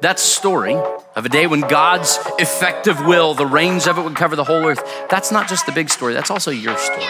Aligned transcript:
That 0.00 0.20
story 0.20 0.76
of 1.16 1.26
a 1.26 1.28
day 1.28 1.48
when 1.48 1.60
God's 1.62 2.20
effective 2.38 3.04
will, 3.04 3.34
the 3.34 3.44
reins 3.44 3.88
of 3.88 3.98
it 3.98 4.02
would 4.02 4.14
cover 4.14 4.36
the 4.36 4.44
whole 4.44 4.64
earth, 4.64 4.80
that's 5.10 5.32
not 5.32 5.48
just 5.48 5.66
the 5.66 5.72
big 5.72 5.90
story, 5.90 6.14
that's 6.14 6.30
also 6.30 6.52
your 6.52 6.76
story. 6.78 7.00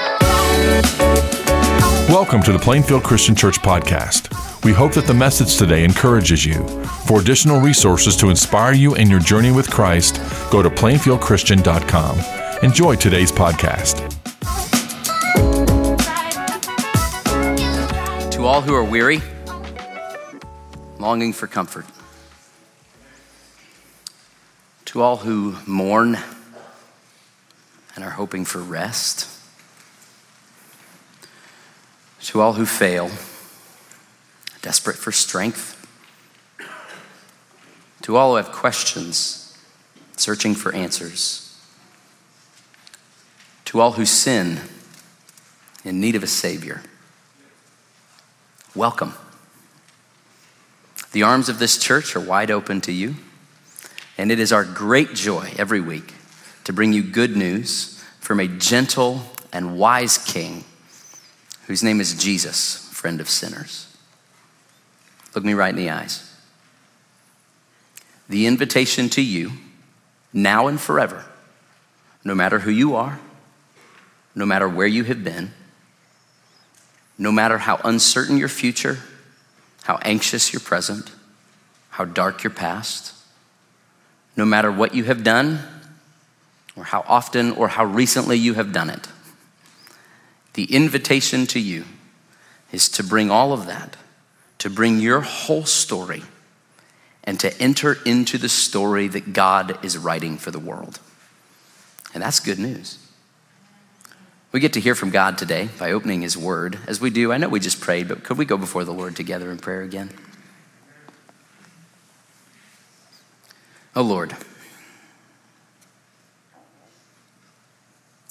Welcome 2.08 2.42
to 2.44 2.50
the 2.50 2.58
Plainfield 2.58 3.04
Christian 3.04 3.34
Church 3.34 3.58
podcast. 3.58 4.32
We 4.64 4.72
hope 4.72 4.94
that 4.94 5.06
the 5.06 5.12
message 5.12 5.58
today 5.58 5.84
encourages 5.84 6.46
you. 6.46 6.66
For 7.06 7.20
additional 7.20 7.60
resources 7.60 8.16
to 8.16 8.30
inspire 8.30 8.72
you 8.72 8.94
in 8.94 9.10
your 9.10 9.20
journey 9.20 9.52
with 9.52 9.70
Christ, 9.70 10.16
go 10.50 10.62
to 10.62 10.70
plainfieldchristian.com. 10.70 12.62
Enjoy 12.62 12.96
today's 12.96 13.30
podcast. 13.30 13.98
To 18.30 18.46
all 18.46 18.62
who 18.62 18.72
are 18.74 18.82
weary, 18.82 19.20
longing 20.98 21.34
for 21.34 21.46
comfort, 21.46 21.84
to 24.98 25.04
all 25.04 25.18
who 25.18 25.54
mourn 25.64 26.18
and 27.94 28.04
are 28.04 28.10
hoping 28.10 28.44
for 28.44 28.58
rest, 28.58 29.28
to 32.20 32.40
all 32.40 32.54
who 32.54 32.66
fail, 32.66 33.08
desperate 34.60 34.96
for 34.96 35.12
strength, 35.12 35.86
to 38.02 38.16
all 38.16 38.30
who 38.30 38.36
have 38.38 38.50
questions, 38.50 39.56
searching 40.16 40.52
for 40.56 40.74
answers, 40.74 41.56
to 43.66 43.78
all 43.78 43.92
who 43.92 44.04
sin 44.04 44.58
in 45.84 46.00
need 46.00 46.16
of 46.16 46.24
a 46.24 46.26
Savior, 46.26 46.82
welcome. 48.74 49.14
The 51.12 51.22
arms 51.22 51.48
of 51.48 51.60
this 51.60 51.78
church 51.78 52.16
are 52.16 52.20
wide 52.20 52.50
open 52.50 52.80
to 52.80 52.90
you, 52.90 53.14
and 54.18 54.32
it 54.32 54.40
is 54.40 54.52
our 54.52 54.64
great 54.64 55.14
joy 55.14 55.52
every 55.56 55.80
week 55.80 56.12
to 56.64 56.72
bring 56.72 56.92
you 56.92 57.02
good 57.02 57.36
news 57.36 58.04
from 58.18 58.40
a 58.40 58.48
gentle 58.48 59.22
and 59.52 59.78
wise 59.78 60.18
King 60.18 60.64
whose 61.66 61.82
name 61.82 62.00
is 62.00 62.14
Jesus, 62.14 62.88
friend 62.92 63.20
of 63.20 63.30
sinners. 63.30 63.96
Look 65.34 65.44
me 65.44 65.54
right 65.54 65.70
in 65.70 65.76
the 65.76 65.90
eyes. 65.90 66.24
The 68.28 68.46
invitation 68.46 69.08
to 69.10 69.22
you, 69.22 69.52
now 70.32 70.66
and 70.66 70.80
forever, 70.80 71.24
no 72.24 72.34
matter 72.34 72.58
who 72.58 72.70
you 72.70 72.96
are, 72.96 73.20
no 74.34 74.44
matter 74.44 74.68
where 74.68 74.86
you 74.86 75.04
have 75.04 75.22
been, 75.22 75.52
no 77.16 77.32
matter 77.32 77.58
how 77.58 77.80
uncertain 77.84 78.36
your 78.36 78.48
future, 78.48 78.98
how 79.84 79.98
anxious 80.02 80.52
your 80.52 80.60
present, 80.60 81.12
how 81.90 82.04
dark 82.04 82.42
your 82.42 82.52
past, 82.52 83.12
no 84.38 84.44
matter 84.44 84.70
what 84.70 84.94
you 84.94 85.02
have 85.02 85.24
done, 85.24 85.58
or 86.76 86.84
how 86.84 87.04
often 87.08 87.50
or 87.50 87.66
how 87.66 87.84
recently 87.84 88.38
you 88.38 88.54
have 88.54 88.72
done 88.72 88.88
it, 88.88 89.08
the 90.54 90.72
invitation 90.72 91.44
to 91.44 91.58
you 91.58 91.84
is 92.70 92.88
to 92.88 93.02
bring 93.02 93.32
all 93.32 93.52
of 93.52 93.66
that, 93.66 93.96
to 94.58 94.70
bring 94.70 95.00
your 95.00 95.22
whole 95.22 95.64
story, 95.64 96.22
and 97.24 97.40
to 97.40 97.60
enter 97.60 97.98
into 98.06 98.38
the 98.38 98.48
story 98.48 99.08
that 99.08 99.32
God 99.32 99.84
is 99.84 99.98
writing 99.98 100.38
for 100.38 100.52
the 100.52 100.60
world. 100.60 101.00
And 102.14 102.22
that's 102.22 102.38
good 102.38 102.60
news. 102.60 103.04
We 104.52 104.60
get 104.60 104.72
to 104.74 104.80
hear 104.80 104.94
from 104.94 105.10
God 105.10 105.36
today 105.36 105.68
by 105.80 105.90
opening 105.90 106.22
His 106.22 106.36
Word. 106.36 106.78
As 106.86 107.00
we 107.00 107.10
do, 107.10 107.32
I 107.32 107.38
know 107.38 107.48
we 107.48 107.58
just 107.58 107.80
prayed, 107.80 108.06
but 108.06 108.22
could 108.22 108.38
we 108.38 108.44
go 108.44 108.56
before 108.56 108.84
the 108.84 108.94
Lord 108.94 109.16
together 109.16 109.50
in 109.50 109.58
prayer 109.58 109.82
again? 109.82 110.10
Oh 113.98 114.02
Lord, 114.02 114.32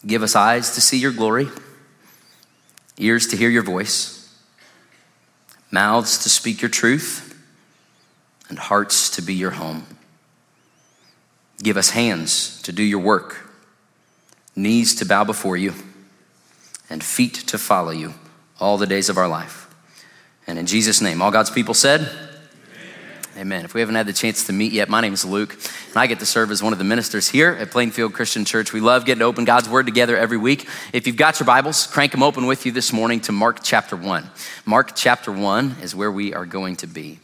give 0.05 0.23
us 0.23 0.33
eyes 0.33 0.73
to 0.75 0.79
see 0.79 0.97
your 0.97 1.11
glory, 1.11 1.49
ears 2.97 3.27
to 3.27 3.35
hear 3.35 3.49
your 3.49 3.63
voice, 3.63 4.33
mouths 5.69 6.19
to 6.19 6.29
speak 6.29 6.61
your 6.61 6.69
truth, 6.69 7.37
and 8.47 8.57
hearts 8.57 9.09
to 9.09 9.21
be 9.21 9.33
your 9.33 9.51
home. 9.51 9.85
Give 11.61 11.75
us 11.75 11.89
hands 11.89 12.61
to 12.61 12.71
do 12.71 12.81
your 12.81 13.01
work, 13.01 13.51
knees 14.55 14.95
to 14.95 15.05
bow 15.05 15.25
before 15.25 15.57
you 15.57 15.73
and 16.89 17.03
feet 17.03 17.33
to 17.47 17.57
follow 17.57 17.91
you 17.91 18.13
all 18.57 18.77
the 18.77 18.87
days 18.87 19.09
of 19.09 19.17
our 19.17 19.27
life. 19.27 19.67
And 20.47 20.57
in 20.57 20.65
Jesus' 20.65 21.01
name, 21.01 21.21
all 21.21 21.29
God's 21.29 21.51
people 21.51 21.73
said, 21.73 22.26
Amen. 23.37 23.65
If 23.65 23.75
we 23.75 23.81
haven't 23.81 23.93
had 23.93 24.07
the 24.07 24.13
chance 24.13 24.47
to 24.47 24.53
meet 24.53 24.71
yet, 24.71 24.89
my 24.89 24.99
name 24.99 25.13
is 25.13 25.23
Luke, 25.23 25.53
and 25.53 25.97
I 25.97 26.07
get 26.07 26.17
to 26.21 26.25
serve 26.25 26.49
as 26.49 26.63
one 26.63 26.73
of 26.73 26.79
the 26.79 26.85
ministers 26.85 27.29
here 27.29 27.51
at 27.51 27.69
Plainfield 27.69 28.11
Christian 28.13 28.45
Church. 28.45 28.73
We 28.73 28.79
love 28.79 29.05
getting 29.05 29.19
to 29.19 29.25
open 29.25 29.45
God's 29.45 29.69
Word 29.69 29.85
together 29.85 30.17
every 30.17 30.37
week. 30.39 30.67
If 30.91 31.05
you've 31.05 31.17
got 31.17 31.39
your 31.39 31.45
Bibles, 31.45 31.85
crank 31.85 32.13
them 32.13 32.23
open 32.23 32.47
with 32.47 32.65
you 32.65 32.71
this 32.71 32.91
morning 32.91 33.19
to 33.21 33.31
Mark 33.31 33.59
chapter 33.61 33.95
1. 33.95 34.27
Mark 34.65 34.95
chapter 34.95 35.31
1 35.31 35.75
is 35.83 35.93
where 35.93 36.11
we 36.11 36.33
are 36.33 36.47
going 36.47 36.77
to 36.77 36.87
be. 36.87 37.19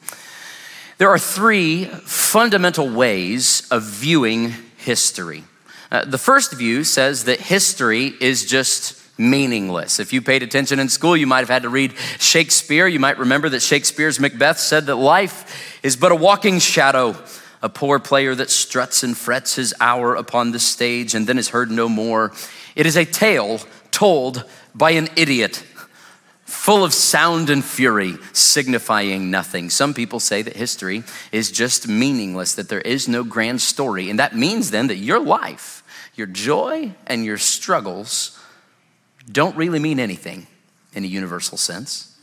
There 1.00 1.10
are 1.10 1.18
three 1.18 1.86
fundamental 1.86 2.88
ways 2.88 3.68
of 3.72 3.82
viewing 3.82 4.54
history. 4.78 5.44
Uh, 5.92 6.06
the 6.06 6.20
first 6.20 6.54
view 6.54 6.84
says 6.84 7.24
that 7.24 7.42
history 7.42 8.14
is 8.22 8.46
just 8.46 9.03
meaningless. 9.18 10.00
If 10.00 10.14
you 10.14 10.22
paid 10.22 10.44
attention 10.44 10.80
in 10.80 10.90
school, 10.90 11.16
you 11.16 11.28
might 11.28 11.40
have 11.40 11.50
had 11.50 11.64
to 11.64 11.70
read 11.70 11.94
Shakespeare. 12.20 12.88
You 12.88 13.00
might 13.00 13.20
remember 13.20 13.50
that 13.50 13.62
Shakespeare's 13.62 14.20
Macbeth 14.20 14.60
said 14.60 14.88
that 14.88 14.96
life 14.96 15.80
is 15.84 15.96
but 15.96 16.12
a 16.12 16.16
walking 16.16 16.60
shadow, 16.60 17.16
a 17.62 17.70
poor 17.70 18.00
player 18.00 18.34
that 18.34 18.50
struts 18.50 19.04
and 19.04 19.16
frets 19.16 19.56
his 19.56 19.74
hour 19.80 20.16
upon 20.16 20.52
the 20.52 20.60
stage 20.60 21.14
and 21.14 21.28
then 21.28 21.38
is 21.38 21.50
heard 21.50 21.70
no 21.70 21.88
more. 21.88 22.34
It 22.76 22.86
is 22.86 22.96
a 22.96 23.06
tale 23.06 23.60
told 23.92 24.44
by 24.74 24.92
an 24.92 25.10
idiot. 25.16 25.64
Full 26.46 26.84
of 26.84 26.94
sound 26.94 27.50
and 27.50 27.64
fury, 27.64 28.16
signifying 28.32 29.30
nothing. 29.32 29.70
Some 29.70 29.94
people 29.94 30.20
say 30.20 30.42
that 30.44 30.56
history 30.56 31.04
is 31.32 31.52
just 31.52 31.88
meaningless, 31.88 32.56
that 32.56 32.70
there 32.70 32.82
is 32.82 33.08
no 33.08 33.24
grand 33.24 33.60
story. 33.62 34.10
And 34.10 34.20
that 34.20 34.36
means 34.36 34.72
then 34.72 34.88
that 34.88 34.98
your 34.98 35.20
life, 35.20 35.84
your 36.16 36.28
joy, 36.28 36.94
and 37.08 37.26
your 37.26 37.38
struggles 37.38 38.40
don't 39.32 39.56
really 39.56 39.80
mean 39.80 40.00
anything 40.00 40.48
in 40.94 41.04
a 41.04 41.08
universal 41.08 41.58
sense. 41.58 42.18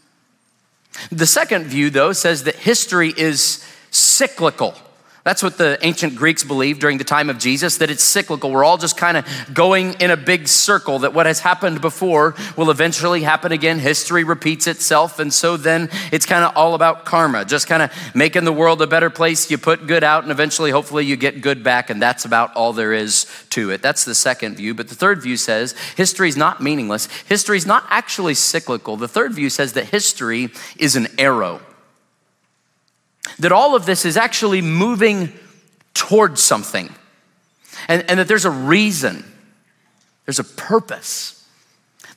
The 1.11 1.27
second 1.27 1.65
view, 1.65 1.91
though, 1.91 2.13
says 2.13 2.45
that 2.45 2.57
history 2.57 3.13
is 3.17 3.65
cyclical. 3.91 4.75
That's 5.23 5.43
what 5.43 5.59
the 5.59 5.79
ancient 5.83 6.17
Greeks 6.17 6.45
believed 6.45 6.81
during 6.81 6.97
the 6.97 7.05
time 7.05 7.29
of 7.29 7.39
Jesus, 7.39 7.77
that 7.79 7.91
it's 7.91 8.03
cyclical. 8.03 8.51
We're 8.51 8.65
all 8.65 8.79
just 8.79 8.97
kind 8.97 9.19
of 9.19 9.27
going 9.53 9.93
in 10.01 10.11
a 10.11 10.17
big 10.17 10.49
circle, 10.49 11.01
that 11.01 11.13
what 11.13 11.27
has 11.27 11.41
happened 11.41 11.83
before 11.83 12.35
will 12.57 12.71
eventually 12.71 13.23
happen 13.23 13.53
again. 13.53 13.79
History 13.79 14.25
repeats 14.25 14.67
itself. 14.67 15.19
And 15.19 15.33
so 15.33 15.59
then 15.59 15.91
it's 16.11 16.25
kind 16.25 16.45
of 16.45 16.57
all 16.57 16.75
about 16.75 17.05
karma, 17.05 17.45
just 17.45 17.67
kind 17.67 17.83
of 17.83 17.93
making 18.15 18.45
the 18.45 18.53
world 18.53 18.81
a 18.81 18.87
better 18.87 19.11
place. 19.11 19.51
You 19.51 19.59
put 19.59 19.87
good 19.87 20.03
out, 20.03 20.23
and 20.23 20.33
eventually, 20.33 20.71
hopefully, 20.71 21.05
you 21.05 21.17
get 21.17 21.43
good 21.43 21.63
back. 21.63 21.91
And 21.91 22.01
that's 22.01 22.25
about 22.25 22.57
all 22.57 22.73
there 22.73 22.95
is 22.95 23.27
to 23.51 23.71
it. 23.71 23.83
That's 23.83 24.05
the 24.05 24.15
second 24.15 24.57
view. 24.57 24.75
But 24.75 24.89
the 24.89 24.95
third 24.95 25.23
view 25.23 25.37
says 25.37 25.75
history 25.97 26.29
is 26.29 26.37
not 26.37 26.63
meaningless, 26.63 27.07
history 27.29 27.59
is 27.59 27.67
not 27.67 27.85
actually 27.91 28.35
cyclical. 28.35 28.97
The 28.97 29.09
third 29.09 29.35
view 29.35 29.51
says 29.51 29.75
that 29.75 29.87
history 29.87 30.51
is 30.79 30.97
an 30.97 31.09
arrow 31.19 31.61
that 33.41 33.53
all 33.53 33.75
of 33.75 33.87
this 33.87 34.05
is 34.05 34.17
actually 34.17 34.63
moving 34.63 35.33
towards 35.95 36.43
something 36.43 36.89
and, 37.89 38.09
and 38.09 38.21
that 38.21 38.29
there's 38.29 38.45
a 38.45 38.51
reason, 38.51 39.25
there's 40.27 40.39
a 40.39 40.45
purpose. 40.45 41.37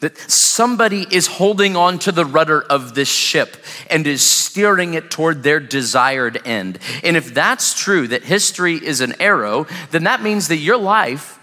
That 0.02 0.18
somebody 0.18 1.08
is 1.10 1.28
holding 1.28 1.78
on 1.78 1.98
to 2.00 2.12
the 2.12 2.26
rudder 2.26 2.62
of 2.62 2.94
this 2.94 3.10
ship 3.10 3.56
and 3.90 4.06
is 4.06 4.22
steering 4.22 4.96
it 4.96 5.10
toward 5.10 5.44
their 5.44 5.62
desired 5.62 6.46
end. 6.46 6.80
And 7.04 7.16
if 7.16 7.34
that's 7.34 7.74
true, 7.74 8.10
that 8.10 8.24
history 8.24 8.76
is 8.76 9.00
an 9.00 9.14
arrow, 9.22 9.66
then 9.92 10.04
that 10.04 10.22
means 10.22 10.50
that 10.50 10.58
your 10.58 10.76
life 10.76 11.40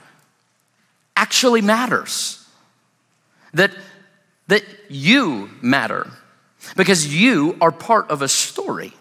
actually 1.17 1.63
matters. 1.63 2.47
That, 3.55 3.75
that 4.49 4.63
you 4.91 5.49
matter 5.63 6.11
because 6.77 7.15
you 7.15 7.57
are 7.63 7.73
part 7.73 8.11
of 8.11 8.21
a 8.21 8.29
story 8.29 8.93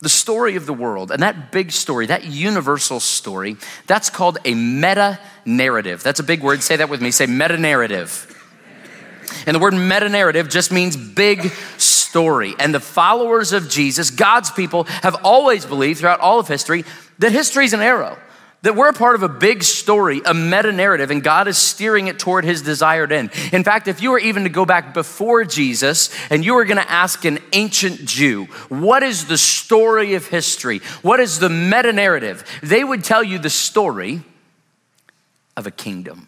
the 0.00 0.08
story 0.08 0.56
of 0.56 0.66
the 0.66 0.74
world 0.74 1.10
and 1.10 1.22
that 1.22 1.50
big 1.50 1.72
story, 1.72 2.06
that 2.06 2.24
universal 2.24 3.00
story, 3.00 3.56
that's 3.86 4.10
called 4.10 4.38
a 4.44 4.54
meta 4.54 5.18
narrative. 5.44 6.02
That's 6.02 6.20
a 6.20 6.24
big 6.24 6.42
word. 6.42 6.62
Say 6.62 6.76
that 6.76 6.88
with 6.88 7.00
me. 7.00 7.10
Say 7.10 7.26
meta 7.26 7.56
narrative. 7.56 8.32
And 9.46 9.54
the 9.54 9.58
word 9.58 9.74
meta 9.74 10.08
narrative 10.08 10.48
just 10.48 10.70
means 10.70 10.96
big 10.96 11.50
story. 11.78 12.54
And 12.58 12.74
the 12.74 12.80
followers 12.80 13.52
of 13.52 13.68
Jesus, 13.68 14.10
God's 14.10 14.50
people, 14.50 14.84
have 14.84 15.16
always 15.24 15.64
believed 15.64 16.00
throughout 16.00 16.20
all 16.20 16.38
of 16.38 16.48
history 16.48 16.84
that 17.18 17.32
history 17.32 17.64
is 17.64 17.72
an 17.72 17.80
arrow 17.80 18.18
that 18.66 18.74
we're 18.74 18.88
a 18.88 18.92
part 18.92 19.14
of 19.14 19.22
a 19.22 19.28
big 19.28 19.62
story, 19.62 20.20
a 20.24 20.34
meta 20.34 20.72
narrative, 20.72 21.12
and 21.12 21.22
God 21.22 21.46
is 21.46 21.56
steering 21.56 22.08
it 22.08 22.18
toward 22.18 22.44
his 22.44 22.62
desired 22.62 23.12
end. 23.12 23.30
In 23.52 23.62
fact, 23.62 23.86
if 23.86 24.02
you 24.02 24.10
were 24.10 24.18
even 24.18 24.42
to 24.42 24.48
go 24.48 24.66
back 24.66 24.92
before 24.92 25.44
Jesus 25.44 26.10
and 26.30 26.44
you 26.44 26.54
were 26.54 26.64
going 26.64 26.76
to 26.76 26.90
ask 26.90 27.24
an 27.24 27.38
ancient 27.52 28.04
Jew, 28.04 28.46
what 28.68 29.04
is 29.04 29.26
the 29.26 29.38
story 29.38 30.14
of 30.14 30.26
history? 30.26 30.80
What 31.02 31.20
is 31.20 31.38
the 31.38 31.48
meta 31.48 31.92
narrative? 31.92 32.44
They 32.60 32.82
would 32.82 33.04
tell 33.04 33.22
you 33.22 33.38
the 33.38 33.50
story 33.50 34.22
of 35.56 35.68
a 35.68 35.70
kingdom. 35.70 36.26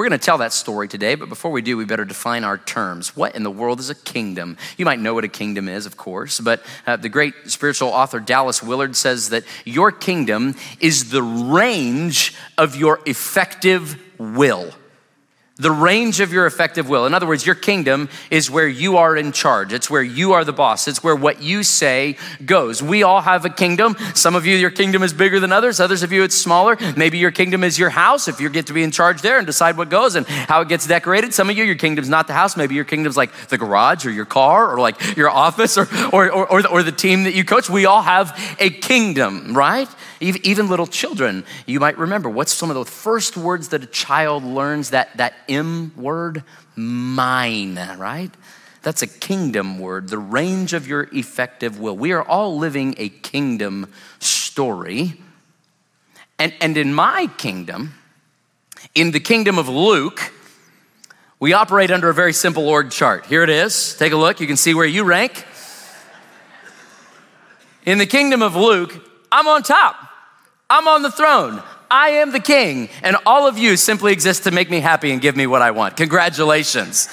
We're 0.00 0.08
going 0.08 0.18
to 0.18 0.24
tell 0.24 0.38
that 0.38 0.54
story 0.54 0.88
today, 0.88 1.14
but 1.14 1.28
before 1.28 1.50
we 1.50 1.60
do, 1.60 1.76
we 1.76 1.84
better 1.84 2.06
define 2.06 2.42
our 2.42 2.56
terms. 2.56 3.14
What 3.14 3.34
in 3.36 3.42
the 3.42 3.50
world 3.50 3.80
is 3.80 3.90
a 3.90 3.94
kingdom? 3.94 4.56
You 4.78 4.86
might 4.86 4.98
know 4.98 5.12
what 5.12 5.24
a 5.24 5.28
kingdom 5.28 5.68
is, 5.68 5.84
of 5.84 5.98
course, 5.98 6.40
but 6.40 6.62
uh, 6.86 6.96
the 6.96 7.10
great 7.10 7.34
spiritual 7.48 7.90
author 7.90 8.18
Dallas 8.18 8.62
Willard 8.62 8.96
says 8.96 9.28
that 9.28 9.44
your 9.66 9.92
kingdom 9.92 10.54
is 10.80 11.10
the 11.10 11.22
range 11.22 12.34
of 12.56 12.76
your 12.76 13.00
effective 13.04 14.02
will 14.16 14.72
the 15.60 15.70
range 15.70 16.20
of 16.20 16.32
your 16.32 16.46
effective 16.46 16.88
will. 16.88 17.06
In 17.06 17.12
other 17.12 17.26
words, 17.26 17.44
your 17.44 17.54
kingdom 17.54 18.08
is 18.30 18.50
where 18.50 18.66
you 18.66 18.96
are 18.96 19.16
in 19.16 19.30
charge. 19.30 19.72
It's 19.72 19.90
where 19.90 20.02
you 20.02 20.32
are 20.32 20.44
the 20.44 20.52
boss. 20.52 20.88
It's 20.88 21.02
where 21.02 21.14
what 21.14 21.42
you 21.42 21.62
say 21.62 22.16
goes. 22.44 22.82
We 22.82 23.02
all 23.02 23.20
have 23.20 23.44
a 23.44 23.50
kingdom. 23.50 23.96
Some 24.14 24.34
of 24.34 24.46
you, 24.46 24.56
your 24.56 24.70
kingdom 24.70 25.02
is 25.02 25.12
bigger 25.12 25.38
than 25.38 25.52
others. 25.52 25.78
Others 25.78 26.02
of 26.02 26.12
you, 26.12 26.22
it's 26.22 26.34
smaller. 26.34 26.78
Maybe 26.96 27.18
your 27.18 27.30
kingdom 27.30 27.62
is 27.62 27.78
your 27.78 27.90
house 27.90 28.26
if 28.26 28.40
you 28.40 28.48
get 28.48 28.68
to 28.68 28.72
be 28.72 28.82
in 28.82 28.90
charge 28.90 29.20
there 29.20 29.36
and 29.36 29.46
decide 29.46 29.76
what 29.76 29.90
goes 29.90 30.16
and 30.16 30.26
how 30.26 30.62
it 30.62 30.68
gets 30.68 30.86
decorated. 30.86 31.34
Some 31.34 31.50
of 31.50 31.56
you, 31.56 31.64
your 31.64 31.76
kingdom's 31.76 32.08
not 32.08 32.26
the 32.26 32.32
house. 32.32 32.56
Maybe 32.56 32.74
your 32.74 32.84
kingdom's 32.84 33.16
like 33.16 33.32
the 33.48 33.58
garage 33.58 34.06
or 34.06 34.10
your 34.10 34.24
car 34.24 34.72
or 34.72 34.80
like 34.80 35.16
your 35.16 35.28
office 35.28 35.76
or, 35.76 35.86
or, 36.12 36.30
or, 36.32 36.50
or, 36.50 36.62
the, 36.62 36.68
or 36.68 36.82
the 36.82 36.92
team 36.92 37.24
that 37.24 37.34
you 37.34 37.44
coach. 37.44 37.68
We 37.68 37.84
all 37.84 38.02
have 38.02 38.38
a 38.58 38.70
kingdom, 38.70 39.54
right? 39.54 39.88
Even 40.20 40.68
little 40.68 40.86
children, 40.86 41.44
you 41.64 41.80
might 41.80 41.96
remember 41.96 42.28
what's 42.28 42.52
some 42.52 42.68
of 42.68 42.76
the 42.76 42.84
first 42.84 43.38
words 43.38 43.70
that 43.70 43.82
a 43.82 43.86
child 43.86 44.44
learns 44.44 44.90
that, 44.90 45.16
that 45.16 45.32
M 45.48 45.92
word? 45.96 46.44
Mine, 46.76 47.78
right? 47.96 48.30
That's 48.82 49.02
a 49.02 49.06
kingdom 49.06 49.78
word, 49.78 50.08
the 50.08 50.18
range 50.18 50.74
of 50.74 50.86
your 50.86 51.08
effective 51.12 51.80
will. 51.80 51.96
We 51.96 52.12
are 52.12 52.22
all 52.22 52.58
living 52.58 52.94
a 52.98 53.08
kingdom 53.08 53.92
story. 54.18 55.14
And, 56.38 56.54
and 56.60 56.76
in 56.76 56.92
my 56.94 57.28
kingdom, 57.38 57.94
in 58.94 59.10
the 59.10 59.20
kingdom 59.20 59.58
of 59.58 59.68
Luke, 59.68 60.32
we 61.38 61.54
operate 61.54 61.90
under 61.90 62.10
a 62.10 62.14
very 62.14 62.34
simple 62.34 62.68
org 62.68 62.90
chart. 62.90 63.26
Here 63.26 63.42
it 63.42 63.50
is. 63.50 63.94
Take 63.98 64.12
a 64.12 64.16
look. 64.16 64.40
You 64.40 64.46
can 64.46 64.56
see 64.56 64.74
where 64.74 64.86
you 64.86 65.04
rank. 65.04 65.46
In 67.86 67.96
the 67.96 68.06
kingdom 68.06 68.42
of 68.42 68.54
Luke, 68.56 68.94
I'm 69.32 69.46
on 69.46 69.62
top. 69.62 70.09
I'm 70.70 70.86
on 70.86 71.02
the 71.02 71.10
throne. 71.10 71.62
I 71.90 72.10
am 72.10 72.30
the 72.30 72.38
king, 72.38 72.88
and 73.02 73.16
all 73.26 73.48
of 73.48 73.58
you 73.58 73.76
simply 73.76 74.12
exist 74.12 74.44
to 74.44 74.52
make 74.52 74.70
me 74.70 74.78
happy 74.78 75.10
and 75.10 75.20
give 75.20 75.36
me 75.36 75.48
what 75.48 75.60
I 75.60 75.72
want. 75.72 75.96
Congratulations. 75.96 77.08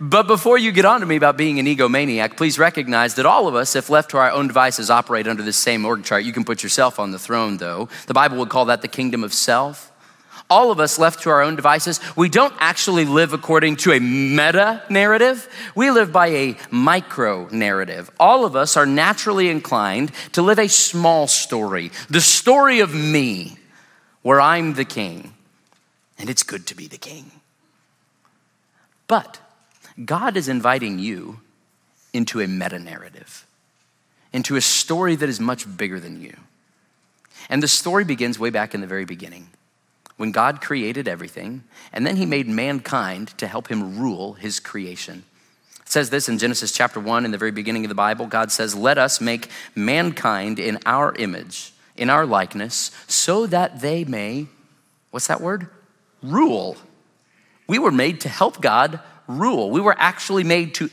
But 0.00 0.26
before 0.26 0.58
you 0.58 0.72
get 0.72 0.84
on 0.84 0.98
to 0.98 1.06
me 1.06 1.14
about 1.14 1.36
being 1.36 1.60
an 1.60 1.66
egomaniac, 1.66 2.36
please 2.36 2.58
recognize 2.58 3.14
that 3.14 3.26
all 3.26 3.46
of 3.46 3.54
us, 3.54 3.76
if 3.76 3.88
left 3.88 4.10
to 4.10 4.18
our 4.18 4.32
own 4.32 4.48
devices, 4.48 4.90
operate 4.90 5.28
under 5.28 5.44
this 5.44 5.56
same 5.56 5.84
org 5.86 6.02
chart. 6.02 6.24
You 6.24 6.32
can 6.32 6.44
put 6.44 6.64
yourself 6.64 6.98
on 6.98 7.12
the 7.12 7.18
throne, 7.18 7.58
though. 7.58 7.88
The 8.08 8.14
Bible 8.14 8.38
would 8.38 8.48
call 8.48 8.64
that 8.64 8.82
the 8.82 8.88
kingdom 8.88 9.22
of 9.22 9.32
self 9.32 9.92
all 10.50 10.70
of 10.70 10.78
us 10.78 10.98
left 10.98 11.22
to 11.22 11.30
our 11.30 11.42
own 11.42 11.56
devices, 11.56 12.00
we 12.16 12.28
don't 12.28 12.54
actually 12.58 13.06
live 13.06 13.32
according 13.32 13.76
to 13.76 13.92
a 13.92 14.00
meta 14.00 14.82
narrative. 14.90 15.48
We 15.74 15.90
live 15.90 16.12
by 16.12 16.28
a 16.28 16.56
micro 16.70 17.48
narrative. 17.50 18.10
All 18.20 18.44
of 18.44 18.54
us 18.54 18.76
are 18.76 18.86
naturally 18.86 19.48
inclined 19.48 20.12
to 20.32 20.42
live 20.42 20.58
a 20.58 20.68
small 20.68 21.26
story, 21.26 21.90
the 22.10 22.20
story 22.20 22.80
of 22.80 22.94
me, 22.94 23.56
where 24.22 24.40
I'm 24.40 24.74
the 24.74 24.84
king. 24.84 25.34
And 26.18 26.28
it's 26.28 26.42
good 26.42 26.66
to 26.68 26.76
be 26.76 26.86
the 26.86 26.98
king. 26.98 27.30
But 29.06 29.40
God 30.04 30.36
is 30.36 30.48
inviting 30.48 30.98
you 30.98 31.40
into 32.12 32.40
a 32.40 32.46
meta 32.46 32.78
narrative, 32.78 33.46
into 34.32 34.56
a 34.56 34.60
story 34.60 35.16
that 35.16 35.28
is 35.28 35.40
much 35.40 35.76
bigger 35.76 35.98
than 35.98 36.20
you. 36.20 36.36
And 37.48 37.62
the 37.62 37.68
story 37.68 38.04
begins 38.04 38.38
way 38.38 38.50
back 38.50 38.74
in 38.74 38.80
the 38.80 38.86
very 38.86 39.04
beginning 39.04 39.48
when 40.16 40.30
God 40.30 40.60
created 40.60 41.08
everything, 41.08 41.64
and 41.92 42.06
then 42.06 42.16
he 42.16 42.26
made 42.26 42.46
mankind 42.48 43.36
to 43.38 43.46
help 43.46 43.68
him 43.68 43.98
rule 43.98 44.34
his 44.34 44.60
creation. 44.60 45.24
It 45.80 45.88
says 45.88 46.10
this 46.10 46.28
in 46.28 46.38
Genesis 46.38 46.72
chapter 46.72 47.00
1 47.00 47.24
in 47.24 47.30
the 47.30 47.38
very 47.38 47.50
beginning 47.50 47.84
of 47.84 47.88
the 47.88 47.94
Bible. 47.94 48.26
God 48.26 48.52
says, 48.52 48.74
Let 48.74 48.96
us 48.96 49.20
make 49.20 49.48
mankind 49.74 50.58
in 50.58 50.78
our 50.86 51.14
image, 51.16 51.72
in 51.96 52.10
our 52.10 52.24
likeness, 52.24 52.90
so 53.06 53.46
that 53.46 53.80
they 53.80 54.04
may, 54.04 54.46
what's 55.10 55.26
that 55.26 55.40
word? 55.40 55.68
Rule. 56.22 56.76
We 57.66 57.78
were 57.78 57.92
made 57.92 58.20
to 58.22 58.28
help 58.28 58.60
God 58.60 59.00
rule. 59.26 59.70
We 59.70 59.80
were 59.80 59.96
actually 59.98 60.44
made 60.44 60.74
to 60.74 60.88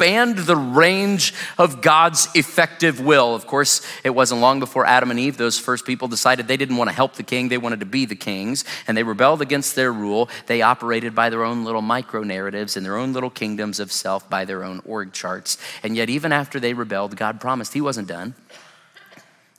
expand 0.00 0.38
the 0.38 0.56
range 0.56 1.34
of 1.58 1.82
God's 1.82 2.26
effective 2.34 3.00
will. 3.00 3.34
Of 3.34 3.46
course, 3.46 3.82
it 4.02 4.08
wasn't 4.08 4.40
long 4.40 4.58
before 4.58 4.86
Adam 4.86 5.10
and 5.10 5.20
Eve, 5.20 5.36
those 5.36 5.58
first 5.58 5.84
people, 5.84 6.08
decided 6.08 6.48
they 6.48 6.56
didn't 6.56 6.78
want 6.78 6.88
to 6.88 6.96
help 6.96 7.16
the 7.16 7.22
king, 7.22 7.50
they 7.50 7.58
wanted 7.58 7.80
to 7.80 7.86
be 7.86 8.06
the 8.06 8.16
kings, 8.16 8.64
and 8.86 8.96
they 8.96 9.02
rebelled 9.02 9.42
against 9.42 9.74
their 9.74 9.92
rule. 9.92 10.30
They 10.46 10.62
operated 10.62 11.14
by 11.14 11.28
their 11.28 11.44
own 11.44 11.66
little 11.66 11.82
micro 11.82 12.22
narratives 12.22 12.78
in 12.78 12.82
their 12.82 12.96
own 12.96 13.12
little 13.12 13.28
kingdoms 13.28 13.78
of 13.78 13.92
self, 13.92 14.28
by 14.30 14.46
their 14.46 14.64
own 14.64 14.80
org 14.86 15.12
charts. 15.12 15.58
And 15.82 15.94
yet, 15.94 16.08
even 16.08 16.32
after 16.32 16.58
they 16.58 16.72
rebelled, 16.72 17.14
God 17.16 17.38
promised 17.38 17.74
He 17.74 17.82
wasn't 17.82 18.08
done, 18.08 18.32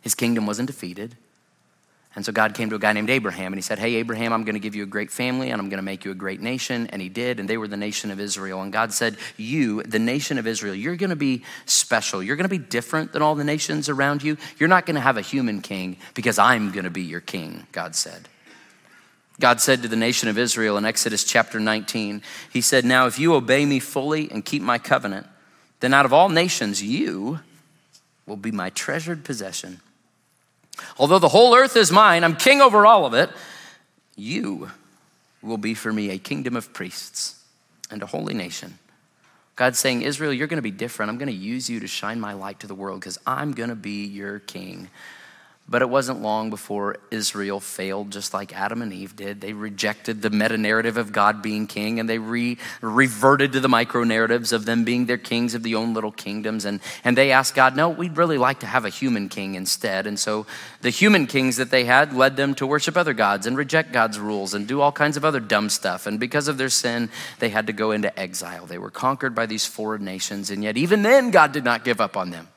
His 0.01 0.15
kingdom 0.15 0.47
wasn't 0.47 0.65
defeated. 0.65 1.17
And 2.13 2.25
so 2.25 2.33
God 2.33 2.55
came 2.55 2.69
to 2.69 2.75
a 2.75 2.79
guy 2.79 2.91
named 2.91 3.09
Abraham 3.09 3.53
and 3.53 3.57
he 3.57 3.61
said, 3.61 3.79
Hey, 3.79 3.95
Abraham, 3.95 4.33
I'm 4.33 4.43
going 4.43 4.55
to 4.55 4.59
give 4.59 4.75
you 4.75 4.83
a 4.83 4.87
great 4.87 5.11
family 5.11 5.49
and 5.49 5.61
I'm 5.61 5.69
going 5.69 5.77
to 5.77 5.83
make 5.83 6.03
you 6.03 6.11
a 6.11 6.15
great 6.15 6.41
nation. 6.41 6.87
And 6.87 7.01
he 7.01 7.07
did, 7.07 7.39
and 7.39 7.49
they 7.49 7.57
were 7.57 7.69
the 7.69 7.77
nation 7.77 8.11
of 8.11 8.19
Israel. 8.19 8.61
And 8.61 8.73
God 8.73 8.93
said, 8.93 9.15
You, 9.37 9.81
the 9.83 9.99
nation 9.99 10.37
of 10.37 10.45
Israel, 10.45 10.75
you're 10.75 10.97
going 10.97 11.11
to 11.11 11.15
be 11.15 11.43
special. 11.65 12.21
You're 12.21 12.35
going 12.35 12.49
to 12.49 12.49
be 12.49 12.57
different 12.57 13.13
than 13.13 13.21
all 13.21 13.35
the 13.35 13.45
nations 13.45 13.87
around 13.87 14.23
you. 14.23 14.37
You're 14.57 14.67
not 14.67 14.85
going 14.85 14.95
to 14.95 15.01
have 15.01 15.15
a 15.15 15.21
human 15.21 15.61
king 15.61 15.97
because 16.13 16.37
I'm 16.37 16.71
going 16.71 16.83
to 16.83 16.89
be 16.89 17.03
your 17.03 17.21
king, 17.21 17.65
God 17.71 17.95
said. 17.95 18.27
God 19.39 19.61
said 19.61 19.81
to 19.81 19.87
the 19.87 19.95
nation 19.95 20.27
of 20.27 20.37
Israel 20.37 20.77
in 20.77 20.85
Exodus 20.85 21.23
chapter 21.23 21.61
19, 21.61 22.21
He 22.51 22.59
said, 22.59 22.83
Now 22.83 23.07
if 23.07 23.19
you 23.19 23.33
obey 23.35 23.65
me 23.65 23.79
fully 23.79 24.29
and 24.29 24.43
keep 24.43 24.61
my 24.61 24.77
covenant, 24.77 25.27
then 25.79 25.93
out 25.93 26.05
of 26.05 26.11
all 26.11 26.27
nations, 26.27 26.83
you 26.83 27.39
will 28.25 28.35
be 28.35 28.51
my 28.51 28.69
treasured 28.69 29.23
possession. 29.23 29.79
Although 30.97 31.19
the 31.19 31.29
whole 31.29 31.55
earth 31.55 31.75
is 31.75 31.91
mine, 31.91 32.23
I'm 32.23 32.35
king 32.35 32.61
over 32.61 32.85
all 32.85 33.05
of 33.05 33.13
it, 33.13 33.29
you 34.15 34.71
will 35.41 35.57
be 35.57 35.73
for 35.73 35.91
me 35.91 36.09
a 36.09 36.17
kingdom 36.17 36.55
of 36.55 36.73
priests 36.73 37.43
and 37.89 38.01
a 38.03 38.05
holy 38.05 38.33
nation. 38.33 38.77
God's 39.55 39.79
saying, 39.79 40.01
Israel, 40.01 40.33
you're 40.33 40.47
going 40.47 40.57
to 40.57 40.63
be 40.63 40.71
different. 40.71 41.09
I'm 41.09 41.17
going 41.17 41.27
to 41.27 41.33
use 41.33 41.69
you 41.69 41.79
to 41.81 41.87
shine 41.87 42.19
my 42.19 42.33
light 42.33 42.61
to 42.61 42.67
the 42.67 42.75
world 42.75 42.99
because 42.99 43.19
I'm 43.27 43.51
going 43.51 43.69
to 43.69 43.75
be 43.75 44.05
your 44.05 44.39
king. 44.39 44.89
But 45.69 45.81
it 45.81 45.89
wasn't 45.89 46.21
long 46.21 46.49
before 46.49 46.97
Israel 47.11 47.61
failed, 47.61 48.11
just 48.11 48.33
like 48.33 48.53
Adam 48.53 48.81
and 48.81 48.91
Eve 48.91 49.15
did. 49.15 49.39
They 49.39 49.53
rejected 49.53 50.21
the 50.21 50.29
meta 50.29 50.57
narrative 50.57 50.97
of 50.97 51.13
God 51.13 51.41
being 51.41 51.65
king 51.65 51.97
and 51.97 52.09
they 52.09 52.17
re- 52.17 52.57
reverted 52.81 53.53
to 53.53 53.61
the 53.61 53.69
micro 53.69 54.03
narratives 54.03 54.51
of 54.51 54.65
them 54.65 54.83
being 54.83 55.05
their 55.05 55.17
kings 55.17 55.55
of 55.55 55.63
their 55.63 55.77
own 55.77 55.93
little 55.93 56.11
kingdoms. 56.11 56.65
And, 56.65 56.81
and 57.05 57.17
they 57.17 57.31
asked 57.31 57.55
God, 57.55 57.77
no, 57.77 57.89
we'd 57.89 58.17
really 58.17 58.37
like 58.37 58.59
to 58.61 58.65
have 58.65 58.83
a 58.83 58.89
human 58.89 59.29
king 59.29 59.55
instead. 59.55 60.07
And 60.07 60.19
so 60.19 60.45
the 60.81 60.89
human 60.89 61.25
kings 61.25 61.55
that 61.55 61.71
they 61.71 61.85
had 61.85 62.13
led 62.13 62.35
them 62.35 62.53
to 62.55 62.67
worship 62.67 62.97
other 62.97 63.13
gods 63.13 63.47
and 63.47 63.55
reject 63.55 63.93
God's 63.93 64.19
rules 64.19 64.53
and 64.53 64.67
do 64.67 64.81
all 64.81 64.91
kinds 64.91 65.15
of 65.15 65.23
other 65.23 65.39
dumb 65.39 65.69
stuff. 65.69 66.05
And 66.05 66.19
because 66.19 66.49
of 66.49 66.57
their 66.57 66.69
sin, 66.69 67.09
they 67.39 67.49
had 67.49 67.67
to 67.67 67.73
go 67.73 67.91
into 67.91 68.19
exile. 68.19 68.65
They 68.65 68.77
were 68.77 68.91
conquered 68.91 69.35
by 69.35 69.45
these 69.45 69.65
foreign 69.65 70.03
nations. 70.03 70.49
And 70.51 70.63
yet, 70.63 70.75
even 70.75 71.01
then, 71.01 71.31
God 71.31 71.53
did 71.53 71.63
not 71.63 71.85
give 71.85 72.01
up 72.01 72.17
on 72.17 72.31
them. 72.31 72.49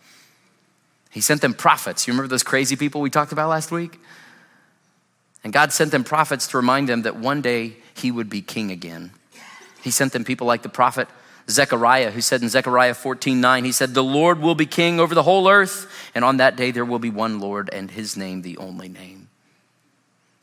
He 1.15 1.21
sent 1.21 1.43
them 1.43 1.55
prophets. 1.55 2.09
You 2.09 2.13
remember 2.13 2.27
those 2.27 2.43
crazy 2.43 2.75
people 2.75 3.01
we 3.01 3.09
talked 3.09 3.31
about 3.31 3.49
last 3.49 3.71
week? 3.71 4.01
And 5.45 5.53
God 5.53 5.73
sent 5.73 5.93
them 5.93 6.03
prophets 6.03 6.49
to 6.49 6.57
remind 6.57 6.89
them 6.89 7.03
that 7.03 7.15
one 7.15 7.41
day 7.41 7.77
he 7.95 8.11
would 8.11 8.29
be 8.29 8.43
king 8.43 8.73
again. 8.73 9.13
He 9.81 9.93
sent 9.93 10.13
them 10.13 10.25
people 10.25 10.49
like 10.49 10.63
the 10.63 10.69
prophet 10.69 11.07
Zechariah, 11.49 12.11
who 12.11 12.21
said 12.21 12.43
in 12.43 12.49
Zechariah 12.49 12.95
14 12.95 13.41
9, 13.41 13.65
he 13.65 13.71
said, 13.71 13.95
The 13.95 14.03
Lord 14.03 14.41
will 14.41 14.57
be 14.57 14.67
king 14.67 14.99
over 14.99 15.15
the 15.15 15.23
whole 15.23 15.49
earth, 15.49 15.89
and 16.17 16.25
on 16.25 16.39
that 16.39 16.57
day 16.57 16.73
there 16.73 16.85
will 16.85 16.99
be 16.99 17.11
one 17.11 17.39
Lord, 17.39 17.71
and 17.73 17.93
his 17.93 18.17
name 18.17 18.43
the 18.43 18.57
only 18.57 18.89
name. 18.89 19.29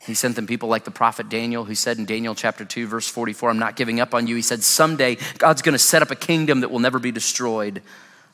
He 0.00 0.14
sent 0.14 0.36
them 0.36 0.46
people 0.46 0.70
like 0.70 0.84
the 0.84 0.90
prophet 0.90 1.28
Daniel, 1.28 1.66
who 1.66 1.74
said 1.74 1.98
in 1.98 2.06
Daniel 2.06 2.34
chapter 2.34 2.64
2, 2.64 2.86
verse 2.86 3.08
44, 3.08 3.50
I'm 3.50 3.58
not 3.58 3.76
giving 3.76 4.00
up 4.00 4.14
on 4.14 4.26
you. 4.26 4.36
He 4.36 4.42
said, 4.42 4.62
Someday 4.62 5.18
God's 5.36 5.60
going 5.60 5.74
to 5.74 5.78
set 5.78 6.00
up 6.00 6.10
a 6.10 6.16
kingdom 6.16 6.60
that 6.60 6.70
will 6.70 6.78
never 6.78 6.98
be 6.98 7.12
destroyed 7.12 7.82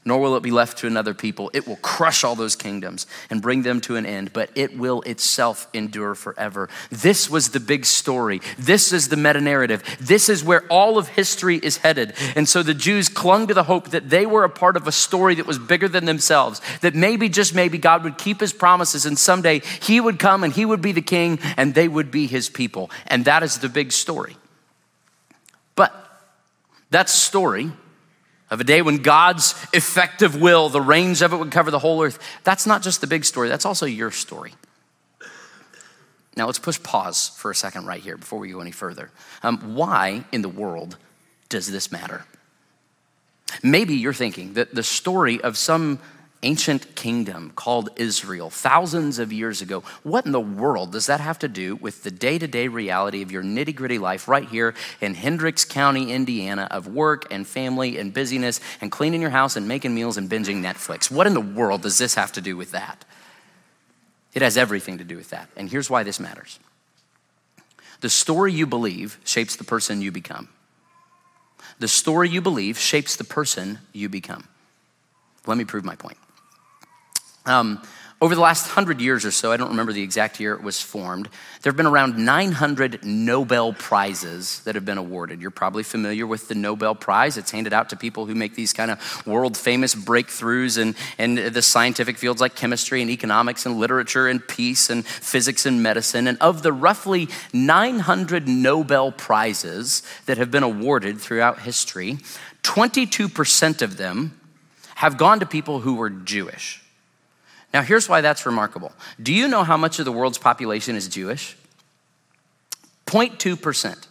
nor 0.09 0.19
will 0.19 0.37
it 0.37 0.43
be 0.43 0.51
left 0.51 0.79
to 0.79 0.87
another 0.87 1.15
people. 1.15 1.51
It 1.53 1.69
will 1.69 1.77
crush 1.77 2.25
all 2.25 2.35
those 2.35 2.57
kingdoms 2.57 3.07
and 3.31 3.43
bring 3.43 3.63
them 3.63 3.81
to 3.83 3.97
an 3.97 4.07
end, 4.07 4.33
but 4.33 4.51
it 4.55 4.77
will 4.77 5.03
itself 5.03 5.69
endure 5.75 6.15
forever. 6.15 6.69
This 6.91 7.29
was 7.29 7.51
the 7.51 7.61
big 7.61 7.85
story. 7.85 8.41
This 8.59 8.93
is 8.93 9.09
the 9.09 9.17
meta 9.17 9.41
narrative. 9.41 9.85
This 10.01 10.29
is 10.29 10.43
where 10.43 10.67
all 10.69 10.97
of 10.99 11.09
history 11.09 11.59
is 11.59 11.77
headed. 11.77 12.15
And 12.35 12.49
so 12.49 12.63
the 12.63 12.75
Jews 12.75 13.11
clung 13.11 13.47
to 13.49 13.55
the 13.55 13.65
hope 13.65 13.91
that 13.91 14.09
they 14.09 14.25
were 14.25 14.45
a 14.45 14.51
part 14.51 14.77
of 14.77 14.87
a 14.87 14.93
story 14.93 15.35
that 15.35 15.47
was 15.47 15.59
bigger 15.59 15.89
than 15.89 16.07
themselves, 16.07 16.63
that 16.81 16.95
maybe, 16.95 17.29
just 17.29 17.55
maybe, 17.55 17.77
God 17.77 18.03
would 18.03 18.17
keep 18.17 18.41
his 18.41 18.55
promises 18.55 19.05
and 19.05 19.19
someday 19.19 19.61
he 19.83 20.01
would 20.01 20.19
come 20.19 20.43
and 20.43 20.55
he 20.55 20.65
would 20.65 20.81
be 20.81 20.93
the 20.93 21.03
king 21.03 21.39
and 21.59 21.75
they 21.75 21.87
would 21.87 22.11
be 22.11 22.27
his 22.27 22.49
people. 22.49 22.91
And 23.07 23.27
that 23.27 23.43
is 23.43 23.59
the 23.59 23.69
big 23.69 23.93
story. 23.93 24.37
But 25.75 25.95
that 26.91 27.11
story 27.11 27.73
of 28.51 28.61
a 28.61 28.65
day 28.65 28.83
when 28.83 28.99
God's 28.99 29.55
effective 29.73 30.41
will, 30.41 30.69
the 30.69 30.81
reins 30.81 31.23
of 31.23 31.33
it 31.33 31.37
would 31.37 31.51
cover 31.51 31.71
the 31.71 31.79
whole 31.79 32.03
earth. 32.03 32.19
That's 32.45 32.67
not 32.67 32.83
just 32.83 33.01
the 33.01 33.07
big 33.07 33.25
story, 33.25 33.49
that's 33.49 33.67
also 33.67 33.87
your 33.87 34.11
story. 34.11 34.53
Now, 36.37 36.47
let's 36.47 36.61
push 36.61 36.81
pause 36.83 37.31
for 37.31 37.51
a 37.51 37.55
second 37.55 37.87
right 37.87 38.01
here 38.01 38.17
before 38.17 38.39
we 38.39 38.51
go 38.51 38.61
any 38.61 38.71
further. 38.71 39.11
Um, 39.43 39.75
why 39.75 40.25
in 40.31 40.43
the 40.43 40.49
world 40.49 40.97
does 41.49 41.71
this 41.71 41.91
matter? 41.91 42.25
Maybe 43.63 43.95
you're 43.95 44.13
thinking 44.13 44.55
that 44.55 44.75
the 44.75 44.85
story 44.85 45.41
of 45.41 45.57
some 45.57 45.99
ancient 46.43 46.95
kingdom 46.95 47.53
called 47.57 47.91
Israel 47.97 48.49
thousands 48.49 49.19
of 49.19 49.33
years 49.33 49.61
ago. 49.61 49.83
What 50.03 50.25
in 50.25 50.33
the 50.33 50.41
world 50.41 50.93
does 50.93 51.07
that 51.07 51.21
have 51.21 51.39
to 51.41 51.49
do 51.49 51.77
with 51.77 52.05
the 52.05 52.11
day 52.11 52.39
to 52.39 52.47
day 52.47 52.69
reality 52.69 53.23
of 53.23 53.33
your 53.33 53.43
nitty 53.43 53.75
gritty 53.75 53.99
life 53.99 54.29
right 54.29 54.49
here 54.49 54.75
in 55.01 55.15
Hendricks 55.15 55.65
County, 55.65 56.13
Indiana, 56.13 56.69
of 56.71 56.87
work 56.87 57.27
and 57.33 57.47
family 57.47 57.99
and 57.99 58.15
busyness 58.15 58.61
and 58.81 58.93
cleaning 58.93 59.21
your 59.21 59.31
house 59.31 59.57
and 59.57 59.67
making 59.67 59.95
meals 59.95 60.17
and 60.17 60.31
binging 60.31 60.63
Netflix? 60.63 61.11
What 61.11 61.27
in 61.27 61.35
the 61.35 61.41
world 61.41 61.83
does 61.83 61.99
this 61.99 62.15
have 62.15 62.33
to 62.33 62.41
do 62.41 62.57
with 62.57 62.71
that? 62.71 63.05
It 64.35 64.43
has 64.43 64.57
everything 64.57 64.99
to 64.99 65.05
do 65.05 65.17
with 65.17 65.31
that. 65.31 65.49
And 65.57 65.69
here's 65.69 65.91
why 65.91 66.05
this 66.05 66.21
matters 66.21 66.59
the 68.01 68.09
story 68.09 68.53
you 68.53 68.67
believe 68.67 69.19
shapes 69.25 69.57
the 69.57 69.65
person 69.65 70.01
you 70.01 70.13
become. 70.13 70.49
The 71.81 71.89
story 71.89 72.29
you 72.29 72.41
believe 72.41 72.79
shapes 72.79 73.17
the 73.17 73.25
person 73.25 73.81
you 73.93 74.09
become. 74.09 74.47
Let 75.47 75.59
me 75.59 75.65
prove 75.65 75.85
my 75.85 75.97
point. 75.97 76.19
Um, 77.49 77.81
over 78.21 78.35
the 78.35 78.41
last 78.41 78.67
hundred 78.67 79.01
years 79.01 79.25
or 79.25 79.31
so, 79.31 79.53
I 79.53 79.57
don't 79.57 79.69
remember 79.69 79.93
the 79.93 80.03
exact 80.03 80.41
year 80.41 80.53
it 80.55 80.63
was 80.63 80.83
formed, 80.83 81.29
there 81.63 81.71
have 81.71 81.77
been 81.77 81.87
around 81.87 82.19
900 82.19 83.05
Nobel 83.05 83.73
Prizes 83.73 84.61
that 84.65 84.75
have 84.75 84.85
been 84.85 84.99
awarded. 84.99 85.41
You're 85.41 85.53
probably 85.53 85.85
familiar 85.85 86.27
with 86.27 86.49
the 86.49 86.57
Nobel 86.57 86.97
Prize. 86.97 87.37
It's 87.37 87.53
handed 87.53 87.73
out 87.73 87.91
to 87.91 87.97
people 87.97 88.27
who 88.27 88.35
make 88.35 88.57
these 88.57 88.73
kind 88.73 88.91
of 88.91 89.27
world 89.27 89.57
famous 89.57 89.95
breakthroughs 89.95 90.79
in, 90.79 90.97
in 91.17 91.53
the 91.53 91.63
scientific 91.63 92.19
fields 92.19 92.41
like 92.41 92.57
chemistry 92.57 93.03
and 93.03 93.11
economics 93.11 93.65
and 93.67 93.79
literature 93.79 94.27
and 94.27 94.47
peace 94.47 94.91
and 94.91 95.07
physics 95.07 95.65
and 95.65 95.81
medicine. 95.81 96.27
And 96.27 96.39
of 96.39 96.65
the 96.65 96.73
roughly 96.73 97.29
900 97.53 98.49
Nobel 98.49 99.13
Prizes 99.13 100.03
that 100.27 100.39
have 100.39 100.51
been 100.51 100.65
awarded 100.65 101.21
throughout 101.21 101.61
history, 101.61 102.19
22% 102.65 103.81
of 103.81 103.97
them 103.97 104.41
have 104.97 105.17
gone 105.17 105.39
to 105.39 105.47
people 105.47 105.79
who 105.79 105.95
were 105.95 106.11
Jewish. 106.11 106.83
Now, 107.73 107.83
here's 107.83 108.09
why 108.09 108.21
that's 108.21 108.47
remarkable. 108.47 108.93
Do 109.23 109.33
you 109.33 109.49
know 109.49 109.63
how 109.63 109.77
much 109.77 109.99
of 109.99 110.05
the 110.05 110.13
world's 110.13 110.39
population 110.39 110.97
is 110.97 111.09
Jewish? 111.09 111.57
0.2%. 113.07 114.07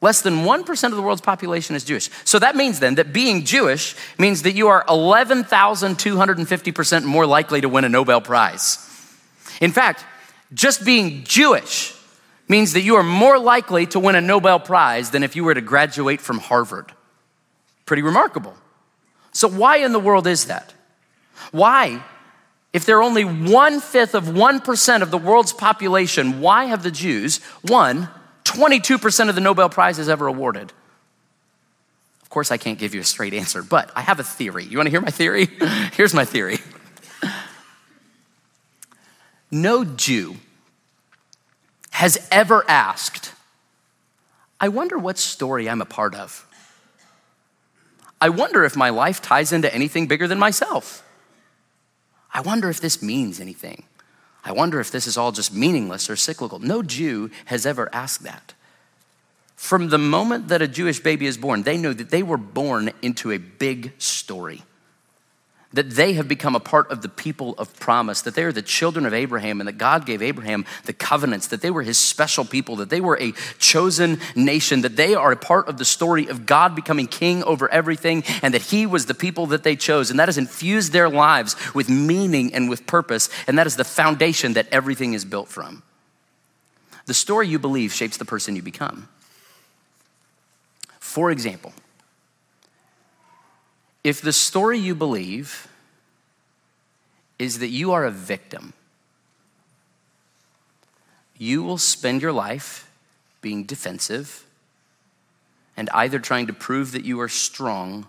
Less 0.00 0.20
than 0.20 0.44
1% 0.44 0.84
of 0.84 0.96
the 0.96 1.02
world's 1.02 1.22
population 1.22 1.76
is 1.76 1.84
Jewish. 1.84 2.10
So 2.24 2.38
that 2.38 2.56
means 2.56 2.78
then 2.78 2.96
that 2.96 3.12
being 3.12 3.44
Jewish 3.44 3.96
means 4.18 4.42
that 4.42 4.52
you 4.52 4.68
are 4.68 4.84
11,250% 4.84 7.04
more 7.04 7.26
likely 7.26 7.60
to 7.62 7.68
win 7.68 7.84
a 7.84 7.88
Nobel 7.88 8.20
Prize. 8.20 8.78
In 9.60 9.72
fact, 9.72 10.04
just 10.52 10.84
being 10.84 11.24
Jewish 11.24 11.94
means 12.48 12.74
that 12.74 12.82
you 12.82 12.96
are 12.96 13.02
more 13.02 13.38
likely 13.38 13.86
to 13.86 13.98
win 13.98 14.14
a 14.14 14.20
Nobel 14.20 14.60
Prize 14.60 15.10
than 15.10 15.22
if 15.22 15.34
you 15.36 15.44
were 15.44 15.54
to 15.54 15.62
graduate 15.62 16.20
from 16.20 16.38
Harvard. 16.38 16.92
Pretty 17.86 18.02
remarkable. 18.02 18.54
So, 19.32 19.48
why 19.48 19.78
in 19.78 19.92
the 19.92 19.98
world 19.98 20.26
is 20.26 20.44
that? 20.46 20.74
Why, 21.52 22.02
if 22.72 22.84
they're 22.84 23.02
only 23.02 23.24
one 23.24 23.80
fifth 23.80 24.14
of 24.14 24.24
1% 24.24 25.02
of 25.02 25.10
the 25.10 25.18
world's 25.18 25.52
population, 25.52 26.40
why 26.40 26.64
have 26.66 26.82
the 26.82 26.90
Jews 26.90 27.40
won 27.64 28.08
22% 28.44 29.28
of 29.28 29.34
the 29.34 29.40
Nobel 29.40 29.68
Prizes 29.68 30.08
ever 30.08 30.26
awarded? 30.26 30.72
Of 32.22 32.30
course, 32.30 32.50
I 32.50 32.56
can't 32.56 32.78
give 32.78 32.94
you 32.94 33.00
a 33.00 33.04
straight 33.04 33.34
answer, 33.34 33.62
but 33.62 33.90
I 33.94 34.00
have 34.00 34.18
a 34.18 34.24
theory. 34.24 34.64
You 34.64 34.78
want 34.78 34.86
to 34.86 34.90
hear 34.90 35.00
my 35.00 35.10
theory? 35.10 35.46
Here's 35.92 36.14
my 36.14 36.24
theory. 36.24 36.58
No 39.54 39.84
Jew 39.84 40.36
has 41.90 42.26
ever 42.32 42.64
asked, 42.66 43.32
I 44.58 44.66
wonder 44.66 44.98
what 44.98 45.16
story 45.16 45.70
I'm 45.70 45.80
a 45.80 45.84
part 45.84 46.16
of. 46.16 46.44
I 48.20 48.30
wonder 48.30 48.64
if 48.64 48.74
my 48.74 48.90
life 48.90 49.22
ties 49.22 49.52
into 49.52 49.72
anything 49.72 50.08
bigger 50.08 50.26
than 50.26 50.40
myself. 50.40 51.03
I 52.34 52.40
wonder 52.40 52.68
if 52.68 52.80
this 52.80 53.00
means 53.00 53.40
anything. 53.40 53.84
I 54.44 54.52
wonder 54.52 54.80
if 54.80 54.90
this 54.90 55.06
is 55.06 55.16
all 55.16 55.32
just 55.32 55.54
meaningless 55.54 56.10
or 56.10 56.16
cyclical. 56.16 56.58
No 56.58 56.82
Jew 56.82 57.30
has 57.46 57.64
ever 57.64 57.88
asked 57.94 58.24
that. 58.24 58.52
From 59.56 59.88
the 59.88 59.98
moment 59.98 60.48
that 60.48 60.60
a 60.60 60.68
Jewish 60.68 61.00
baby 61.00 61.26
is 61.26 61.38
born, 61.38 61.62
they 61.62 61.78
know 61.78 61.92
that 61.94 62.10
they 62.10 62.22
were 62.22 62.36
born 62.36 62.90
into 63.00 63.30
a 63.30 63.38
big 63.38 63.92
story 63.98 64.62
that 65.74 65.90
they 65.90 66.14
have 66.14 66.28
become 66.28 66.54
a 66.54 66.60
part 66.60 66.90
of 66.90 67.02
the 67.02 67.08
people 67.08 67.54
of 67.58 67.74
promise, 67.78 68.22
that 68.22 68.34
they 68.34 68.44
are 68.44 68.52
the 68.52 68.62
children 68.62 69.04
of 69.06 69.12
Abraham, 69.12 69.60
and 69.60 69.68
that 69.68 69.76
God 69.76 70.06
gave 70.06 70.22
Abraham 70.22 70.64
the 70.84 70.92
covenants, 70.92 71.48
that 71.48 71.60
they 71.60 71.70
were 71.70 71.82
his 71.82 71.98
special 71.98 72.44
people, 72.44 72.76
that 72.76 72.90
they 72.90 73.00
were 73.00 73.18
a 73.20 73.32
chosen 73.58 74.20
nation, 74.36 74.82
that 74.82 74.96
they 74.96 75.14
are 75.14 75.32
a 75.32 75.36
part 75.36 75.68
of 75.68 75.76
the 75.76 75.84
story 75.84 76.28
of 76.28 76.46
God 76.46 76.74
becoming 76.74 77.08
king 77.08 77.42
over 77.44 77.68
everything, 77.68 78.22
and 78.42 78.54
that 78.54 78.62
he 78.62 78.86
was 78.86 79.06
the 79.06 79.14
people 79.14 79.46
that 79.46 79.64
they 79.64 79.76
chose. 79.76 80.10
And 80.10 80.18
that 80.20 80.28
has 80.28 80.38
infused 80.38 80.92
their 80.92 81.10
lives 81.10 81.56
with 81.74 81.88
meaning 81.88 82.54
and 82.54 82.70
with 82.70 82.86
purpose, 82.86 83.28
and 83.46 83.58
that 83.58 83.66
is 83.66 83.76
the 83.76 83.84
foundation 83.84 84.54
that 84.54 84.68
everything 84.70 85.12
is 85.12 85.24
built 85.24 85.48
from. 85.48 85.82
The 87.06 87.14
story 87.14 87.48
you 87.48 87.58
believe 87.58 87.92
shapes 87.92 88.16
the 88.16 88.24
person 88.24 88.56
you 88.56 88.62
become. 88.62 89.08
For 91.00 91.30
example, 91.30 91.72
if 94.04 94.20
the 94.20 94.32
story 94.32 94.78
you 94.78 94.94
believe 94.94 95.66
is 97.38 97.58
that 97.60 97.68
you 97.68 97.92
are 97.92 98.04
a 98.04 98.10
victim, 98.10 98.74
you 101.38 101.62
will 101.62 101.78
spend 101.78 102.20
your 102.20 102.32
life 102.32 102.90
being 103.40 103.64
defensive 103.64 104.44
and 105.76 105.90
either 105.90 106.18
trying 106.18 106.46
to 106.46 106.52
prove 106.52 106.92
that 106.92 107.04
you 107.04 107.18
are 107.20 107.28
strong 107.28 108.06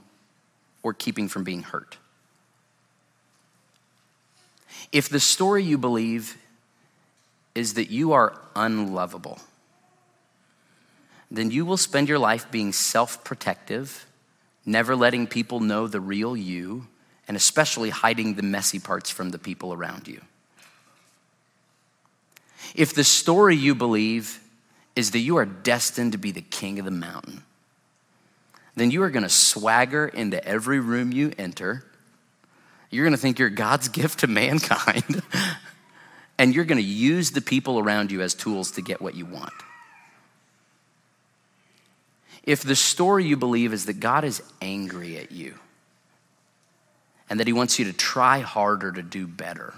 or 0.83 0.93
keeping 0.93 1.27
from 1.27 1.43
being 1.43 1.63
hurt. 1.63 1.97
If 4.91 5.09
the 5.09 5.19
story 5.19 5.63
you 5.63 5.77
believe 5.77 6.37
is 7.55 7.73
that 7.73 7.89
you 7.89 8.11
are 8.11 8.39
unlovable, 8.55 9.39
then 11.31 11.51
you 11.51 11.65
will 11.65 11.77
spend 11.77 12.07
your 12.07 12.19
life 12.19 12.51
being 12.51 12.71
self 12.71 13.23
protective 13.23 14.05
never 14.65 14.95
letting 14.95 15.27
people 15.27 15.59
know 15.59 15.87
the 15.87 15.99
real 15.99 16.35
you, 16.35 16.87
and 17.27 17.37
especially 17.37 17.89
hiding 17.89 18.35
the 18.35 18.43
messy 18.43 18.79
parts 18.79 19.09
from 19.09 19.29
the 19.29 19.39
people 19.39 19.73
around 19.73 20.07
you. 20.07 20.21
If 22.73 22.93
the 22.93 23.03
story 23.03 23.55
you 23.55 23.75
believe 23.75 24.41
is 24.95 25.11
that 25.11 25.19
you 25.19 25.37
are 25.37 25.45
destined 25.45 26.13
to 26.13 26.17
be 26.17 26.31
the 26.31 26.41
king 26.41 26.79
of 26.79 26.85
the 26.85 26.91
mountain, 26.91 27.43
then 28.75 28.91
you 28.91 29.01
are 29.03 29.09
going 29.09 29.23
to 29.23 29.29
swagger 29.29 30.07
into 30.07 30.43
every 30.45 30.79
room 30.79 31.11
you 31.11 31.31
enter. 31.37 31.85
You're 32.89 33.05
going 33.05 33.13
to 33.13 33.19
think 33.19 33.39
you're 33.39 33.49
God's 33.49 33.87
gift 33.99 34.19
to 34.19 34.27
mankind. 34.27 35.21
and 36.37 36.53
you're 36.53 36.65
going 36.65 36.81
to 36.81 36.87
use 36.87 37.31
the 37.31 37.41
people 37.41 37.79
around 37.79 38.11
you 38.11 38.21
as 38.21 38.33
tools 38.33 38.71
to 38.71 38.81
get 38.81 39.01
what 39.01 39.15
you 39.15 39.25
want. 39.25 39.53
If 42.45 42.61
the 42.61 42.75
story 42.75 43.25
you 43.25 43.37
believe 43.37 43.73
is 43.73 43.85
that 43.85 43.99
God 43.99 44.23
is 44.23 44.41
angry 44.61 45.17
at 45.17 45.31
you 45.31 45.55
and 47.29 47.39
that 47.39 47.47
He 47.47 47.53
wants 47.53 47.79
you 47.79 47.85
to 47.85 47.93
try 47.93 48.39
harder 48.39 48.91
to 48.91 49.01
do 49.01 49.25
better, 49.25 49.73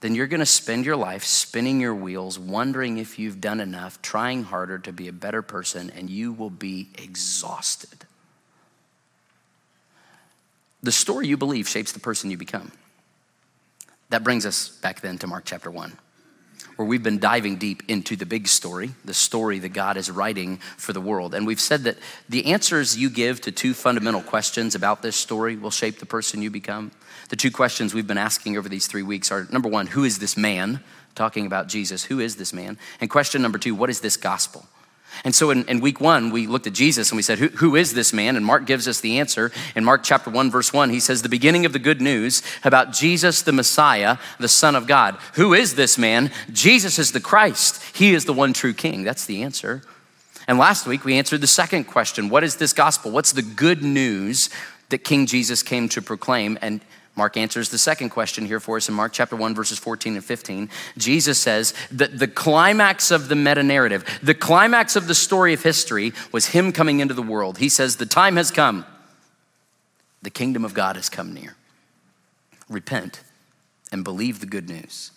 then 0.00 0.14
you're 0.14 0.26
going 0.26 0.40
to 0.40 0.46
spend 0.46 0.86
your 0.86 0.96
life 0.96 1.24
spinning 1.24 1.80
your 1.80 1.94
wheels, 1.94 2.38
wondering 2.38 2.98
if 2.98 3.18
you've 3.18 3.40
done 3.40 3.60
enough, 3.60 4.00
trying 4.00 4.44
harder 4.44 4.78
to 4.78 4.92
be 4.92 5.08
a 5.08 5.12
better 5.12 5.42
person, 5.42 5.90
and 5.90 6.08
you 6.08 6.32
will 6.32 6.50
be 6.50 6.88
exhausted. 6.96 8.06
The 10.82 10.92
story 10.92 11.26
you 11.26 11.36
believe 11.36 11.68
shapes 11.68 11.92
the 11.92 12.00
person 12.00 12.30
you 12.30 12.36
become. 12.36 12.70
That 14.10 14.22
brings 14.22 14.46
us 14.46 14.68
back 14.68 15.00
then 15.00 15.18
to 15.18 15.26
Mark 15.26 15.44
chapter 15.44 15.70
1. 15.70 15.98
Where 16.78 16.86
we've 16.86 17.02
been 17.02 17.18
diving 17.18 17.56
deep 17.56 17.82
into 17.88 18.14
the 18.14 18.24
big 18.24 18.46
story, 18.46 18.92
the 19.04 19.12
story 19.12 19.58
that 19.58 19.70
God 19.70 19.96
is 19.96 20.12
writing 20.12 20.58
for 20.76 20.92
the 20.92 21.00
world. 21.00 21.34
And 21.34 21.44
we've 21.44 21.60
said 21.60 21.82
that 21.82 21.98
the 22.28 22.46
answers 22.46 22.96
you 22.96 23.10
give 23.10 23.40
to 23.40 23.50
two 23.50 23.74
fundamental 23.74 24.22
questions 24.22 24.76
about 24.76 25.02
this 25.02 25.16
story 25.16 25.56
will 25.56 25.72
shape 25.72 25.98
the 25.98 26.06
person 26.06 26.40
you 26.40 26.50
become. 26.50 26.92
The 27.30 27.36
two 27.36 27.50
questions 27.50 27.94
we've 27.94 28.06
been 28.06 28.16
asking 28.16 28.56
over 28.56 28.68
these 28.68 28.86
three 28.86 29.02
weeks 29.02 29.32
are 29.32 29.48
number 29.50 29.68
one, 29.68 29.88
who 29.88 30.04
is 30.04 30.20
this 30.20 30.36
man? 30.36 30.78
Talking 31.16 31.46
about 31.46 31.66
Jesus, 31.66 32.04
who 32.04 32.20
is 32.20 32.36
this 32.36 32.52
man? 32.52 32.78
And 33.00 33.10
question 33.10 33.42
number 33.42 33.58
two, 33.58 33.74
what 33.74 33.90
is 33.90 33.98
this 33.98 34.16
gospel? 34.16 34.64
And 35.24 35.34
so 35.34 35.50
in, 35.50 35.64
in, 35.66 35.80
week 35.80 36.00
one, 36.00 36.30
we 36.30 36.46
looked 36.46 36.66
at 36.66 36.72
Jesus 36.72 37.10
and 37.10 37.16
we 37.16 37.22
said, 37.22 37.38
who, 37.38 37.48
who 37.48 37.76
is 37.76 37.94
this 37.94 38.12
man? 38.12 38.36
And 38.36 38.44
Mark 38.44 38.66
gives 38.66 38.86
us 38.86 39.00
the 39.00 39.18
answer. 39.18 39.50
In 39.74 39.84
Mark 39.84 40.02
chapter 40.04 40.30
1, 40.30 40.50
verse 40.50 40.72
1, 40.72 40.90
he 40.90 41.00
says, 41.00 41.22
The 41.22 41.28
beginning 41.28 41.66
of 41.66 41.72
the 41.72 41.78
good 41.78 42.00
news 42.00 42.42
about 42.64 42.92
Jesus 42.92 43.42
the 43.42 43.52
Messiah, 43.52 44.18
the 44.38 44.48
Son 44.48 44.76
of 44.76 44.86
God. 44.86 45.16
Who 45.34 45.54
is 45.54 45.74
this 45.74 45.98
man? 45.98 46.30
Jesus 46.52 46.98
is 46.98 47.12
the 47.12 47.20
Christ. 47.20 47.82
He 47.96 48.14
is 48.14 48.26
the 48.26 48.32
one 48.32 48.52
true 48.52 48.72
King. 48.72 49.02
That's 49.02 49.26
the 49.26 49.42
answer. 49.42 49.82
And 50.46 50.56
last 50.56 50.86
week, 50.86 51.04
we 51.04 51.18
answered 51.18 51.40
the 51.40 51.46
second 51.46 51.84
question 51.84 52.28
What 52.28 52.44
is 52.44 52.56
this 52.56 52.72
gospel? 52.72 53.10
What's 53.10 53.32
the 53.32 53.42
good 53.42 53.82
news 53.82 54.50
that 54.88 54.98
King 54.98 55.26
Jesus 55.26 55.62
came 55.62 55.88
to 55.90 56.00
proclaim? 56.00 56.58
And 56.62 56.80
Mark 57.18 57.36
answers 57.36 57.68
the 57.68 57.78
second 57.78 58.10
question 58.10 58.46
here 58.46 58.60
for 58.60 58.76
us 58.76 58.88
in 58.88 58.94
Mark 58.94 59.12
chapter 59.12 59.34
1, 59.34 59.52
verses 59.52 59.76
14 59.76 60.14
and 60.14 60.24
15. 60.24 60.70
Jesus 60.96 61.36
says 61.36 61.74
that 61.90 62.16
the 62.16 62.28
climax 62.28 63.10
of 63.10 63.28
the 63.28 63.34
meta 63.34 63.64
narrative, 63.64 64.04
the 64.22 64.36
climax 64.36 64.94
of 64.94 65.08
the 65.08 65.16
story 65.16 65.52
of 65.52 65.60
history 65.60 66.12
was 66.30 66.46
him 66.46 66.70
coming 66.70 67.00
into 67.00 67.14
the 67.14 67.22
world. 67.22 67.58
He 67.58 67.68
says, 67.68 67.96
The 67.96 68.06
time 68.06 68.36
has 68.36 68.52
come, 68.52 68.86
the 70.22 70.30
kingdom 70.30 70.64
of 70.64 70.74
God 70.74 70.94
has 70.94 71.08
come 71.08 71.34
near. 71.34 71.56
Repent 72.68 73.20
and 73.90 74.04
believe 74.04 74.38
the 74.38 74.46
good 74.46 74.68
news. 74.68 75.10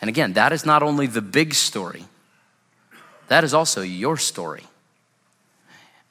And 0.00 0.08
again, 0.08 0.32
that 0.32 0.52
is 0.52 0.66
not 0.66 0.82
only 0.82 1.06
the 1.06 1.22
big 1.22 1.54
story, 1.54 2.04
that 3.28 3.44
is 3.44 3.54
also 3.54 3.80
your 3.80 4.16
story. 4.16 4.64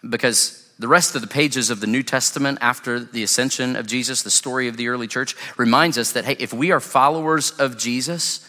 Because 0.09 0.62
the 0.83 0.89
rest 0.89 1.15
of 1.15 1.21
the 1.21 1.27
pages 1.29 1.69
of 1.69 1.79
the 1.79 1.87
New 1.87 2.03
Testament 2.03 2.57
after 2.59 2.99
the 2.99 3.23
ascension 3.23 3.77
of 3.77 3.87
Jesus, 3.87 4.21
the 4.21 4.29
story 4.29 4.67
of 4.67 4.75
the 4.75 4.89
early 4.89 5.07
church, 5.07 5.33
reminds 5.55 5.97
us 5.97 6.11
that, 6.11 6.25
hey, 6.25 6.35
if 6.39 6.51
we 6.51 6.71
are 6.71 6.81
followers 6.81 7.51
of 7.51 7.77
Jesus, 7.77 8.45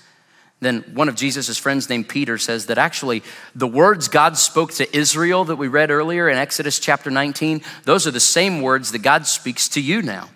then 0.58 0.80
one 0.94 1.08
of 1.08 1.14
Jesus' 1.14 1.56
friends 1.58 1.88
named 1.88 2.08
Peter 2.08 2.36
says 2.36 2.66
that 2.66 2.76
actually 2.76 3.22
the 3.54 3.68
words 3.68 4.08
God 4.08 4.36
spoke 4.36 4.72
to 4.72 4.96
Israel 4.96 5.44
that 5.44 5.54
we 5.54 5.68
read 5.68 5.92
earlier 5.92 6.28
in 6.28 6.36
Exodus 6.36 6.80
chapter 6.80 7.08
19, 7.08 7.62
those 7.84 8.04
are 8.04 8.10
the 8.10 8.18
same 8.18 8.62
words 8.62 8.90
that 8.90 9.02
God 9.02 9.28
speaks 9.28 9.68
to 9.68 9.80
you 9.80 10.02
now. 10.02 10.28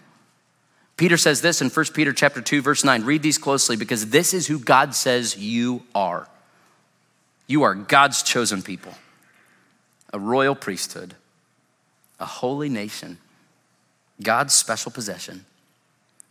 Peter 0.97 1.17
says 1.17 1.41
this 1.41 1.61
in 1.61 1.69
1 1.69 1.85
Peter 1.95 2.13
chapter 2.13 2.41
2 2.41 2.63
verse 2.63 2.85
9. 2.85 3.03
Read 3.07 3.25
these 3.25 3.39
closely 3.39 3.75
because 3.75 4.11
this 4.11 4.33
is 4.33 4.47
who 4.47 4.61
God 4.61 4.95
says 4.95 5.37
you 5.37 5.83
are. 5.97 6.29
You 7.49 7.65
are 7.65 7.75
God's 7.75 8.23
chosen 8.23 8.63
people, 8.63 8.95
a 10.13 10.21
royal 10.21 10.55
priesthood 10.55 11.17
a 12.21 12.27
holy 12.27 12.69
nation, 12.69 13.19
God's 14.23 14.55
special 14.55 14.91
possession, 14.91 15.45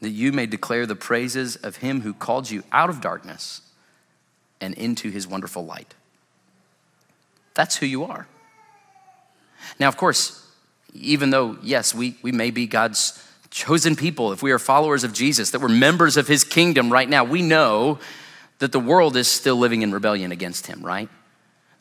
that 0.02 0.10
you 0.10 0.32
may 0.32 0.46
declare 0.46 0.86
the 0.86 0.96
praises 0.96 1.56
of 1.56 1.78
him 1.78 2.02
who 2.02 2.14
called 2.14 2.50
you 2.52 2.64
out 2.72 2.90
of 2.90 3.02
darkness 3.02 3.62
and 4.62 4.74
into 4.76 5.10
his 5.10 5.28
wonderful 5.28 5.66
light. 5.66 5.94
That's 7.54 7.78
who 7.78 7.86
you 7.86 8.04
are. 8.04 8.28
Now, 9.80 9.88
of 9.88 9.98
course, 9.98 10.48
even 10.94 11.30
though, 11.30 11.58
yes, 11.64 11.94
we, 11.94 12.16
we 12.22 12.32
may 12.32 12.52
be 12.52 12.68
God's 12.68 13.24
chosen 13.50 13.96
people, 13.96 14.32
if 14.32 14.44
we 14.44 14.52
are 14.52 14.60
followers 14.60 15.04
of 15.04 15.14
Jesus, 15.14 15.52
that 15.52 15.62
we're 15.62 15.70
members 15.70 16.18
of 16.18 16.28
his 16.28 16.44
kingdom 16.44 16.92
right 16.92 17.08
now, 17.08 17.24
we 17.24 17.42
know 17.42 18.00
that 18.60 18.72
the 18.72 18.80
world 18.80 19.16
is 19.16 19.28
still 19.28 19.56
living 19.56 19.82
in 19.82 19.92
rebellion 19.92 20.32
against 20.32 20.68
him, 20.68 20.82
right? 20.86 21.10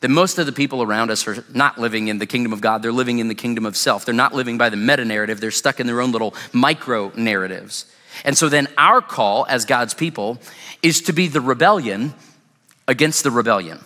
That 0.01 0.09
most 0.09 0.37
of 0.37 0.45
the 0.45 0.51
people 0.51 0.83
around 0.83 1.09
us 1.09 1.27
are 1.27 1.43
not 1.53 1.79
living 1.79 2.07
in 2.07 2.19
the 2.19 2.25
kingdom 2.25 2.53
of 2.53 2.61
God, 2.61 2.81
they're 2.81 2.91
living 2.91 3.19
in 3.19 3.27
the 3.27 3.35
kingdom 3.35 3.65
of 3.65 3.75
self. 3.75 4.05
They're 4.05 4.13
not 4.13 4.33
living 4.33 4.57
by 4.57 4.69
the 4.69 4.77
meta 4.77 5.05
narrative, 5.05 5.41
they're 5.41 5.51
stuck 5.51 5.79
in 5.79 5.87
their 5.87 6.01
own 6.01 6.11
little 6.11 6.35
micro 6.53 7.11
narratives. 7.15 7.85
And 8.23 8.37
so 8.37 8.49
then 8.49 8.67
our 8.77 9.01
call 9.01 9.45
as 9.47 9.65
God's 9.65 9.93
people 9.93 10.39
is 10.81 11.01
to 11.01 11.13
be 11.13 11.27
the 11.27 11.41
rebellion 11.41 12.13
against 12.87 13.23
the 13.23 13.31
rebellion. 13.31 13.83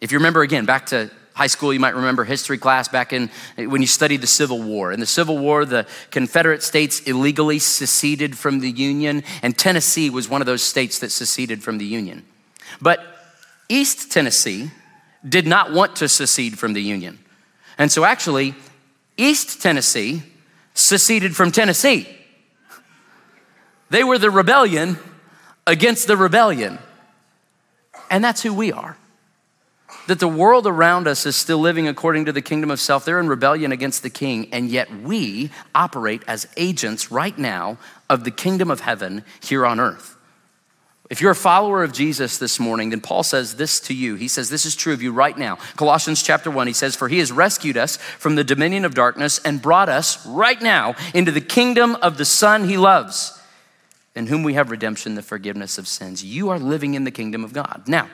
If 0.00 0.10
you 0.10 0.18
remember 0.18 0.42
again, 0.42 0.64
back 0.64 0.86
to 0.86 1.10
high 1.34 1.46
school, 1.46 1.72
you 1.72 1.80
might 1.80 1.94
remember 1.94 2.24
history 2.24 2.58
class 2.58 2.88
back 2.88 3.12
in 3.12 3.30
when 3.56 3.80
you 3.80 3.86
studied 3.86 4.20
the 4.20 4.26
Civil 4.26 4.62
War. 4.62 4.92
In 4.92 5.00
the 5.00 5.06
Civil 5.06 5.38
War, 5.38 5.64
the 5.64 5.86
Confederate 6.10 6.62
states 6.62 7.00
illegally 7.00 7.58
seceded 7.58 8.36
from 8.36 8.60
the 8.60 8.70
Union, 8.70 9.22
and 9.42 9.56
Tennessee 9.56 10.10
was 10.10 10.28
one 10.28 10.42
of 10.42 10.46
those 10.46 10.62
states 10.62 10.98
that 10.98 11.10
seceded 11.10 11.62
from 11.62 11.78
the 11.78 11.86
Union. 11.86 12.24
But 12.80 13.00
East 13.68 14.10
Tennessee, 14.10 14.70
did 15.26 15.46
not 15.46 15.72
want 15.72 15.96
to 15.96 16.08
secede 16.08 16.58
from 16.58 16.72
the 16.72 16.82
Union. 16.82 17.18
And 17.78 17.90
so, 17.90 18.04
actually, 18.04 18.54
East 19.16 19.62
Tennessee 19.62 20.22
seceded 20.74 21.36
from 21.36 21.52
Tennessee. 21.52 22.08
They 23.90 24.04
were 24.04 24.18
the 24.18 24.30
rebellion 24.30 24.98
against 25.66 26.06
the 26.06 26.16
rebellion. 26.16 26.78
And 28.10 28.24
that's 28.24 28.42
who 28.42 28.54
we 28.54 28.72
are. 28.72 28.96
That 30.08 30.18
the 30.18 30.28
world 30.28 30.66
around 30.66 31.06
us 31.06 31.26
is 31.26 31.36
still 31.36 31.58
living 31.58 31.86
according 31.86 32.24
to 32.24 32.32
the 32.32 32.42
kingdom 32.42 32.70
of 32.70 32.80
self. 32.80 33.04
They're 33.04 33.20
in 33.20 33.28
rebellion 33.28 33.70
against 33.70 34.02
the 34.02 34.10
king, 34.10 34.48
and 34.52 34.68
yet 34.68 34.92
we 35.02 35.50
operate 35.74 36.22
as 36.26 36.48
agents 36.56 37.12
right 37.12 37.36
now 37.36 37.78
of 38.10 38.24
the 38.24 38.30
kingdom 38.30 38.70
of 38.70 38.80
heaven 38.80 39.24
here 39.40 39.64
on 39.64 39.78
earth. 39.78 40.16
If 41.10 41.20
you're 41.20 41.32
a 41.32 41.36
follower 41.36 41.82
of 41.82 41.92
Jesus 41.92 42.38
this 42.38 42.58
morning, 42.58 42.90
then 42.90 43.00
Paul 43.00 43.22
says 43.22 43.56
this 43.56 43.80
to 43.80 43.94
you. 43.94 44.14
He 44.14 44.28
says, 44.28 44.48
This 44.48 44.64
is 44.64 44.74
true 44.74 44.92
of 44.92 45.02
you 45.02 45.12
right 45.12 45.36
now. 45.36 45.56
Colossians 45.76 46.22
chapter 46.22 46.50
1, 46.50 46.66
he 46.66 46.72
says, 46.72 46.96
For 46.96 47.08
he 47.08 47.18
has 47.18 47.30
rescued 47.30 47.76
us 47.76 47.96
from 47.96 48.34
the 48.34 48.44
dominion 48.44 48.84
of 48.84 48.94
darkness 48.94 49.38
and 49.44 49.60
brought 49.60 49.88
us 49.88 50.24
right 50.26 50.60
now 50.62 50.94
into 51.12 51.32
the 51.32 51.40
kingdom 51.40 51.96
of 51.96 52.16
the 52.18 52.24
Son 52.24 52.64
he 52.64 52.78
loves, 52.78 53.38
in 54.14 54.28
whom 54.28 54.42
we 54.42 54.54
have 54.54 54.70
redemption, 54.70 55.14
the 55.14 55.22
forgiveness 55.22 55.76
of 55.76 55.86
sins. 55.86 56.24
You 56.24 56.50
are 56.50 56.58
living 56.58 56.94
in 56.94 57.04
the 57.04 57.10
kingdom 57.10 57.44
of 57.44 57.52
God. 57.52 57.82
Now, 57.86 58.08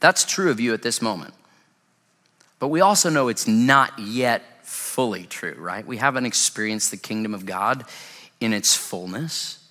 that's 0.00 0.24
true 0.24 0.50
of 0.50 0.58
you 0.58 0.74
at 0.74 0.82
this 0.82 1.00
moment. 1.00 1.34
But 2.58 2.68
we 2.68 2.80
also 2.80 3.08
know 3.08 3.28
it's 3.28 3.46
not 3.46 3.96
yet 3.98 4.42
fully 4.62 5.26
true, 5.26 5.54
right? 5.58 5.86
We 5.86 5.98
haven't 5.98 6.26
experienced 6.26 6.90
the 6.90 6.96
kingdom 6.96 7.34
of 7.34 7.46
God 7.46 7.84
in 8.40 8.52
its 8.52 8.74
fullness. 8.74 9.61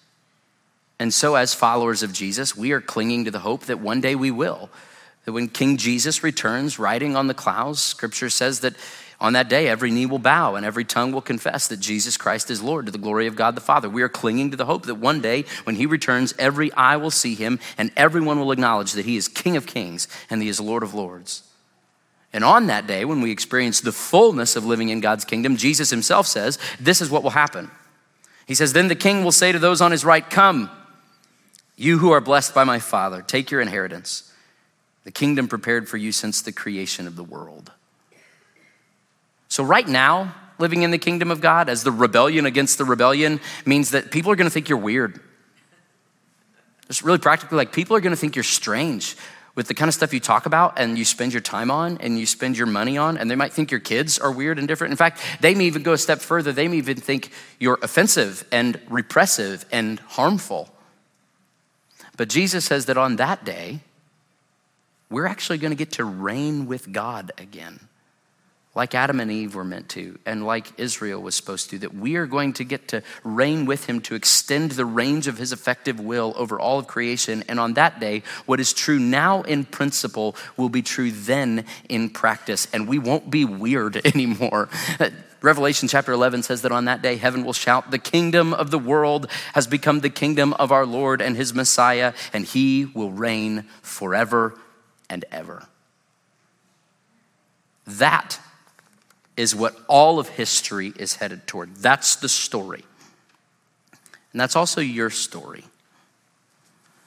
And 1.01 1.11
so, 1.11 1.33
as 1.33 1.55
followers 1.55 2.03
of 2.03 2.13
Jesus, 2.13 2.55
we 2.55 2.73
are 2.73 2.79
clinging 2.79 3.25
to 3.25 3.31
the 3.31 3.39
hope 3.39 3.61
that 3.61 3.79
one 3.79 4.01
day 4.01 4.13
we 4.13 4.29
will. 4.29 4.69
That 5.25 5.31
when 5.31 5.47
King 5.47 5.77
Jesus 5.77 6.21
returns 6.21 6.77
riding 6.77 7.15
on 7.15 7.25
the 7.25 7.33
clouds, 7.33 7.81
scripture 7.81 8.29
says 8.29 8.59
that 8.59 8.75
on 9.19 9.33
that 9.33 9.49
day 9.49 9.67
every 9.67 9.89
knee 9.89 10.05
will 10.05 10.19
bow 10.19 10.53
and 10.53 10.63
every 10.63 10.85
tongue 10.85 11.11
will 11.11 11.23
confess 11.23 11.67
that 11.69 11.79
Jesus 11.79 12.17
Christ 12.17 12.51
is 12.51 12.61
Lord 12.61 12.85
to 12.85 12.91
the 12.91 12.99
glory 12.99 13.25
of 13.25 13.35
God 13.35 13.55
the 13.55 13.61
Father. 13.61 13.89
We 13.89 14.03
are 14.03 14.09
clinging 14.09 14.51
to 14.51 14.57
the 14.57 14.67
hope 14.67 14.85
that 14.85 14.93
one 14.93 15.21
day 15.21 15.45
when 15.63 15.75
he 15.75 15.87
returns, 15.87 16.35
every 16.37 16.71
eye 16.73 16.97
will 16.97 17.09
see 17.09 17.33
him 17.33 17.59
and 17.79 17.91
everyone 17.97 18.39
will 18.39 18.51
acknowledge 18.51 18.93
that 18.93 19.05
he 19.05 19.17
is 19.17 19.27
King 19.27 19.57
of 19.57 19.65
kings 19.65 20.07
and 20.29 20.39
he 20.39 20.49
is 20.49 20.61
Lord 20.61 20.83
of 20.83 20.93
lords. 20.93 21.41
And 22.31 22.43
on 22.43 22.67
that 22.67 22.85
day, 22.85 23.05
when 23.05 23.21
we 23.21 23.31
experience 23.31 23.81
the 23.81 23.91
fullness 23.91 24.55
of 24.55 24.65
living 24.65 24.89
in 24.89 24.99
God's 24.99 25.25
kingdom, 25.25 25.57
Jesus 25.57 25.89
himself 25.89 26.27
says, 26.27 26.59
This 26.79 27.01
is 27.01 27.09
what 27.09 27.23
will 27.23 27.31
happen. 27.31 27.71
He 28.45 28.53
says, 28.53 28.73
Then 28.73 28.87
the 28.87 28.95
king 28.95 29.23
will 29.23 29.31
say 29.31 29.51
to 29.51 29.57
those 29.57 29.81
on 29.81 29.91
his 29.91 30.05
right, 30.05 30.29
Come 30.29 30.69
you 31.75 31.97
who 31.97 32.11
are 32.11 32.21
blessed 32.21 32.53
by 32.53 32.63
my 32.63 32.79
Father, 32.79 33.21
take 33.21 33.51
your 33.51 33.61
inheritance, 33.61 34.31
the 35.03 35.11
kingdom 35.11 35.47
prepared 35.47 35.89
for 35.89 35.97
you 35.97 36.11
since 36.11 36.41
the 36.41 36.51
creation 36.51 37.07
of 37.07 37.15
the 37.15 37.23
world. 37.23 37.71
So, 39.47 39.63
right 39.63 39.87
now, 39.87 40.33
living 40.59 40.83
in 40.83 40.91
the 40.91 40.97
kingdom 40.97 41.31
of 41.31 41.41
God 41.41 41.67
as 41.67 41.83
the 41.83 41.91
rebellion 41.91 42.45
against 42.45 42.77
the 42.77 42.85
rebellion 42.85 43.41
means 43.65 43.91
that 43.91 44.11
people 44.11 44.31
are 44.31 44.35
going 44.35 44.47
to 44.47 44.53
think 44.53 44.69
you're 44.69 44.77
weird. 44.77 45.19
Just 46.87 47.03
really 47.03 47.17
practically, 47.17 47.57
like 47.57 47.73
people 47.73 47.95
are 47.95 47.99
going 47.99 48.11
to 48.11 48.17
think 48.17 48.35
you're 48.35 48.43
strange 48.43 49.17
with 49.55 49.67
the 49.67 49.73
kind 49.73 49.89
of 49.89 49.93
stuff 49.93 50.13
you 50.13 50.19
talk 50.19 50.45
about 50.45 50.79
and 50.79 50.97
you 50.97 51.03
spend 51.03 51.33
your 51.33 51.41
time 51.41 51.69
on 51.69 51.97
and 51.97 52.17
you 52.17 52.25
spend 52.25 52.57
your 52.57 52.67
money 52.67 52.97
on, 52.97 53.17
and 53.17 53.29
they 53.29 53.35
might 53.35 53.51
think 53.51 53.71
your 53.71 53.79
kids 53.79 54.17
are 54.19 54.31
weird 54.31 54.57
and 54.57 54.67
different. 54.67 54.91
In 54.91 54.97
fact, 54.97 55.19
they 55.41 55.55
may 55.55 55.65
even 55.65 55.83
go 55.83 55.93
a 55.93 55.97
step 55.97 56.19
further. 56.19 56.51
They 56.51 56.67
may 56.67 56.77
even 56.77 56.97
think 56.97 57.31
you're 57.59 57.79
offensive 57.81 58.47
and 58.51 58.79
repressive 58.89 59.65
and 59.71 59.99
harmful. 59.99 60.69
But 62.21 62.29
Jesus 62.29 62.65
says 62.65 62.85
that 62.85 62.99
on 62.99 63.15
that 63.15 63.43
day, 63.43 63.79
we're 65.09 65.25
actually 65.25 65.57
going 65.57 65.71
to 65.71 65.75
get 65.75 65.93
to 65.93 66.03
reign 66.03 66.67
with 66.67 66.91
God 66.91 67.31
again. 67.39 67.79
Like 68.73 68.95
Adam 68.95 69.19
and 69.19 69.29
Eve 69.29 69.53
were 69.53 69.65
meant 69.65 69.89
to, 69.89 70.17
and 70.25 70.45
like 70.45 70.79
Israel 70.79 71.21
was 71.21 71.35
supposed 71.35 71.69
to, 71.71 71.77
that 71.79 71.93
we 71.93 72.15
are 72.15 72.25
going 72.25 72.53
to 72.53 72.63
get 72.63 72.87
to 72.87 73.03
reign 73.23 73.65
with 73.65 73.85
him 73.85 73.99
to 73.99 74.15
extend 74.15 74.71
the 74.71 74.85
range 74.85 75.27
of 75.27 75.37
his 75.37 75.51
effective 75.51 75.99
will 75.99 76.33
over 76.37 76.57
all 76.57 76.79
of 76.79 76.87
creation. 76.87 77.43
And 77.49 77.59
on 77.59 77.73
that 77.73 77.99
day, 77.99 78.23
what 78.45 78.61
is 78.61 78.71
true 78.71 78.97
now 78.97 79.41
in 79.41 79.65
principle 79.65 80.37
will 80.55 80.69
be 80.69 80.81
true 80.81 81.11
then 81.11 81.65
in 81.89 82.09
practice, 82.09 82.69
and 82.71 82.87
we 82.87 82.97
won't 82.97 83.29
be 83.29 83.43
weird 83.43 84.05
anymore. 84.05 84.69
Revelation 85.41 85.89
chapter 85.89 86.13
11 86.13 86.43
says 86.43 86.61
that 86.61 86.71
on 86.71 86.85
that 86.85 87.01
day, 87.01 87.17
heaven 87.17 87.43
will 87.43 87.51
shout, 87.51 87.91
The 87.91 87.99
kingdom 87.99 88.53
of 88.53 88.71
the 88.71 88.79
world 88.79 89.29
has 89.53 89.67
become 89.67 89.99
the 89.99 90.09
kingdom 90.09 90.53
of 90.53 90.71
our 90.71 90.85
Lord 90.85 91.19
and 91.19 91.35
his 91.35 91.53
Messiah, 91.53 92.13
and 92.31 92.45
he 92.45 92.85
will 92.85 93.11
reign 93.11 93.65
forever 93.81 94.57
and 95.09 95.25
ever. 95.29 95.67
That 97.85 98.39
is 99.37 99.55
what 99.55 99.75
all 99.87 100.19
of 100.19 100.29
history 100.29 100.93
is 100.97 101.15
headed 101.15 101.47
toward. 101.47 101.75
That's 101.77 102.15
the 102.17 102.29
story. 102.29 102.83
And 104.31 104.39
that's 104.39 104.55
also 104.55 104.81
your 104.81 105.09
story. 105.09 105.65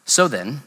So 0.05 0.29
then, 0.29 0.63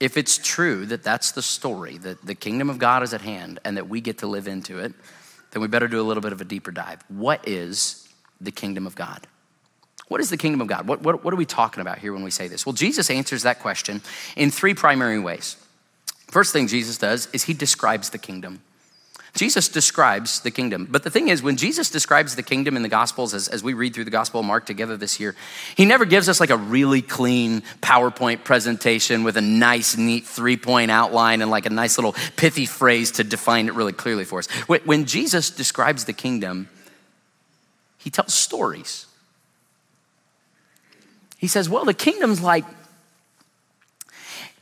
if 0.00 0.16
it's 0.16 0.38
true 0.38 0.86
that 0.86 1.02
that's 1.02 1.32
the 1.32 1.42
story, 1.42 1.98
that 1.98 2.24
the 2.24 2.34
kingdom 2.34 2.70
of 2.70 2.78
God 2.78 3.02
is 3.02 3.14
at 3.14 3.20
hand 3.20 3.60
and 3.64 3.76
that 3.76 3.88
we 3.88 4.00
get 4.00 4.18
to 4.18 4.26
live 4.26 4.48
into 4.48 4.78
it, 4.78 4.92
then 5.50 5.62
we 5.62 5.68
better 5.68 5.88
do 5.88 6.00
a 6.00 6.02
little 6.02 6.22
bit 6.22 6.32
of 6.32 6.40
a 6.40 6.44
deeper 6.44 6.70
dive. 6.70 7.02
What 7.08 7.46
is 7.46 8.08
the 8.40 8.50
kingdom 8.50 8.86
of 8.86 8.94
God? 8.94 9.26
What 10.08 10.20
is 10.20 10.30
the 10.30 10.36
kingdom 10.36 10.60
of 10.60 10.66
God? 10.66 10.88
What, 10.88 11.02
what, 11.02 11.22
what 11.22 11.32
are 11.32 11.36
we 11.36 11.46
talking 11.46 11.80
about 11.80 11.98
here 11.98 12.12
when 12.12 12.24
we 12.24 12.32
say 12.32 12.48
this? 12.48 12.66
Well, 12.66 12.72
Jesus 12.72 13.10
answers 13.10 13.42
that 13.42 13.60
question 13.60 14.00
in 14.36 14.50
three 14.50 14.74
primary 14.74 15.20
ways. 15.20 15.56
First 16.28 16.52
thing 16.52 16.66
Jesus 16.66 16.98
does 16.98 17.28
is 17.32 17.44
he 17.44 17.54
describes 17.54 18.10
the 18.10 18.18
kingdom. 18.18 18.62
Jesus 19.34 19.68
describes 19.68 20.40
the 20.40 20.50
kingdom. 20.50 20.88
But 20.90 21.04
the 21.04 21.10
thing 21.10 21.28
is, 21.28 21.42
when 21.42 21.56
Jesus 21.56 21.88
describes 21.88 22.34
the 22.34 22.42
kingdom 22.42 22.76
in 22.76 22.82
the 22.82 22.88
Gospels, 22.88 23.32
as, 23.32 23.48
as 23.48 23.62
we 23.62 23.74
read 23.74 23.94
through 23.94 24.04
the 24.04 24.10
Gospel 24.10 24.40
of 24.40 24.46
Mark 24.46 24.66
together 24.66 24.96
this 24.96 25.20
year, 25.20 25.36
he 25.76 25.84
never 25.84 26.04
gives 26.04 26.28
us 26.28 26.40
like 26.40 26.50
a 26.50 26.56
really 26.56 27.00
clean 27.00 27.62
PowerPoint 27.80 28.42
presentation 28.42 29.22
with 29.22 29.36
a 29.36 29.40
nice, 29.40 29.96
neat 29.96 30.26
three 30.26 30.56
point 30.56 30.90
outline 30.90 31.42
and 31.42 31.50
like 31.50 31.66
a 31.66 31.70
nice 31.70 31.96
little 31.96 32.14
pithy 32.36 32.66
phrase 32.66 33.12
to 33.12 33.24
define 33.24 33.68
it 33.68 33.74
really 33.74 33.92
clearly 33.92 34.24
for 34.24 34.40
us. 34.40 34.46
When 34.66 35.04
Jesus 35.04 35.50
describes 35.50 36.04
the 36.04 36.12
kingdom, 36.12 36.68
he 37.98 38.10
tells 38.10 38.34
stories. 38.34 39.06
He 41.38 41.46
says, 41.46 41.68
Well, 41.68 41.84
the 41.84 41.94
kingdom's 41.94 42.42
like, 42.42 42.64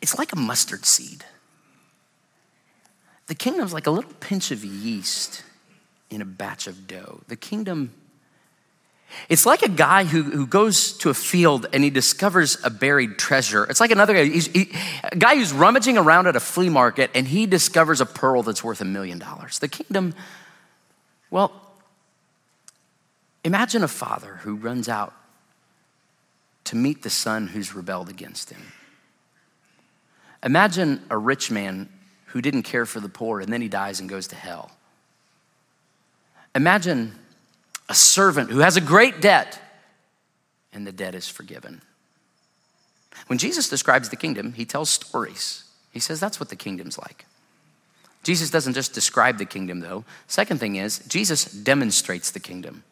it's 0.01 0.19
like 0.19 0.33
a 0.33 0.39
mustard 0.39 0.85
seed 0.85 1.25
the 3.29 3.35
kingdom's 3.35 3.73
like 3.73 3.87
a 3.87 3.91
little 3.91 4.11
pinch 4.21 4.51
of 4.51 4.65
yeast 4.65 5.45
in 6.11 6.23
a 6.23 6.25
batch 6.25 6.67
of 6.67 6.87
dough. 6.87 7.21
The 7.29 7.37
kingdom, 7.37 7.93
it's 9.29 9.45
like 9.45 9.63
a 9.63 9.69
guy 9.69 10.05
who, 10.05 10.23
who 10.23 10.47
goes 10.47 10.95
to 10.99 11.11
a 11.11 11.15
field 11.15 11.67
and 11.75 11.85
he 11.85 11.91
discovers 11.91 12.57
a 12.65 12.71
buried 12.71 13.19
treasure. 13.19 13.65
It's 13.65 13.81
like 13.81 13.91
another 13.91 14.15
guy, 14.15 14.25
he, 14.25 14.73
a 15.05 15.17
guy 15.17 15.37
who's 15.37 15.53
rummaging 15.53 15.99
around 15.99 16.27
at 16.27 16.37
a 16.37 16.41
flea 16.41 16.71
market 16.71 17.11
and 17.15 17.29
he 17.29 17.45
discovers 17.45 18.01
a 18.01 18.07
pearl 18.07 18.43
that's 18.43 18.65
worth 18.65 18.81
a 18.81 18.87
million 18.87 19.19
dollars. 19.19 19.59
The 19.59 19.69
kingdom, 19.69 20.15
well, 21.31 21.53
imagine 23.45 23.85
a 23.85 23.89
father 23.89 24.37
who 24.37 24.57
runs 24.57 24.89
out 24.89 25.13
to 26.65 26.77
meet 26.77 27.03
the 27.03 27.11
son 27.11 27.49
who's 27.49 27.75
rebelled 27.75 28.09
against 28.09 28.49
him. 28.49 28.73
Imagine 30.43 31.03
a 31.11 31.19
rich 31.19 31.51
man 31.51 31.91
who 32.29 32.41
didn't 32.41 32.63
care 32.63 32.87
for 32.87 33.01
the 33.01 33.09
poor 33.09 33.41
and 33.41 33.53
then 33.53 33.61
he 33.61 33.69
dies 33.69 34.01
and 34.01 34.09
goes 34.09 34.29
to 34.29 34.37
hell. 34.37 34.71
Imagine 36.55 37.13
a 37.89 37.95
servant 37.95 38.51
who 38.51 38.61
has 38.61 38.77
a 38.77 38.81
great 38.81 39.21
debt 39.21 39.61
and 40.73 40.87
the 40.87 40.93
debt 40.93 41.15
is 41.15 41.29
forgiven. 41.29 41.83
When 43.27 43.39
Jesus 43.39 43.69
describes 43.69 44.09
the 44.09 44.17
kingdom, 44.17 44.53
he 44.53 44.65
tells 44.65 44.91
stories. 44.91 45.65
He 45.93 46.01
says 46.01 46.21
that's 46.21 46.39
what 46.39 46.49
the 46.49 46.57
kingdom's 46.57 46.99
like. 46.99 47.25
Jesus 48.23 48.51
doesn't 48.51 48.75
just 48.75 48.93
describe 48.93 49.39
the 49.39 49.45
kingdom, 49.45 49.81
though. 49.81 50.05
Second 50.27 50.59
thing 50.59 50.77
is, 50.77 50.99
Jesus 51.09 51.45
demonstrates 51.45 52.31
the 52.31 52.41
kingdom. 52.41 52.83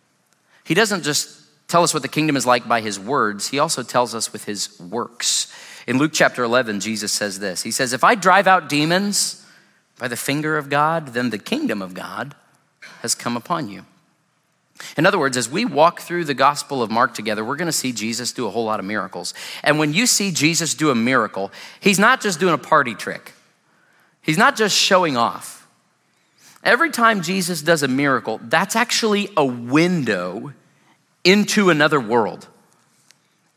He 0.64 0.74
doesn't 0.74 1.02
just 1.02 1.42
tell 1.68 1.82
us 1.82 1.92
what 1.92 2.02
the 2.02 2.08
kingdom 2.08 2.36
is 2.36 2.46
like 2.46 2.66
by 2.66 2.80
his 2.80 2.98
words, 2.98 3.48
he 3.48 3.58
also 3.58 3.82
tells 3.82 4.14
us 4.14 4.32
with 4.32 4.44
his 4.44 4.78
works. 4.80 5.52
In 5.86 5.98
Luke 5.98 6.10
chapter 6.12 6.42
11, 6.42 6.80
Jesus 6.80 7.12
says 7.12 7.38
this 7.38 7.62
He 7.62 7.70
says, 7.70 7.92
If 7.92 8.04
I 8.04 8.14
drive 8.14 8.46
out 8.46 8.68
demons 8.68 9.44
by 9.98 10.08
the 10.08 10.16
finger 10.16 10.56
of 10.56 10.68
God, 10.68 11.08
then 11.08 11.30
the 11.30 11.38
kingdom 11.38 11.80
of 11.80 11.94
God 11.94 12.34
has 13.02 13.14
come 13.14 13.36
upon 13.36 13.68
you. 13.68 13.84
In 14.96 15.06
other 15.06 15.18
words, 15.18 15.36
as 15.36 15.48
we 15.48 15.64
walk 15.64 16.00
through 16.00 16.24
the 16.24 16.34
Gospel 16.34 16.82
of 16.82 16.90
Mark 16.90 17.14
together, 17.14 17.44
we're 17.44 17.56
going 17.56 17.66
to 17.66 17.72
see 17.72 17.92
Jesus 17.92 18.32
do 18.32 18.46
a 18.46 18.50
whole 18.50 18.64
lot 18.64 18.78
of 18.78 18.84
miracles. 18.84 19.32
And 19.62 19.78
when 19.78 19.94
you 19.94 20.06
see 20.06 20.30
Jesus 20.30 20.74
do 20.74 20.90
a 20.90 20.94
miracle, 20.94 21.50
he's 21.80 21.98
not 21.98 22.20
just 22.20 22.38
doing 22.40 22.52
a 22.52 22.58
party 22.58 22.94
trick, 22.94 23.32
he's 24.20 24.38
not 24.38 24.56
just 24.56 24.76
showing 24.76 25.16
off. 25.16 25.66
Every 26.62 26.90
time 26.90 27.22
Jesus 27.22 27.62
does 27.62 27.84
a 27.84 27.88
miracle, 27.88 28.40
that's 28.42 28.74
actually 28.74 29.30
a 29.36 29.44
window 29.44 30.52
into 31.22 31.70
another 31.70 32.00
world. 32.00 32.48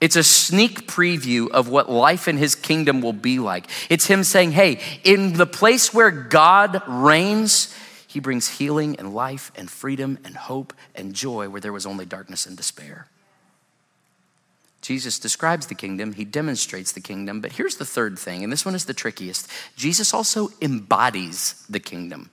It's 0.02 0.16
a 0.16 0.24
sneak 0.24 0.88
preview 0.88 1.50
of 1.50 1.68
what 1.68 1.90
life 1.90 2.28
in 2.28 2.38
his 2.38 2.56
kingdom 2.56 3.02
will 3.02 3.14
be 3.14 3.40
like. 3.40 3.68
It's 3.90 4.06
him 4.06 4.24
saying, 4.24 4.54
Hey, 4.54 4.80
in 5.04 5.34
the 5.34 5.46
place 5.46 5.94
where 5.94 6.10
God 6.10 6.82
reigns, 6.88 7.76
he 8.08 8.20
brings 8.20 8.48
healing 8.48 8.96
and 8.98 9.14
life 9.14 9.52
and 9.56 9.70
freedom 9.70 10.18
and 10.24 10.36
hope 10.36 10.74
and 10.96 11.14
joy 11.14 11.50
where 11.50 11.62
there 11.62 11.74
was 11.74 11.86
only 11.86 12.06
darkness 12.06 12.46
and 12.46 12.56
despair. 12.56 13.08
Jesus 14.82 15.20
describes 15.20 15.68
the 15.68 15.76
kingdom, 15.76 16.14
he 16.14 16.24
demonstrates 16.24 16.94
the 16.94 17.02
kingdom, 17.02 17.42
but 17.42 17.52
here's 17.52 17.76
the 17.76 17.86
third 17.86 18.18
thing, 18.18 18.44
and 18.44 18.52
this 18.52 18.66
one 18.66 18.76
is 18.76 18.86
the 18.86 18.94
trickiest 18.94 19.48
Jesus 19.76 20.14
also 20.14 20.50
embodies 20.62 21.66
the 21.70 21.82
kingdom. 21.82 22.30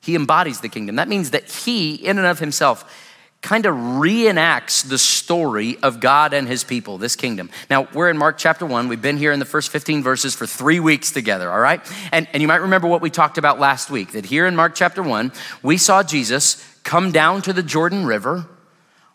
He 0.00 0.14
embodies 0.14 0.60
the 0.60 0.68
kingdom. 0.68 0.96
That 0.96 1.08
means 1.08 1.30
that 1.30 1.50
he, 1.50 1.94
in 1.94 2.18
and 2.18 2.26
of 2.26 2.38
himself, 2.38 3.07
kind 3.40 3.66
of 3.66 3.74
reenacts 3.74 4.86
the 4.88 4.98
story 4.98 5.78
of 5.82 6.00
God 6.00 6.34
and 6.34 6.48
his 6.48 6.64
people, 6.64 6.98
this 6.98 7.14
kingdom. 7.14 7.50
Now, 7.70 7.88
we're 7.94 8.10
in 8.10 8.18
Mark 8.18 8.36
chapter 8.36 8.66
1. 8.66 8.88
We've 8.88 9.00
been 9.00 9.16
here 9.16 9.32
in 9.32 9.38
the 9.38 9.44
first 9.44 9.70
15 9.70 10.02
verses 10.02 10.34
for 10.34 10.46
three 10.46 10.80
weeks 10.80 11.12
together, 11.12 11.50
all 11.50 11.60
right? 11.60 11.80
And, 12.10 12.26
and 12.32 12.42
you 12.42 12.48
might 12.48 12.62
remember 12.62 12.88
what 12.88 13.00
we 13.00 13.10
talked 13.10 13.38
about 13.38 13.60
last 13.60 13.90
week 13.90 14.12
that 14.12 14.26
here 14.26 14.46
in 14.46 14.56
Mark 14.56 14.74
chapter 14.74 15.02
1, 15.02 15.32
we 15.62 15.76
saw 15.76 16.02
Jesus 16.02 16.64
come 16.82 17.12
down 17.12 17.42
to 17.42 17.52
the 17.52 17.62
Jordan 17.62 18.06
River 18.06 18.46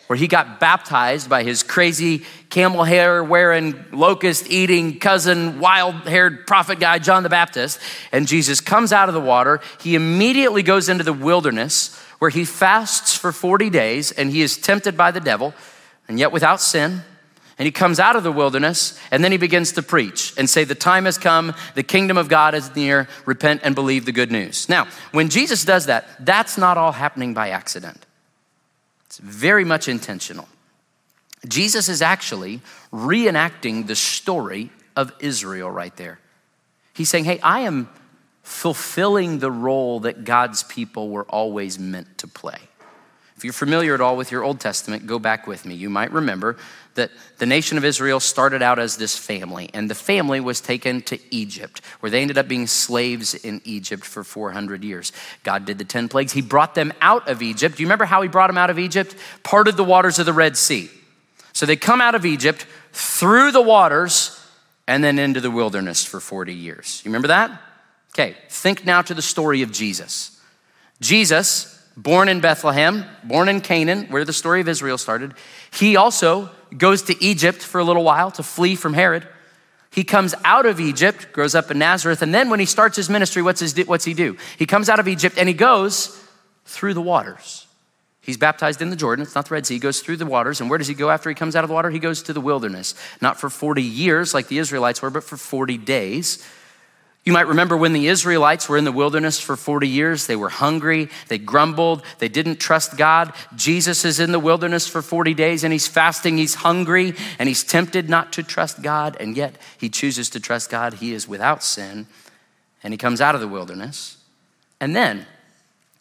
where 0.08 0.18
he 0.18 0.28
got 0.28 0.60
baptized 0.60 1.30
by 1.30 1.44
his 1.44 1.64
crazy 1.64 2.24
camel 2.50 2.84
hair 2.84 3.24
wearing, 3.24 3.84
locust 3.92 4.50
eating 4.50 5.00
cousin, 5.00 5.60
wild 5.60 5.96
haired 6.08 6.46
prophet 6.46 6.80
guy, 6.80 7.00
John 7.00 7.24
the 7.24 7.30
Baptist. 7.30 7.80
And 8.12 8.28
Jesus 8.28 8.60
comes 8.60 8.92
out 8.92 9.08
of 9.08 9.16
the 9.16 9.22
water. 9.22 9.62
He 9.82 9.96
immediately 9.96 10.62
goes 10.62 10.90
into 10.90 11.04
the 11.04 11.14
wilderness 11.14 12.00
where 12.24 12.30
he 12.30 12.46
fasts 12.46 13.18
for 13.18 13.34
40 13.34 13.70
days 13.70 14.14
and 14.14 14.32
he 14.32 14.42
is 14.42 14.56
tempted 14.56 14.96
by 14.96 15.12
the 15.12 15.20
devil, 15.20 15.54
and 16.08 16.18
yet 16.18 16.32
without 16.32 16.62
sin. 16.62 17.02
And 17.60 17.66
he 17.66 17.72
comes 17.74 18.00
out 18.00 18.16
of 18.16 18.24
the 18.24 18.32
wilderness 18.32 18.98
and 19.12 19.22
then 19.22 19.34
he 19.34 19.38
begins 19.38 19.74
to 19.74 19.84
preach 19.84 20.34
and 20.38 20.50
say, 20.50 20.64
The 20.64 20.74
time 20.74 21.04
has 21.04 21.18
come, 21.18 21.54
the 21.76 21.84
kingdom 21.84 22.18
of 22.18 22.30
God 22.30 22.56
is 22.56 22.74
near, 22.78 23.10
repent 23.26 23.60
and 23.66 23.76
believe 23.76 24.06
the 24.06 24.14
good 24.14 24.32
news. 24.32 24.70
Now, 24.70 24.88
when 25.12 25.28
Jesus 25.28 25.66
does 25.66 25.88
that, 25.88 26.06
that's 26.26 26.58
not 26.58 26.78
all 26.78 26.94
happening 26.94 27.34
by 27.34 27.50
accident, 27.50 28.06
it's 29.08 29.18
very 29.18 29.66
much 29.66 29.90
intentional. 29.90 30.48
Jesus 31.46 31.90
is 31.90 32.02
actually 32.02 32.62
reenacting 32.94 33.86
the 33.86 33.98
story 33.98 34.70
of 34.96 35.12
Israel 35.20 35.70
right 35.70 35.96
there. 35.98 36.22
He's 36.94 37.10
saying, 37.10 37.26
Hey, 37.26 37.42
I 37.42 37.60
am 37.60 37.90
fulfilling 38.44 39.40
the 39.40 39.52
role 39.52 40.02
that 40.02 40.26
God's 40.26 40.64
people 40.64 41.10
were 41.10 41.24
always 41.24 41.80
meant 41.80 42.18
to 42.20 42.28
play. 42.28 42.60
If 43.36 43.44
you're 43.44 43.54
familiar 43.54 43.94
at 43.94 44.02
all 44.02 44.16
with 44.16 44.32
your 44.32 44.44
Old 44.44 44.60
Testament, 44.60 45.08
go 45.08 45.18
back 45.18 45.48
with 45.48 45.66
me. 45.66 45.76
You 45.76 45.90
might 45.90 46.12
remember 46.12 46.58
that 46.96 47.10
the 47.40 47.46
nation 47.46 47.78
of 47.78 47.84
Israel 47.84 48.20
started 48.20 48.62
out 48.62 48.80
as 48.80 48.98
this 48.98 49.18
family, 49.18 49.70
and 49.74 49.90
the 49.90 49.96
family 49.96 50.40
was 50.40 50.62
taken 50.62 51.02
to 51.02 51.20
Egypt, 51.34 51.82
where 52.00 52.10
they 52.10 52.22
ended 52.22 52.38
up 52.38 52.48
being 52.48 52.68
slaves 52.68 53.34
in 53.34 53.62
Egypt 53.66 54.06
for 54.06 54.24
400 54.24 54.84
years. 54.84 55.12
God 55.44 55.66
did 55.66 55.78
the 55.78 55.84
10 55.84 56.10
plagues. 56.10 56.32
He 56.32 56.42
brought 56.42 56.76
them 56.76 56.94
out 57.02 57.28
of 57.28 57.42
Egypt. 57.42 57.78
Do 57.78 57.84
you 57.84 57.88
remember 57.88 58.06
how 58.06 58.22
He 58.22 58.30
brought 58.30 58.48
them 58.48 58.58
out 58.58 58.70
of 58.70 58.78
Egypt? 58.78 59.16
Parted 59.42 59.78
the 59.78 59.84
waters 59.84 60.20
of 60.20 60.26
the 60.26 60.34
Red 60.34 60.56
Sea. 60.56 60.90
So 61.54 61.66
they 61.66 61.76
come 61.76 62.02
out 62.02 62.16
of 62.16 62.26
Egypt 62.26 62.68
through 62.92 63.52
the 63.52 63.62
waters 63.62 64.40
and 64.88 65.04
then 65.04 65.18
into 65.18 65.42
the 65.42 65.52
wilderness 65.52 66.06
for 66.06 66.20
40 66.20 66.54
years. 66.54 67.02
You 67.04 67.10
remember 67.10 67.30
that? 67.30 67.60
Okay, 68.14 68.36
think 68.50 68.86
now 68.86 69.02
to 69.02 69.14
the 69.14 69.22
story 69.22 69.64
of 69.64 69.72
Jesus. 69.72 70.40
Jesus, 71.02 71.84
born 71.98 72.30
in 72.30 72.42
Bethlehem, 72.42 73.06
born 73.24 73.50
in 73.50 73.60
Canaan, 73.60 74.06
where 74.10 74.24
the 74.24 74.34
story 74.34 74.62
of 74.62 74.68
Israel 74.68 75.00
started, 75.00 75.34
he 75.72 75.96
also 75.96 76.50
goes 76.78 77.02
to 77.04 77.24
Egypt 77.24 77.62
for 77.62 77.80
a 77.80 77.84
little 77.84 78.04
while 78.04 78.30
to 78.32 78.44
flee 78.44 78.76
from 78.76 78.94
Herod. 78.94 79.28
He 79.90 80.04
comes 80.04 80.36
out 80.44 80.66
of 80.66 80.80
Egypt, 80.80 81.34
grows 81.34 81.56
up 81.56 81.72
in 81.72 81.80
Nazareth, 81.80 82.22
and 82.22 82.34
then 82.34 82.50
when 82.50 82.60
he 82.60 82.66
starts 82.66 82.96
his 82.96 83.10
ministry, 83.10 83.42
what's, 83.42 83.60
his, 83.60 83.76
what's 83.86 84.06
he 84.06 84.14
do? 84.14 84.38
He 84.58 84.66
comes 84.66 84.90
out 84.90 85.00
of 85.00 85.08
Egypt 85.08 85.38
and 85.38 85.48
he 85.48 85.54
goes 85.54 86.20
through 86.66 86.94
the 86.94 87.02
waters. 87.02 87.68
He's 88.22 88.38
baptized 88.38 88.82
in 88.82 88.90
the 88.90 88.96
Jordan. 88.96 89.24
It's 89.24 89.36
not 89.36 89.50
the 89.50 89.54
Red 89.54 89.66
Sea. 89.66 89.74
He 89.74 89.80
goes 89.80 90.00
through 90.00 90.16
the 90.18 90.26
waters. 90.26 90.62
And 90.62 90.70
where 90.70 90.80
does 90.80 90.88
he 90.88 90.94
go 90.94 91.10
after 91.10 91.30
he 91.30 91.36
comes 91.36 91.58
out 91.58 91.66
of 91.66 91.68
the 91.68 91.74
water? 91.74 91.90
He 91.90 92.00
goes 92.00 92.24
to 92.24 92.34
the 92.34 92.40
wilderness. 92.40 92.96
Not 93.22 93.38
for 93.38 93.50
40 93.50 93.84
years 93.84 94.34
like 94.34 94.48
the 94.48 94.60
Israelites 94.60 95.02
were, 95.02 95.10
but 95.10 95.26
for 95.26 95.36
40 95.36 95.78
days. 95.78 96.48
You 97.26 97.32
might 97.32 97.48
remember 97.48 97.78
when 97.78 97.94
the 97.94 98.08
Israelites 98.08 98.68
were 98.68 98.78
in 98.78 98.84
the 98.84 98.92
wilderness 98.92 99.40
for 99.40 99.56
40 99.56 99.88
years, 99.88 100.28
they 100.28 100.36
were 100.36 100.50
hungry, 100.50 101.08
they 101.30 101.38
grumbled, 101.38 102.04
they 102.20 102.28
didn't 102.28 102.58
trust 102.58 102.98
God. 102.98 103.32
Jesus 103.56 104.04
is 104.04 104.20
in 104.20 104.34
the 104.34 104.40
wilderness 104.40 104.88
for 104.88 105.02
40 105.02 105.34
days 105.34 105.64
and 105.64 105.72
he's 105.72 105.88
fasting, 105.88 106.38
he's 106.38 106.56
hungry, 106.56 107.14
and 107.40 107.48
he's 107.48 107.64
tempted 107.64 108.10
not 108.10 108.34
to 108.34 108.44
trust 108.44 108.82
God, 108.82 109.16
and 109.22 109.38
yet 109.38 109.56
he 109.78 109.88
chooses 109.88 110.30
to 110.32 110.42
trust 110.42 110.70
God. 110.70 110.96
He 110.96 111.14
is 111.14 111.26
without 111.26 111.64
sin, 111.64 112.08
and 112.84 112.94
he 112.94 112.98
comes 112.98 113.22
out 113.22 113.36
of 113.36 113.42
the 113.42 113.48
wilderness. 113.48 114.18
And 114.82 114.94
then, 114.94 115.26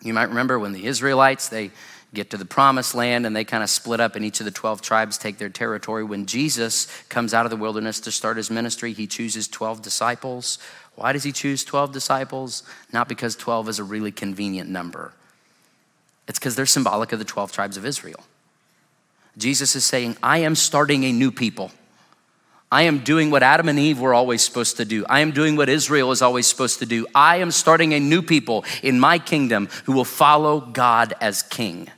you 0.03 0.13
might 0.13 0.29
remember 0.29 0.59
when 0.59 0.73
the 0.73 0.87
Israelites, 0.87 1.49
they 1.49 1.71
get 2.15 2.31
to 2.31 2.37
the 2.37 2.45
promised 2.45 2.95
land 2.95 3.25
and 3.25 3.35
they 3.35 3.45
kind 3.45 3.63
of 3.63 3.71
split 3.71 4.01
up 4.01 4.17
and 4.17 4.25
each 4.25 4.41
of 4.41 4.45
the 4.45 4.51
12 4.51 4.83
tribes 4.83 5.17
take 5.17 5.39
their 5.39 5.49
territory 5.49 6.05
when 6.05 6.27
jesus 6.27 6.87
comes 7.09 7.33
out 7.33 7.47
of 7.47 7.51
the 7.51 7.57
wilderness 7.57 8.01
to 8.01 8.13
start 8.13 8.37
his 8.37 8.51
ministry 8.51 8.93
he 8.93 9.07
chooses 9.07 9.49
12 9.49 9.81
disciples 9.81 10.59
why 10.95 11.13
does 11.13 11.23
he 11.23 11.33
choose 11.33 11.65
12 11.65 11.93
disciples? 11.93 12.63
Not 12.93 13.09
because 13.09 13.35
12 13.37 13.69
is 13.69 13.79
a 13.79 13.85
really 13.85 14.13
convenient 14.13 14.69
number, 14.69 15.13
it's 16.29 16.39
because 16.39 16.57
they're 16.57 16.67
symbolic 16.67 17.13
of 17.13 17.19
the 17.19 17.25
12 17.25 17.53
tribes 17.53 17.77
of 17.77 17.85
Israel. 17.85 18.25
Jesus 19.39 19.75
is 19.75 19.85
saying, 19.85 20.17
I 20.23 20.39
am 20.39 20.55
starting 20.55 21.05
a 21.05 21.13
new 21.13 21.31
people. 21.33 21.71
I 22.71 22.83
am 22.83 23.01
doing 23.01 23.31
what 23.31 23.43
Adam 23.43 23.69
and 23.69 23.79
Eve 23.79 24.01
were 24.01 24.15
always 24.15 24.43
supposed 24.43 24.79
to 24.79 24.87
do. 24.87 25.05
I 25.07 25.21
am 25.21 25.33
doing 25.33 25.57
what 25.57 25.69
Israel 25.69 26.11
is 26.11 26.23
always 26.23 26.47
supposed 26.47 26.79
to 26.79 26.87
do. 26.87 27.07
I 27.15 27.37
am 27.37 27.51
starting 27.51 27.93
a 27.93 28.01
new 28.01 28.23
people 28.23 28.65
in 28.83 28.99
my 28.99 29.19
kingdom 29.19 29.69
who 29.85 29.93
will 29.93 30.07
follow 30.07 30.61
God 30.61 31.13
as 31.21 31.43
king. 31.43 31.89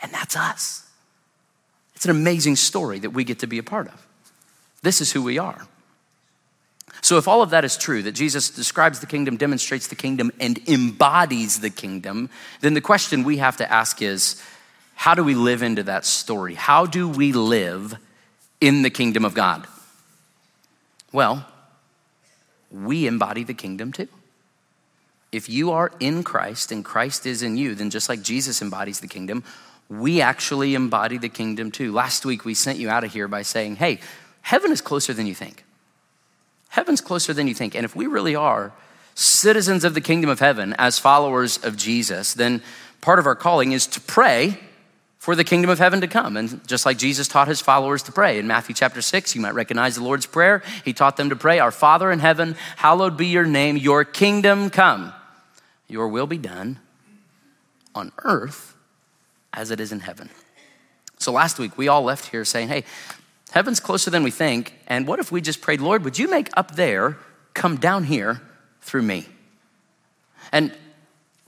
And 0.00 0.12
that's 0.12 0.36
us. 0.36 0.88
It's 1.94 2.04
an 2.04 2.10
amazing 2.10 2.56
story 2.56 2.98
that 2.98 3.10
we 3.10 3.24
get 3.24 3.38
to 3.40 3.46
be 3.46 3.58
a 3.58 3.62
part 3.62 3.86
of. 3.86 4.06
This 4.82 5.00
is 5.00 5.12
who 5.12 5.22
we 5.22 5.38
are. 5.38 5.66
So, 7.06 7.18
if 7.18 7.28
all 7.28 7.40
of 7.40 7.50
that 7.50 7.64
is 7.64 7.76
true, 7.76 8.02
that 8.02 8.16
Jesus 8.16 8.50
describes 8.50 8.98
the 8.98 9.06
kingdom, 9.06 9.36
demonstrates 9.36 9.86
the 9.86 9.94
kingdom, 9.94 10.32
and 10.40 10.58
embodies 10.68 11.60
the 11.60 11.70
kingdom, 11.70 12.30
then 12.62 12.74
the 12.74 12.80
question 12.80 13.22
we 13.22 13.36
have 13.36 13.58
to 13.58 13.72
ask 13.72 14.02
is 14.02 14.42
how 14.96 15.14
do 15.14 15.22
we 15.22 15.36
live 15.36 15.62
into 15.62 15.84
that 15.84 16.04
story? 16.04 16.54
How 16.56 16.84
do 16.84 17.08
we 17.08 17.30
live 17.30 17.94
in 18.60 18.82
the 18.82 18.90
kingdom 18.90 19.24
of 19.24 19.34
God? 19.34 19.68
Well, 21.12 21.46
we 22.72 23.06
embody 23.06 23.44
the 23.44 23.54
kingdom 23.54 23.92
too. 23.92 24.08
If 25.30 25.48
you 25.48 25.70
are 25.70 25.92
in 26.00 26.24
Christ 26.24 26.72
and 26.72 26.84
Christ 26.84 27.24
is 27.24 27.40
in 27.40 27.56
you, 27.56 27.76
then 27.76 27.90
just 27.90 28.08
like 28.08 28.20
Jesus 28.20 28.60
embodies 28.60 28.98
the 28.98 29.06
kingdom, 29.06 29.44
we 29.88 30.20
actually 30.20 30.74
embody 30.74 31.18
the 31.18 31.28
kingdom 31.28 31.70
too. 31.70 31.92
Last 31.92 32.26
week 32.26 32.44
we 32.44 32.54
sent 32.54 32.80
you 32.80 32.90
out 32.90 33.04
of 33.04 33.12
here 33.12 33.28
by 33.28 33.42
saying, 33.42 33.76
hey, 33.76 34.00
heaven 34.42 34.72
is 34.72 34.80
closer 34.80 35.12
than 35.12 35.28
you 35.28 35.36
think. 35.36 35.62
Heaven's 36.68 37.00
closer 37.00 37.32
than 37.32 37.46
you 37.48 37.54
think. 37.54 37.74
And 37.74 37.84
if 37.84 37.96
we 37.96 38.06
really 38.06 38.34
are 38.34 38.72
citizens 39.14 39.84
of 39.84 39.94
the 39.94 40.00
kingdom 40.00 40.28
of 40.28 40.40
heaven 40.40 40.74
as 40.78 40.98
followers 40.98 41.62
of 41.64 41.76
Jesus, 41.76 42.34
then 42.34 42.62
part 43.00 43.18
of 43.18 43.26
our 43.26 43.34
calling 43.34 43.72
is 43.72 43.86
to 43.88 44.00
pray 44.00 44.58
for 45.18 45.34
the 45.34 45.42
kingdom 45.42 45.70
of 45.70 45.78
heaven 45.78 46.00
to 46.00 46.06
come. 46.06 46.36
And 46.36 46.64
just 46.68 46.86
like 46.86 46.98
Jesus 46.98 47.26
taught 47.26 47.48
his 47.48 47.60
followers 47.60 48.02
to 48.04 48.12
pray 48.12 48.38
in 48.38 48.46
Matthew 48.46 48.74
chapter 48.74 49.02
6, 49.02 49.34
you 49.34 49.40
might 49.40 49.54
recognize 49.54 49.96
the 49.96 50.04
Lord's 50.04 50.26
Prayer. 50.26 50.62
He 50.84 50.92
taught 50.92 51.16
them 51.16 51.30
to 51.30 51.36
pray, 51.36 51.58
Our 51.58 51.72
Father 51.72 52.12
in 52.12 52.20
heaven, 52.20 52.54
hallowed 52.76 53.16
be 53.16 53.26
your 53.26 53.44
name, 53.44 53.76
your 53.76 54.04
kingdom 54.04 54.70
come, 54.70 55.12
your 55.88 56.08
will 56.08 56.28
be 56.28 56.38
done 56.38 56.78
on 57.94 58.12
earth 58.22 58.76
as 59.52 59.70
it 59.70 59.80
is 59.80 59.90
in 59.90 60.00
heaven. 60.00 60.28
So 61.18 61.32
last 61.32 61.58
week, 61.58 61.76
we 61.78 61.88
all 61.88 62.02
left 62.02 62.30
here 62.30 62.44
saying, 62.44 62.68
Hey, 62.68 62.84
Heaven's 63.52 63.80
closer 63.80 64.10
than 64.10 64.22
we 64.22 64.30
think. 64.30 64.74
And 64.86 65.06
what 65.06 65.18
if 65.18 65.32
we 65.32 65.40
just 65.40 65.60
prayed, 65.60 65.80
Lord, 65.80 66.04
would 66.04 66.18
you 66.18 66.28
make 66.28 66.50
up 66.56 66.76
there 66.76 67.18
come 67.54 67.76
down 67.76 68.04
here 68.04 68.40
through 68.80 69.02
me? 69.02 69.26
And 70.52 70.72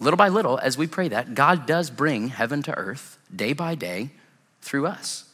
little 0.00 0.16
by 0.16 0.28
little, 0.28 0.58
as 0.58 0.78
we 0.78 0.86
pray 0.86 1.08
that, 1.08 1.34
God 1.34 1.66
does 1.66 1.90
bring 1.90 2.28
heaven 2.28 2.62
to 2.64 2.76
earth 2.76 3.18
day 3.34 3.52
by 3.52 3.74
day 3.74 4.10
through 4.62 4.86
us. 4.86 5.24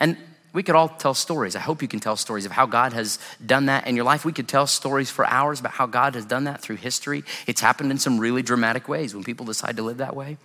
And 0.00 0.16
we 0.52 0.62
could 0.62 0.74
all 0.74 0.88
tell 0.88 1.14
stories. 1.14 1.54
I 1.54 1.60
hope 1.60 1.82
you 1.82 1.88
can 1.88 2.00
tell 2.00 2.16
stories 2.16 2.46
of 2.46 2.52
how 2.52 2.66
God 2.66 2.92
has 2.92 3.18
done 3.44 3.66
that 3.66 3.86
in 3.86 3.94
your 3.94 4.04
life. 4.04 4.24
We 4.24 4.32
could 4.32 4.48
tell 4.48 4.66
stories 4.66 5.10
for 5.10 5.26
hours 5.26 5.60
about 5.60 5.72
how 5.72 5.86
God 5.86 6.14
has 6.14 6.24
done 6.24 6.44
that 6.44 6.62
through 6.62 6.76
history. 6.76 7.24
It's 7.46 7.60
happened 7.60 7.90
in 7.90 7.98
some 7.98 8.18
really 8.18 8.42
dramatic 8.42 8.88
ways 8.88 9.14
when 9.14 9.24
people 9.24 9.44
decide 9.44 9.76
to 9.76 9.82
live 9.82 9.98
that 9.98 10.16
way. 10.16 10.38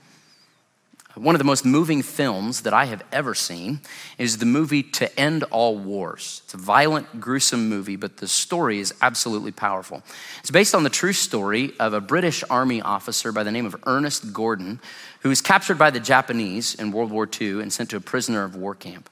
One 1.16 1.36
of 1.36 1.40
the 1.40 1.46
most 1.46 1.64
moving 1.64 2.02
films 2.02 2.62
that 2.62 2.74
I 2.74 2.86
have 2.86 3.04
ever 3.12 3.36
seen 3.36 3.82
is 4.18 4.40
the 4.40 4.48
movie 4.48 4.82
To 4.82 5.20
End 5.20 5.44
All 5.52 5.78
Wars. 5.78 6.42
It's 6.46 6.56
a 6.56 6.58
violent, 6.58 7.22
gruesome 7.22 7.70
movie, 7.70 7.96
but 7.96 8.18
the 8.18 8.28
story 8.28 8.80
is 8.80 8.96
absolutely 9.00 9.52
powerful. 9.52 10.02
It's 10.40 10.50
based 10.50 10.74
on 10.74 10.82
the 10.82 10.90
true 10.90 11.14
story 11.14 11.74
of 11.80 11.94
a 11.94 12.02
British 12.02 12.44
Army 12.50 12.82
officer 12.82 13.32
by 13.32 13.44
the 13.44 13.52
name 13.52 13.68
of 13.68 13.76
Ernest 13.86 14.34
Gordon, 14.34 14.80
who 15.20 15.30
was 15.30 15.40
captured 15.40 15.78
by 15.78 15.92
the 15.92 16.00
Japanese 16.00 16.74
in 16.74 16.92
World 16.92 17.12
War 17.12 17.30
II 17.40 17.62
and 17.62 17.72
sent 17.72 17.92
to 17.92 17.98
a 17.98 18.02
prisoner 18.02 18.44
of 18.44 18.56
war 18.56 18.74
camp. 18.74 19.08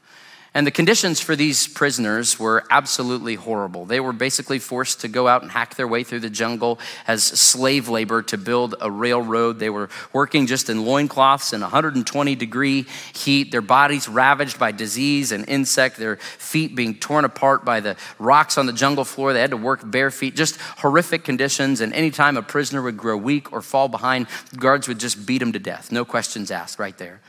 And 0.53 0.67
the 0.67 0.71
conditions 0.71 1.21
for 1.21 1.33
these 1.33 1.65
prisoners 1.65 2.37
were 2.37 2.65
absolutely 2.69 3.35
horrible. 3.35 3.85
They 3.85 4.01
were 4.01 4.11
basically 4.11 4.59
forced 4.59 4.99
to 4.99 5.07
go 5.07 5.25
out 5.25 5.43
and 5.43 5.51
hack 5.51 5.75
their 5.75 5.87
way 5.87 6.03
through 6.03 6.19
the 6.19 6.29
jungle 6.29 6.77
as 7.07 7.23
slave 7.23 7.87
labor 7.87 8.21
to 8.23 8.37
build 8.37 8.75
a 8.81 8.91
railroad. 8.91 9.59
They 9.59 9.69
were 9.69 9.87
working 10.11 10.47
just 10.47 10.69
in 10.69 10.83
loincloths 10.85 11.53
in 11.53 11.61
120 11.61 12.35
degree 12.35 12.85
heat, 13.13 13.51
their 13.51 13.61
bodies 13.61 14.09
ravaged 14.09 14.59
by 14.59 14.73
disease 14.73 15.31
and 15.31 15.47
insect, 15.47 15.95
their 15.95 16.17
feet 16.17 16.75
being 16.75 16.95
torn 16.95 17.23
apart 17.23 17.63
by 17.63 17.79
the 17.79 17.95
rocks 18.19 18.57
on 18.57 18.65
the 18.65 18.73
jungle 18.73 19.05
floor. 19.05 19.31
They 19.31 19.39
had 19.39 19.51
to 19.51 19.57
work 19.57 19.89
bare 19.89 20.11
feet, 20.11 20.35
just 20.35 20.59
horrific 20.79 21.23
conditions. 21.23 21.79
And 21.79 21.93
anytime 21.93 22.35
a 22.35 22.41
prisoner 22.41 22.81
would 22.81 22.97
grow 22.97 23.15
weak 23.15 23.53
or 23.53 23.61
fall 23.61 23.87
behind, 23.87 24.27
guards 24.57 24.89
would 24.89 24.99
just 24.99 25.25
beat 25.25 25.41
him 25.41 25.53
to 25.53 25.59
death. 25.59 25.93
No 25.93 26.03
questions 26.03 26.51
asked, 26.51 26.77
right 26.77 26.97
there. 26.97 27.21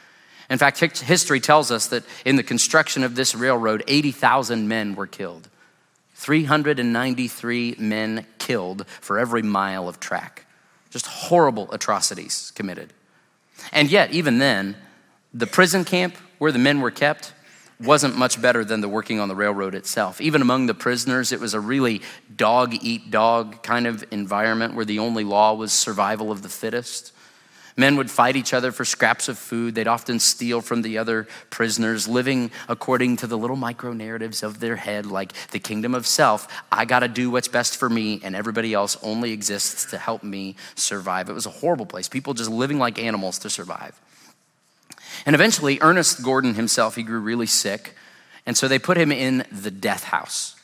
In 0.53 0.59
fact, 0.59 0.79
history 0.79 1.41
tells 1.41 1.71
us 1.71 1.87
that 1.87 2.05
in 2.27 2.37
the 2.37 2.43
construction 2.43 3.05
of 3.05 3.15
this 3.15 3.35
railroad, 3.35 3.83
80,000 3.89 4.69
men 4.69 4.95
were 4.95 5.07
killed. 5.07 5.49
393 6.17 7.77
men 7.79 8.27
killed 8.37 8.87
for 9.01 9.19
every 9.19 9.41
mile 9.41 9.89
of 9.89 9.99
track. 9.99 10.45
Just 10.91 11.07
horrible 11.07 11.73
atrocities 11.73 12.53
committed. 12.55 12.93
And 13.73 13.91
yet, 13.91 14.13
even 14.13 14.41
then, 14.41 14.77
the 15.33 15.47
prison 15.47 15.87
camp 15.87 16.17
where 16.37 16.53
the 16.53 16.59
men 16.59 16.83
were 16.83 16.91
kept 16.91 17.33
wasn't 17.81 18.19
much 18.19 18.41
better 18.41 18.63
than 18.63 18.83
the 18.83 18.91
working 18.91 19.21
on 19.21 19.29
the 19.29 19.35
railroad 19.35 19.75
itself. 19.75 20.21
Even 20.21 20.43
among 20.43 20.67
the 20.67 20.75
prisoners, 20.75 21.33
it 21.33 21.41
was 21.41 21.55
a 21.55 21.61
really 21.61 22.03
dog 22.37 22.75
eat 22.83 23.11
dog 23.11 23.63
kind 23.63 23.87
of 23.87 24.05
environment 24.11 24.75
where 24.75 24.85
the 24.85 24.99
only 24.99 25.25
law 25.25 25.55
was 25.55 25.73
survival 25.73 26.31
of 26.31 26.43
the 26.43 26.51
fittest. 26.51 27.13
Men 27.77 27.97
would 27.97 28.11
fight 28.11 28.37
each 28.37 28.53
other 28.53 28.73
for 28.73 28.85
scraps 28.85 29.29
of 29.29 29.39
food. 29.39 29.75
They'd 29.75 29.89
often 29.89 30.19
steal 30.19 30.61
from 30.61 30.83
the 30.83 30.99
other 30.99 31.27
prisoners, 31.51 32.07
living 32.07 32.51
according 32.69 33.17
to 33.19 33.27
the 33.27 33.39
little 33.39 33.57
micro 33.57 33.93
narratives 33.93 34.43
of 34.43 34.61
their 34.61 34.77
head, 34.77 35.07
like 35.07 35.33
the 35.51 35.59
kingdom 35.59 35.95
of 35.95 36.07
self. 36.07 36.47
I 36.71 36.85
got 36.85 37.01
to 37.01 37.09
do 37.09 37.31
what's 37.31 37.49
best 37.49 37.77
for 37.77 37.89
me, 37.89 38.21
and 38.23 38.37
everybody 38.37 38.75
else 38.75 38.97
only 39.03 39.33
exists 39.33 39.87
to 39.91 39.99
help 39.99 40.23
me 40.23 40.57
survive. 40.75 41.31
It 41.31 41.35
was 41.35 41.47
a 41.47 41.51
horrible 41.51 41.87
place. 41.87 42.09
People 42.09 42.35
just 42.35 42.51
living 42.51 42.79
like 42.79 42.99
animals 42.99 43.39
to 43.41 43.51
survive. 43.51 43.99
And 45.25 45.35
eventually, 45.35 45.79
Ernest 45.81 46.23
Gordon 46.23 46.55
himself, 46.55 46.97
he 46.97 47.03
grew 47.03 47.21
really 47.21 47.47
sick. 47.47 47.95
And 48.45 48.57
so 48.57 48.69
they 48.69 48.79
put 48.79 48.97
him 48.97 49.13
in 49.13 49.45
the 49.53 49.71
death 49.71 50.05
house. 50.05 50.57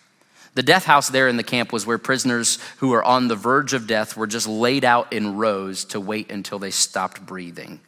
The 0.59 0.65
death 0.65 0.87
house 0.87 1.09
there 1.09 1.29
in 1.29 1.37
the 1.37 1.45
camp 1.45 1.73
was 1.73 1.87
where 1.87 1.99
prisoners 1.99 2.59
who 2.79 2.89
were 2.89 3.05
on 3.05 3.29
the 3.29 3.37
verge 3.37 3.75
of 3.75 3.87
death 3.87 4.17
were 4.17 4.27
just 4.27 4.49
laid 4.49 4.85
out 4.85 5.13
in 5.13 5.37
rows 5.37 5.85
to 5.85 6.01
wait 6.01 6.33
until 6.33 6.59
they 6.59 6.73
stopped 6.73 7.25
breathing. 7.25 7.79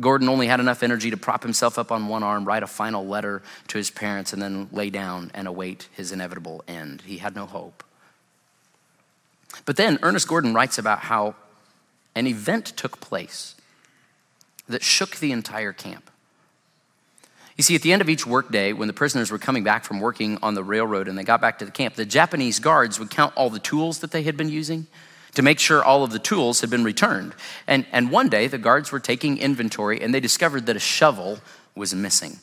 Gordon 0.00 0.28
only 0.28 0.48
had 0.48 0.58
enough 0.58 0.82
energy 0.82 1.08
to 1.10 1.16
prop 1.16 1.44
himself 1.44 1.78
up 1.78 1.92
on 1.92 2.08
one 2.08 2.24
arm, 2.24 2.44
write 2.44 2.64
a 2.64 2.66
final 2.66 3.06
letter 3.06 3.42
to 3.68 3.78
his 3.78 3.92
parents, 3.92 4.32
and 4.32 4.42
then 4.42 4.68
lay 4.72 4.90
down 4.90 5.30
and 5.34 5.46
await 5.46 5.88
his 5.92 6.10
inevitable 6.10 6.64
end. 6.66 7.02
He 7.02 7.18
had 7.18 7.36
no 7.36 7.46
hope. 7.46 7.84
But 9.64 9.76
then 9.76 10.00
Ernest 10.02 10.26
Gordon 10.26 10.54
writes 10.54 10.78
about 10.78 10.98
how 10.98 11.36
an 12.16 12.26
event 12.26 12.66
took 12.76 13.00
place 13.00 13.54
that 14.68 14.82
shook 14.82 15.18
the 15.18 15.30
entire 15.30 15.72
camp. 15.72 16.07
You 17.58 17.64
see, 17.64 17.74
at 17.74 17.82
the 17.82 17.92
end 17.92 18.00
of 18.00 18.08
each 18.08 18.24
workday, 18.24 18.72
when 18.72 18.86
the 18.86 18.94
prisoners 18.94 19.32
were 19.32 19.38
coming 19.38 19.64
back 19.64 19.82
from 19.82 19.98
working 19.98 20.38
on 20.44 20.54
the 20.54 20.62
railroad 20.62 21.08
and 21.08 21.18
they 21.18 21.24
got 21.24 21.40
back 21.40 21.58
to 21.58 21.64
the 21.64 21.72
camp, 21.72 21.96
the 21.96 22.06
Japanese 22.06 22.60
guards 22.60 23.00
would 23.00 23.10
count 23.10 23.34
all 23.36 23.50
the 23.50 23.58
tools 23.58 23.98
that 23.98 24.12
they 24.12 24.22
had 24.22 24.36
been 24.36 24.48
using 24.48 24.86
to 25.34 25.42
make 25.42 25.58
sure 25.58 25.82
all 25.82 26.04
of 26.04 26.12
the 26.12 26.20
tools 26.20 26.60
had 26.60 26.70
been 26.70 26.84
returned. 26.84 27.34
And, 27.66 27.84
and 27.90 28.12
one 28.12 28.28
day, 28.28 28.46
the 28.46 28.58
guards 28.58 28.92
were 28.92 29.00
taking 29.00 29.38
inventory 29.38 30.00
and 30.00 30.14
they 30.14 30.20
discovered 30.20 30.66
that 30.66 30.76
a 30.76 30.80
shovel 30.80 31.40
was 31.74 31.92
missing. 31.92 32.38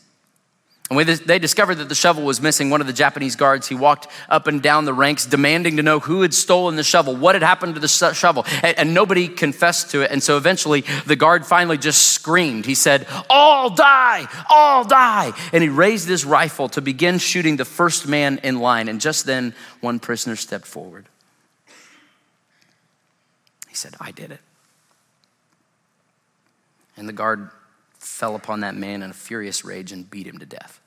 And 0.89 0.97
when 0.97 1.07
they 1.25 1.39
discovered 1.39 1.75
that 1.75 1.89
the 1.89 1.95
shovel 1.95 2.23
was 2.23 2.39
missing, 2.39 2.69
one 2.69 2.79
of 2.79 2.85
the 2.85 2.93
Japanese 2.93 3.35
guards, 3.35 3.67
he 3.67 3.73
walked 3.73 4.07
up 4.29 4.45
and 4.45 4.61
down 4.61 4.85
the 4.85 4.93
ranks 4.93 5.25
demanding 5.25 5.77
to 5.77 5.83
know 5.83 5.99
who 5.99 6.21
had 6.21 6.31
stolen 6.31 6.75
the 6.75 6.83
shovel, 6.83 7.15
what 7.15 7.33
had 7.33 7.41
happened 7.41 7.73
to 7.73 7.81
the 7.81 7.87
shovel, 7.87 8.45
and, 8.61 8.77
and, 8.77 8.93
nobody 8.93 9.27
confessed 9.27 9.89
to 9.91 10.03
it. 10.03 10.11
And 10.11 10.21
so 10.21 10.37
eventually 10.37 10.81
the 11.07 11.15
guard 11.15 11.43
finally 11.43 11.79
just 11.79 12.11
screamed. 12.11 12.67
He 12.67 12.75
said, 12.75 13.07
All 13.31 13.71
die, 13.71 14.27
all 14.47 14.83
die. 14.85 15.31
And 15.51 15.63
he 15.63 15.69
raised 15.69 16.07
his 16.07 16.23
rifle 16.23 16.69
to 16.69 16.81
begin 16.81 17.17
shooting 17.17 17.57
the 17.57 17.65
first 17.65 18.07
man 18.07 18.39
in 18.43 18.59
line. 18.59 18.87
And 18.87 19.01
just 19.01 19.25
then 19.25 19.55
one 19.81 19.99
prisoner 19.99 20.35
stepped 20.35 20.67
forward. 20.67 21.07
He 23.69 23.75
said, 23.75 23.95
I 23.99 24.11
did 24.11 24.31
it. 24.31 24.39
And 26.95 27.09
the 27.09 27.13
guard 27.13 27.49
fell 28.05 28.35
upon 28.35 28.61
that 28.61 28.75
man 28.75 29.01
in 29.01 29.09
a 29.09 29.13
furious 29.13 29.65
rage 29.65 29.91
and 29.91 30.09
beat 30.09 30.27
him 30.27 30.37
to 30.39 30.45
death. 30.45 30.79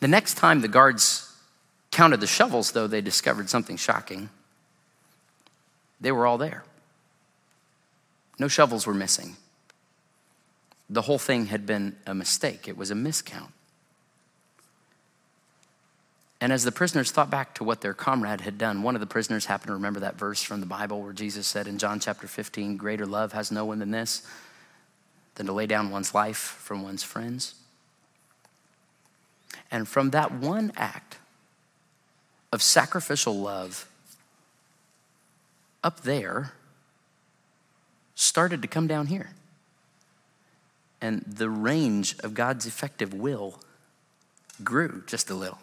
The 0.00 0.08
next 0.08 0.34
time 0.34 0.60
the 0.60 0.68
guards 0.68 1.32
counted 1.90 2.20
the 2.20 2.26
shovels, 2.26 2.72
though, 2.72 2.86
they 2.86 3.00
discovered 3.00 3.48
something 3.48 3.76
shocking. 3.76 4.30
They 6.00 6.10
were 6.10 6.26
all 6.26 6.38
there. 6.38 6.64
No 8.38 8.48
shovels 8.48 8.86
were 8.86 8.94
missing. 8.94 9.36
The 10.90 11.02
whole 11.02 11.18
thing 11.18 11.46
had 11.46 11.64
been 11.64 11.96
a 12.06 12.14
mistake, 12.14 12.66
it 12.66 12.76
was 12.76 12.90
a 12.90 12.94
miscount. 12.94 13.52
And 16.42 16.52
as 16.52 16.64
the 16.64 16.72
prisoners 16.72 17.12
thought 17.12 17.30
back 17.30 17.54
to 17.54 17.62
what 17.62 17.82
their 17.82 17.94
comrade 17.94 18.40
had 18.40 18.58
done, 18.58 18.82
one 18.82 18.96
of 18.96 19.00
the 19.00 19.06
prisoners 19.06 19.44
happened 19.44 19.68
to 19.68 19.74
remember 19.74 20.00
that 20.00 20.18
verse 20.18 20.42
from 20.42 20.58
the 20.58 20.66
Bible 20.66 21.00
where 21.00 21.12
Jesus 21.12 21.46
said 21.46 21.68
in 21.68 21.78
John 21.78 22.00
chapter 22.00 22.26
15, 22.26 22.76
Greater 22.76 23.06
love 23.06 23.32
has 23.32 23.52
no 23.52 23.64
one 23.64 23.78
than 23.78 23.92
this, 23.92 24.26
than 25.36 25.46
to 25.46 25.52
lay 25.52 25.68
down 25.68 25.92
one's 25.92 26.14
life 26.14 26.36
for 26.36 26.76
one's 26.76 27.04
friends. 27.04 27.54
And 29.70 29.86
from 29.86 30.10
that 30.10 30.32
one 30.32 30.72
act 30.74 31.18
of 32.50 32.60
sacrificial 32.60 33.38
love, 33.38 33.88
up 35.84 36.00
there 36.00 36.54
started 38.16 38.62
to 38.62 38.68
come 38.68 38.88
down 38.88 39.06
here. 39.06 39.30
And 41.00 41.22
the 41.24 41.48
range 41.48 42.18
of 42.18 42.34
God's 42.34 42.66
effective 42.66 43.14
will 43.14 43.60
grew 44.64 45.04
just 45.06 45.30
a 45.30 45.34
little. 45.34 45.60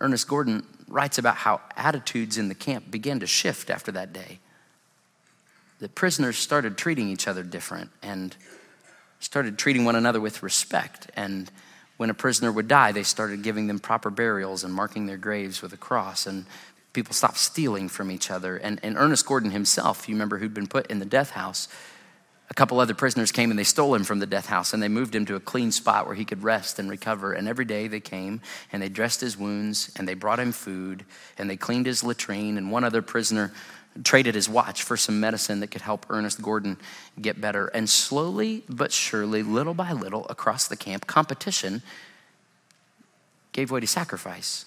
Ernest 0.00 0.28
Gordon 0.28 0.66
writes 0.88 1.18
about 1.18 1.36
how 1.36 1.60
attitudes 1.76 2.38
in 2.38 2.48
the 2.48 2.54
camp 2.54 2.90
began 2.90 3.20
to 3.20 3.26
shift 3.26 3.70
after 3.70 3.92
that 3.92 4.12
day. 4.12 4.38
The 5.78 5.88
prisoners 5.88 6.38
started 6.38 6.76
treating 6.76 7.08
each 7.08 7.26
other 7.26 7.42
different 7.42 7.90
and 8.02 8.36
started 9.20 9.58
treating 9.58 9.84
one 9.84 9.96
another 9.96 10.20
with 10.20 10.42
respect. 10.42 11.10
And 11.16 11.50
when 11.96 12.10
a 12.10 12.14
prisoner 12.14 12.52
would 12.52 12.68
die, 12.68 12.92
they 12.92 13.02
started 13.02 13.42
giving 13.42 13.66
them 13.66 13.78
proper 13.78 14.10
burials 14.10 14.64
and 14.64 14.72
marking 14.72 15.06
their 15.06 15.16
graves 15.16 15.62
with 15.62 15.72
a 15.72 15.76
cross. 15.76 16.26
And 16.26 16.46
people 16.92 17.14
stopped 17.14 17.38
stealing 17.38 17.88
from 17.88 18.10
each 18.10 18.30
other. 18.30 18.56
And, 18.56 18.80
and 18.82 18.96
Ernest 18.96 19.26
Gordon 19.26 19.50
himself, 19.50 20.08
you 20.08 20.14
remember, 20.14 20.38
who'd 20.38 20.54
been 20.54 20.66
put 20.66 20.86
in 20.88 20.98
the 20.98 21.04
death 21.04 21.30
house, 21.30 21.68
a 22.50 22.54
couple 22.54 22.78
other 22.78 22.94
prisoners 22.94 23.32
came 23.32 23.50
and 23.50 23.58
they 23.58 23.64
stole 23.64 23.94
him 23.94 24.04
from 24.04 24.18
the 24.18 24.26
death 24.26 24.46
house 24.46 24.74
and 24.74 24.82
they 24.82 24.88
moved 24.88 25.14
him 25.14 25.24
to 25.26 25.34
a 25.34 25.40
clean 25.40 25.72
spot 25.72 26.06
where 26.06 26.14
he 26.14 26.24
could 26.24 26.42
rest 26.42 26.78
and 26.78 26.90
recover. 26.90 27.32
And 27.32 27.48
every 27.48 27.64
day 27.64 27.88
they 27.88 28.00
came 28.00 28.40
and 28.70 28.82
they 28.82 28.88
dressed 28.88 29.20
his 29.20 29.38
wounds 29.38 29.90
and 29.96 30.06
they 30.06 30.14
brought 30.14 30.38
him 30.38 30.52
food 30.52 31.04
and 31.38 31.48
they 31.48 31.56
cleaned 31.56 31.86
his 31.86 32.04
latrine. 32.04 32.58
And 32.58 32.70
one 32.70 32.84
other 32.84 33.02
prisoner 33.02 33.52
traded 34.02 34.34
his 34.34 34.48
watch 34.48 34.82
for 34.82 34.96
some 34.96 35.20
medicine 35.20 35.60
that 35.60 35.70
could 35.70 35.80
help 35.80 36.06
Ernest 36.10 36.42
Gordon 36.42 36.76
get 37.20 37.40
better. 37.40 37.68
And 37.68 37.88
slowly 37.88 38.64
but 38.68 38.92
surely, 38.92 39.42
little 39.42 39.74
by 39.74 39.92
little, 39.92 40.26
across 40.28 40.68
the 40.68 40.76
camp, 40.76 41.06
competition 41.06 41.82
gave 43.52 43.70
way 43.70 43.80
to 43.80 43.86
sacrifice. 43.86 44.66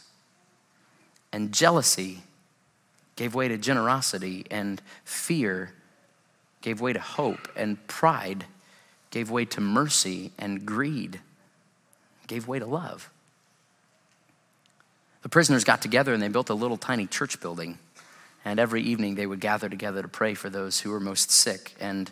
And 1.32 1.54
jealousy 1.54 2.24
gave 3.18 3.36
way 3.36 3.48
to 3.50 3.58
generosity, 3.58 4.46
and 4.50 4.82
fear 5.04 5.74
gave 6.62 6.82
way 6.82 6.94
to 6.94 7.00
hope, 7.00 7.48
and 7.56 7.86
pride 7.88 8.46
gave 9.10 9.30
way 9.30 9.46
to 9.46 9.62
mercy, 9.62 10.32
and 10.38 10.66
greed 10.66 11.22
gave 12.28 12.48
way 12.48 12.60
to 12.60 12.66
love. 12.66 13.10
The 15.22 15.30
prisoners 15.30 15.64
got 15.64 15.82
together 15.82 16.14
and 16.14 16.22
they 16.22 16.30
built 16.30 16.50
a 16.50 16.54
little 16.54 16.78
tiny 16.78 17.08
church 17.08 17.42
building. 17.42 17.80
And 18.46 18.62
every 18.62 18.82
evening 18.82 19.16
they 19.16 19.26
would 19.26 19.42
gather 19.42 19.68
together 19.68 20.02
to 20.02 20.08
pray 20.08 20.36
for 20.36 20.50
those 20.50 20.80
who 20.80 20.92
were 20.92 21.02
most 21.02 21.32
sick. 21.32 21.76
And 21.82 22.10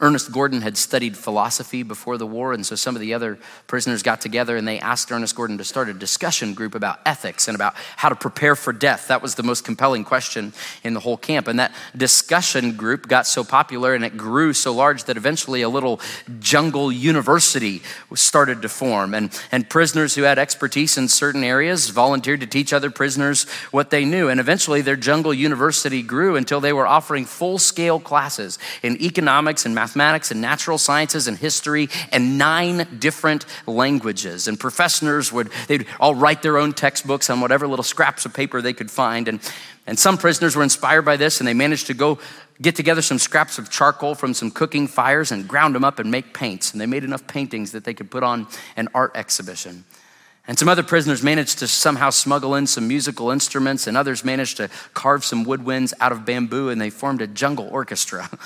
Ernest 0.00 0.30
Gordon 0.30 0.60
had 0.60 0.76
studied 0.76 1.16
philosophy 1.16 1.82
before 1.82 2.18
the 2.18 2.26
war, 2.26 2.52
and 2.52 2.64
so 2.64 2.76
some 2.76 2.94
of 2.94 3.00
the 3.00 3.14
other 3.14 3.36
prisoners 3.66 4.04
got 4.04 4.20
together 4.20 4.56
and 4.56 4.66
they 4.66 4.78
asked 4.78 5.10
Ernest 5.10 5.34
Gordon 5.34 5.58
to 5.58 5.64
start 5.64 5.88
a 5.88 5.92
discussion 5.92 6.54
group 6.54 6.76
about 6.76 7.00
ethics 7.04 7.48
and 7.48 7.56
about 7.56 7.74
how 7.96 8.08
to 8.08 8.14
prepare 8.14 8.54
for 8.54 8.72
death. 8.72 9.08
That 9.08 9.22
was 9.22 9.34
the 9.34 9.42
most 9.42 9.64
compelling 9.64 10.04
question 10.04 10.52
in 10.84 10.94
the 10.94 11.00
whole 11.00 11.16
camp. 11.16 11.48
And 11.48 11.58
that 11.58 11.74
discussion 11.96 12.76
group 12.76 13.08
got 13.08 13.26
so 13.26 13.42
popular 13.42 13.92
and 13.92 14.04
it 14.04 14.16
grew 14.16 14.52
so 14.52 14.72
large 14.72 15.02
that 15.04 15.16
eventually 15.16 15.62
a 15.62 15.68
little 15.68 16.00
jungle 16.38 16.92
university 16.92 17.82
started 18.14 18.62
to 18.62 18.68
form. 18.68 19.14
And, 19.14 19.36
and 19.50 19.68
prisoners 19.68 20.14
who 20.14 20.22
had 20.22 20.38
expertise 20.38 20.96
in 20.96 21.08
certain 21.08 21.42
areas 21.42 21.90
volunteered 21.90 22.40
to 22.40 22.46
teach 22.46 22.72
other 22.72 22.90
prisoners 22.90 23.48
what 23.72 23.90
they 23.90 24.04
knew. 24.04 24.28
And 24.28 24.38
eventually 24.38 24.80
their 24.80 24.94
jungle 24.94 25.34
university 25.34 26.02
grew 26.02 26.36
until 26.36 26.60
they 26.60 26.72
were 26.72 26.86
offering 26.86 27.24
full 27.24 27.58
scale 27.58 27.98
classes 27.98 28.60
in 28.84 29.02
economics 29.02 29.66
and 29.66 29.74
mathematics 29.74 29.87
mathematics 29.88 30.30
and 30.30 30.40
natural 30.40 30.76
sciences 30.76 31.28
and 31.28 31.38
history 31.38 31.88
and 32.12 32.36
nine 32.36 32.98
different 32.98 33.46
languages. 33.66 34.46
And 34.46 34.60
professors 34.60 35.32
would, 35.32 35.50
they'd 35.66 35.86
all 35.98 36.14
write 36.14 36.42
their 36.42 36.58
own 36.58 36.74
textbooks 36.74 37.30
on 37.30 37.40
whatever 37.40 37.66
little 37.66 37.82
scraps 37.82 38.26
of 38.26 38.34
paper 38.34 38.60
they 38.60 38.74
could 38.74 38.90
find. 38.90 39.28
And, 39.28 39.40
and 39.86 39.98
some 39.98 40.18
prisoners 40.18 40.54
were 40.54 40.62
inspired 40.62 41.02
by 41.02 41.16
this 41.16 41.40
and 41.40 41.48
they 41.48 41.54
managed 41.54 41.86
to 41.86 41.94
go 41.94 42.18
get 42.60 42.76
together 42.76 43.00
some 43.00 43.18
scraps 43.18 43.58
of 43.58 43.70
charcoal 43.70 44.14
from 44.14 44.34
some 44.34 44.50
cooking 44.50 44.88
fires 44.88 45.32
and 45.32 45.48
ground 45.48 45.74
them 45.74 45.84
up 45.84 45.98
and 45.98 46.10
make 46.10 46.34
paints. 46.34 46.72
And 46.72 46.80
they 46.80 46.86
made 46.86 47.04
enough 47.04 47.26
paintings 47.26 47.72
that 47.72 47.84
they 47.84 47.94
could 47.94 48.10
put 48.10 48.22
on 48.22 48.46
an 48.76 48.88
art 48.94 49.12
exhibition. 49.14 49.84
And 50.46 50.58
some 50.58 50.68
other 50.68 50.82
prisoners 50.82 51.22
managed 51.22 51.58
to 51.60 51.68
somehow 51.68 52.10
smuggle 52.10 52.54
in 52.54 52.66
some 52.66 52.88
musical 52.88 53.30
instruments, 53.30 53.86
and 53.86 53.98
others 53.98 54.24
managed 54.24 54.56
to 54.56 54.70
carve 54.94 55.22
some 55.22 55.44
woodwinds 55.44 55.92
out 56.00 56.10
of 56.10 56.24
bamboo, 56.24 56.70
and 56.70 56.80
they 56.80 56.88
formed 56.88 57.20
a 57.20 57.26
jungle 57.26 57.68
orchestra. 57.70 58.30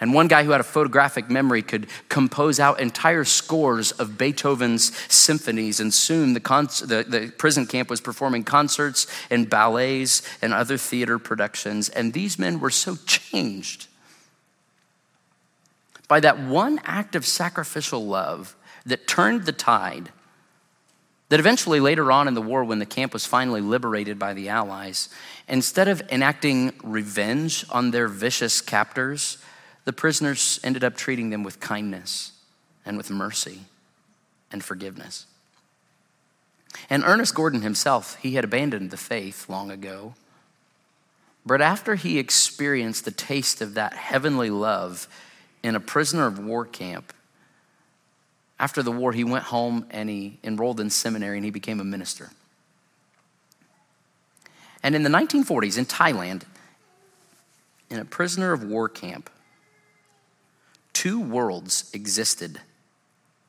And 0.00 0.14
one 0.14 0.28
guy 0.28 0.44
who 0.44 0.52
had 0.52 0.60
a 0.60 0.64
photographic 0.64 1.28
memory 1.28 1.62
could 1.62 1.88
compose 2.08 2.60
out 2.60 2.78
entire 2.78 3.24
scores 3.24 3.90
of 3.92 4.16
Beethoven's 4.16 4.96
symphonies. 5.12 5.80
And 5.80 5.92
soon 5.92 6.34
the, 6.34 6.40
the, 6.40 7.04
the, 7.08 7.32
prison 7.36 7.66
camp 7.66 7.90
was 7.90 8.00
performing 8.00 8.44
concerts 8.44 9.08
and 9.28 9.50
ballets 9.50 10.22
and 10.40 10.52
other 10.52 10.78
theater 10.78 11.18
productions. 11.18 11.88
And 11.88 12.12
these 12.12 12.38
men 12.38 12.60
were 12.60 12.70
so 12.70 12.96
changed 13.06 13.88
by 16.06 16.20
that 16.20 16.38
one 16.38 16.80
act 16.84 17.16
of 17.16 17.26
sacrificial 17.26 18.06
love 18.06 18.56
that 18.86 19.08
turned 19.08 19.46
the 19.46 19.52
tide. 19.52 20.10
That 21.28 21.40
eventually, 21.40 21.78
later 21.78 22.10
on 22.10 22.26
in 22.26 22.32
the 22.32 22.40
war, 22.40 22.64
when 22.64 22.78
the 22.78 22.86
camp 22.86 23.12
was 23.12 23.26
finally 23.26 23.60
liberated 23.60 24.18
by 24.18 24.32
the 24.32 24.48
Allies, 24.48 25.10
instead 25.46 25.86
of 25.86 26.00
enacting 26.10 26.72
revenge 26.82 27.66
on 27.68 27.90
their 27.90 28.08
vicious 28.08 28.62
captors, 28.62 29.36
the 29.88 29.92
prisoners 29.94 30.60
ended 30.62 30.84
up 30.84 30.94
treating 30.98 31.30
them 31.30 31.42
with 31.42 31.60
kindness 31.60 32.32
and 32.84 32.98
with 32.98 33.10
mercy 33.10 33.60
and 34.52 34.62
forgiveness. 34.62 35.24
And 36.90 37.02
Ernest 37.04 37.34
Gordon 37.34 37.62
himself, 37.62 38.16
he 38.16 38.34
had 38.34 38.44
abandoned 38.44 38.90
the 38.90 38.98
faith 38.98 39.48
long 39.48 39.70
ago. 39.70 40.12
But 41.46 41.62
after 41.62 41.94
he 41.94 42.18
experienced 42.18 43.06
the 43.06 43.10
taste 43.10 43.62
of 43.62 43.72
that 43.74 43.94
heavenly 43.94 44.50
love 44.50 45.08
in 45.62 45.74
a 45.74 45.80
prisoner 45.80 46.26
of 46.26 46.38
war 46.38 46.66
camp, 46.66 47.14
after 48.60 48.82
the 48.82 48.92
war, 48.92 49.14
he 49.14 49.24
went 49.24 49.44
home 49.44 49.86
and 49.90 50.10
he 50.10 50.38
enrolled 50.44 50.80
in 50.80 50.90
seminary 50.90 51.38
and 51.38 51.46
he 51.46 51.50
became 51.50 51.80
a 51.80 51.84
minister. 51.84 52.28
And 54.82 54.94
in 54.94 55.02
the 55.02 55.08
1940s 55.08 55.78
in 55.78 55.86
Thailand, 55.86 56.42
in 57.88 57.98
a 57.98 58.04
prisoner 58.04 58.52
of 58.52 58.62
war 58.62 58.90
camp, 58.90 59.30
two 60.98 61.20
worlds 61.20 61.88
existed 61.92 62.60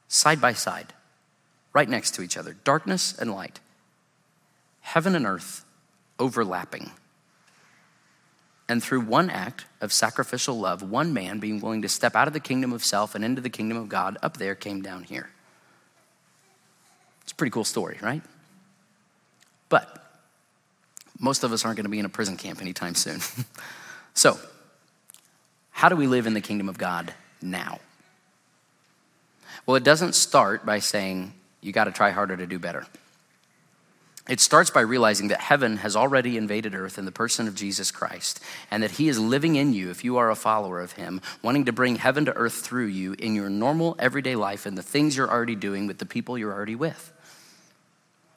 side 0.07 0.39
by 0.39 0.53
side, 0.53 0.93
right 1.73 1.89
next 1.89 2.11
to 2.11 2.21
each 2.21 2.37
other 2.37 2.55
darkness 2.63 3.17
and 3.17 3.33
light, 3.33 3.59
heaven 4.81 5.15
and 5.15 5.25
earth 5.25 5.65
overlapping. 6.19 6.91
And 8.67 8.83
through 8.83 9.01
one 9.01 9.31
act 9.31 9.65
of 9.81 9.91
sacrificial 9.91 10.59
love, 10.59 10.83
one 10.83 11.11
man 11.11 11.39
being 11.39 11.59
willing 11.59 11.81
to 11.81 11.89
step 11.89 12.15
out 12.15 12.27
of 12.27 12.35
the 12.35 12.39
kingdom 12.39 12.71
of 12.71 12.83
self 12.83 13.15
and 13.15 13.25
into 13.25 13.41
the 13.41 13.49
kingdom 13.49 13.79
of 13.79 13.89
God, 13.89 14.19
up 14.21 14.37
there 14.37 14.53
came 14.53 14.83
down 14.83 15.01
here. 15.01 15.31
It's 17.23 17.31
a 17.31 17.35
pretty 17.35 17.49
cool 17.49 17.63
story, 17.63 17.97
right? 17.99 18.21
But 19.69 20.05
most 21.17 21.43
of 21.43 21.51
us 21.51 21.65
aren't 21.65 21.77
going 21.77 21.85
to 21.85 21.89
be 21.89 21.97
in 21.97 22.05
a 22.05 22.09
prison 22.09 22.37
camp 22.37 22.61
anytime 22.61 22.93
soon. 22.93 23.21
so, 24.13 24.37
how 25.71 25.89
do 25.89 25.95
we 25.95 26.05
live 26.05 26.27
in 26.27 26.35
the 26.35 26.41
kingdom 26.41 26.69
of 26.69 26.77
God 26.77 27.11
now. 27.41 27.79
Well, 29.65 29.75
it 29.75 29.83
doesn't 29.83 30.15
start 30.15 30.65
by 30.65 30.79
saying 30.79 31.33
you 31.61 31.71
got 31.71 31.85
to 31.85 31.91
try 31.91 32.11
harder 32.11 32.35
to 32.37 32.47
do 32.47 32.59
better. 32.59 32.85
It 34.29 34.39
starts 34.39 34.69
by 34.69 34.81
realizing 34.81 35.29
that 35.29 35.39
heaven 35.39 35.77
has 35.77 35.95
already 35.95 36.37
invaded 36.37 36.75
earth 36.75 36.99
in 36.99 37.05
the 37.05 37.11
person 37.11 37.47
of 37.47 37.55
Jesus 37.55 37.89
Christ, 37.89 38.39
and 38.69 38.83
that 38.83 38.91
He 38.91 39.09
is 39.09 39.17
living 39.17 39.55
in 39.55 39.73
you 39.73 39.89
if 39.89 40.03
you 40.03 40.17
are 40.17 40.29
a 40.29 40.35
follower 40.35 40.79
of 40.79 40.91
Him, 40.91 41.19
wanting 41.41 41.65
to 41.65 41.73
bring 41.73 41.95
heaven 41.95 42.25
to 42.25 42.35
earth 42.35 42.53
through 42.53 42.85
you 42.85 43.13
in 43.13 43.33
your 43.33 43.49
normal 43.49 43.95
everyday 43.97 44.35
life 44.35 44.67
and 44.67 44.77
the 44.77 44.83
things 44.83 45.17
you're 45.17 45.31
already 45.31 45.55
doing 45.55 45.87
with 45.87 45.97
the 45.97 46.05
people 46.05 46.37
you're 46.37 46.53
already 46.53 46.75
with. 46.75 47.11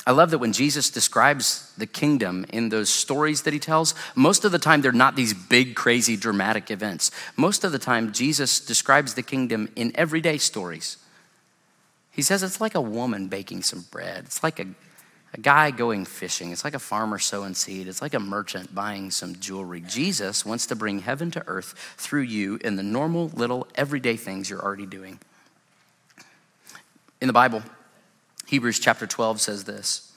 I 0.06 0.10
love 0.10 0.30
that 0.30 0.38
when 0.38 0.52
Jesus 0.52 0.90
describes 0.90 1.72
the 1.76 1.86
kingdom 1.86 2.44
in 2.48 2.70
those 2.70 2.90
stories 2.90 3.42
that 3.42 3.52
he 3.52 3.60
tells, 3.60 3.94
most 4.16 4.44
of 4.44 4.50
the 4.50 4.58
time 4.58 4.80
they're 4.80 4.90
not 4.90 5.14
these 5.14 5.32
big, 5.32 5.76
crazy, 5.76 6.16
dramatic 6.16 6.70
events. 6.70 7.12
Most 7.36 7.62
of 7.62 7.70
the 7.70 7.78
time, 7.78 8.12
Jesus 8.12 8.58
describes 8.58 9.14
the 9.14 9.22
kingdom 9.22 9.68
in 9.76 9.92
everyday 9.94 10.38
stories. 10.38 10.96
He 12.10 12.22
says 12.22 12.42
it's 12.42 12.60
like 12.60 12.74
a 12.74 12.80
woman 12.80 13.28
baking 13.28 13.62
some 13.62 13.86
bread, 13.90 14.24
it's 14.24 14.42
like 14.42 14.58
a 14.58 14.66
a 15.34 15.40
guy 15.40 15.70
going 15.70 16.04
fishing. 16.04 16.52
It's 16.52 16.64
like 16.64 16.74
a 16.74 16.78
farmer 16.78 17.18
sowing 17.18 17.54
seed. 17.54 17.88
It's 17.88 18.02
like 18.02 18.14
a 18.14 18.20
merchant 18.20 18.74
buying 18.74 19.10
some 19.10 19.36
jewelry. 19.36 19.80
Jesus 19.80 20.44
wants 20.44 20.66
to 20.66 20.76
bring 20.76 21.00
heaven 21.00 21.30
to 21.32 21.44
earth 21.46 21.74
through 21.96 22.22
you 22.22 22.58
in 22.62 22.76
the 22.76 22.82
normal, 22.82 23.28
little, 23.28 23.66
everyday 23.74 24.16
things 24.16 24.50
you're 24.50 24.60
already 24.60 24.84
doing. 24.84 25.18
In 27.20 27.28
the 27.28 27.32
Bible, 27.32 27.62
Hebrews 28.52 28.80
chapter 28.80 29.06
12 29.06 29.40
says 29.40 29.64
this. 29.64 30.12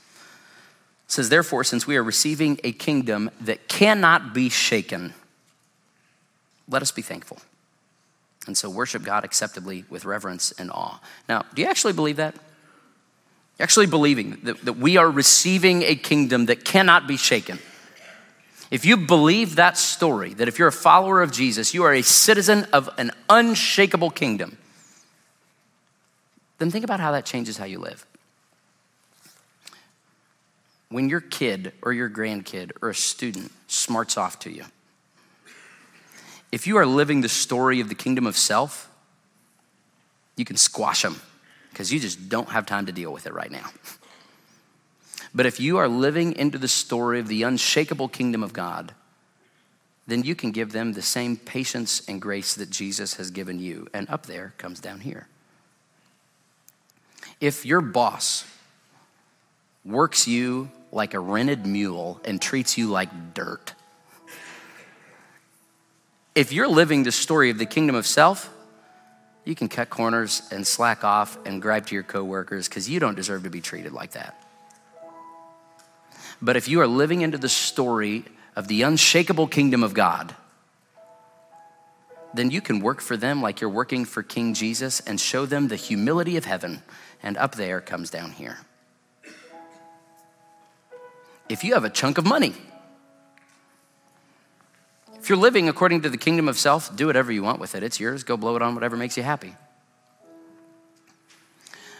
It 1.05 1.11
says, 1.11 1.29
Therefore, 1.29 1.63
since 1.63 1.87
we 1.87 1.95
are 1.95 2.03
receiving 2.03 2.59
a 2.65 2.73
kingdom 2.73 3.31
that 3.39 3.69
cannot 3.69 4.33
be 4.33 4.49
shaken, 4.49 5.13
let 6.67 6.81
us 6.81 6.91
be 6.91 7.01
thankful. 7.01 7.37
And 8.45 8.57
so 8.57 8.69
worship 8.69 9.03
God 9.03 9.23
acceptably 9.23 9.85
with 9.89 10.03
reverence 10.03 10.51
and 10.51 10.69
awe. 10.69 10.99
Now, 11.29 11.45
do 11.53 11.61
you 11.61 11.67
actually 11.69 11.93
believe 11.93 12.17
that? 12.17 12.35
Actually, 13.57 13.85
believing 13.85 14.37
that, 14.43 14.65
that 14.65 14.73
we 14.73 14.97
are 14.97 15.09
receiving 15.09 15.83
a 15.83 15.95
kingdom 15.95 16.47
that 16.47 16.65
cannot 16.65 17.07
be 17.07 17.15
shaken. 17.15 17.57
If 18.69 18.83
you 18.83 18.97
believe 18.97 19.55
that 19.55 19.77
story, 19.77 20.33
that 20.33 20.49
if 20.49 20.59
you're 20.59 20.67
a 20.67 20.73
follower 20.73 21.21
of 21.21 21.31
Jesus, 21.31 21.73
you 21.73 21.83
are 21.83 21.93
a 21.93 22.01
citizen 22.01 22.67
of 22.73 22.89
an 22.97 23.11
unshakable 23.29 24.09
kingdom, 24.09 24.57
then 26.57 26.69
think 26.69 26.83
about 26.83 26.99
how 26.99 27.13
that 27.13 27.25
changes 27.25 27.55
how 27.55 27.63
you 27.63 27.79
live. 27.79 28.05
When 30.95 31.09
your 31.09 31.19
kid 31.19 31.73
or 31.81 31.91
your 31.91 32.09
grandkid 32.09 32.71
or 32.81 32.91
a 32.91 32.95
student 32.95 33.51
smarts 33.67 34.15
off 34.15 34.39
to 34.39 34.49
you, 34.49 34.63
if 36.53 36.67
you 36.67 36.77
are 36.77 36.85
living 36.85 37.19
the 37.19 37.27
story 37.27 37.81
of 37.81 37.89
the 37.89 37.95
kingdom 37.95 38.25
of 38.25 38.37
self, 38.37 38.89
you 40.37 40.45
can 40.45 40.55
squash 40.55 41.01
them 41.01 41.19
because 41.69 41.91
you 41.91 41.99
just 41.99 42.29
don't 42.29 42.47
have 42.47 42.65
time 42.65 42.85
to 42.85 42.93
deal 42.93 43.11
with 43.11 43.27
it 43.27 43.33
right 43.33 43.51
now. 43.51 43.71
But 45.33 45.45
if 45.45 45.59
you 45.59 45.75
are 45.79 45.89
living 45.89 46.31
into 46.37 46.57
the 46.57 46.69
story 46.69 47.19
of 47.19 47.27
the 47.27 47.43
unshakable 47.43 48.07
kingdom 48.07 48.41
of 48.41 48.53
God, 48.53 48.93
then 50.07 50.23
you 50.23 50.33
can 50.33 50.51
give 50.51 50.71
them 50.71 50.93
the 50.93 51.01
same 51.01 51.35
patience 51.35 52.03
and 52.07 52.21
grace 52.21 52.55
that 52.55 52.69
Jesus 52.69 53.15
has 53.15 53.31
given 53.31 53.59
you. 53.59 53.85
And 53.93 54.09
up 54.09 54.27
there 54.27 54.53
comes 54.57 54.79
down 54.79 55.01
here. 55.01 55.27
If 57.41 57.65
your 57.65 57.81
boss 57.81 58.45
works 59.85 60.27
you 60.27 60.69
like 60.91 61.13
a 61.13 61.19
rented 61.19 61.65
mule 61.65 62.19
and 62.25 62.41
treats 62.41 62.77
you 62.77 62.87
like 62.87 63.33
dirt, 63.33 63.73
if 66.33 66.51
you're 66.51 66.67
living 66.67 67.03
the 67.03 67.11
story 67.11 67.49
of 67.49 67.57
the 67.57 67.65
kingdom 67.65 67.95
of 67.95 68.05
self, 68.05 68.51
you 69.45 69.55
can 69.55 69.69
cut 69.69 69.89
corners 69.89 70.41
and 70.51 70.65
slack 70.65 71.03
off 71.03 71.37
and 71.45 71.61
gripe 71.61 71.85
to 71.85 71.95
your 71.95 72.03
coworkers 72.03 72.67
because 72.67 72.89
you 72.89 72.99
don't 72.99 73.15
deserve 73.15 73.43
to 73.43 73.49
be 73.49 73.61
treated 73.61 73.93
like 73.93 74.11
that. 74.11 74.41
But 76.41 76.57
if 76.57 76.67
you 76.67 76.81
are 76.81 76.87
living 76.87 77.21
into 77.21 77.37
the 77.37 77.47
story 77.47 78.25
of 78.55 78.67
the 78.67 78.81
unshakable 78.81 79.47
kingdom 79.47 79.83
of 79.83 79.93
God, 79.93 80.35
then 82.33 82.51
you 82.51 82.59
can 82.59 82.79
work 82.79 82.99
for 82.99 83.15
them 83.15 83.41
like 83.41 83.61
you're 83.61 83.69
working 83.69 84.03
for 84.03 84.21
King 84.21 84.53
Jesus 84.53 84.99
and 85.01 85.21
show 85.21 85.45
them 85.45 85.69
the 85.69 85.77
humility 85.77 86.35
of 86.35 86.43
heaven. 86.43 86.81
And 87.23 87.37
up 87.37 87.55
there 87.55 87.79
comes 87.79 88.09
down 88.09 88.31
here. 88.31 88.57
If 91.47 91.63
you 91.63 91.73
have 91.73 91.83
a 91.83 91.89
chunk 91.89 92.17
of 92.17 92.25
money, 92.25 92.53
if 95.19 95.29
you're 95.29 95.37
living 95.37 95.69
according 95.69 96.01
to 96.03 96.09
the 96.09 96.17
kingdom 96.17 96.47
of 96.47 96.57
self, 96.57 96.95
do 96.95 97.07
whatever 97.07 97.31
you 97.31 97.41
want 97.41 97.59
with 97.59 97.75
it. 97.75 97.83
It's 97.83 97.99
yours. 97.99 98.23
Go 98.23 98.37
blow 98.37 98.55
it 98.55 98.61
on 98.61 98.75
whatever 98.75 98.95
makes 98.95 99.17
you 99.17 99.23
happy. 99.23 99.55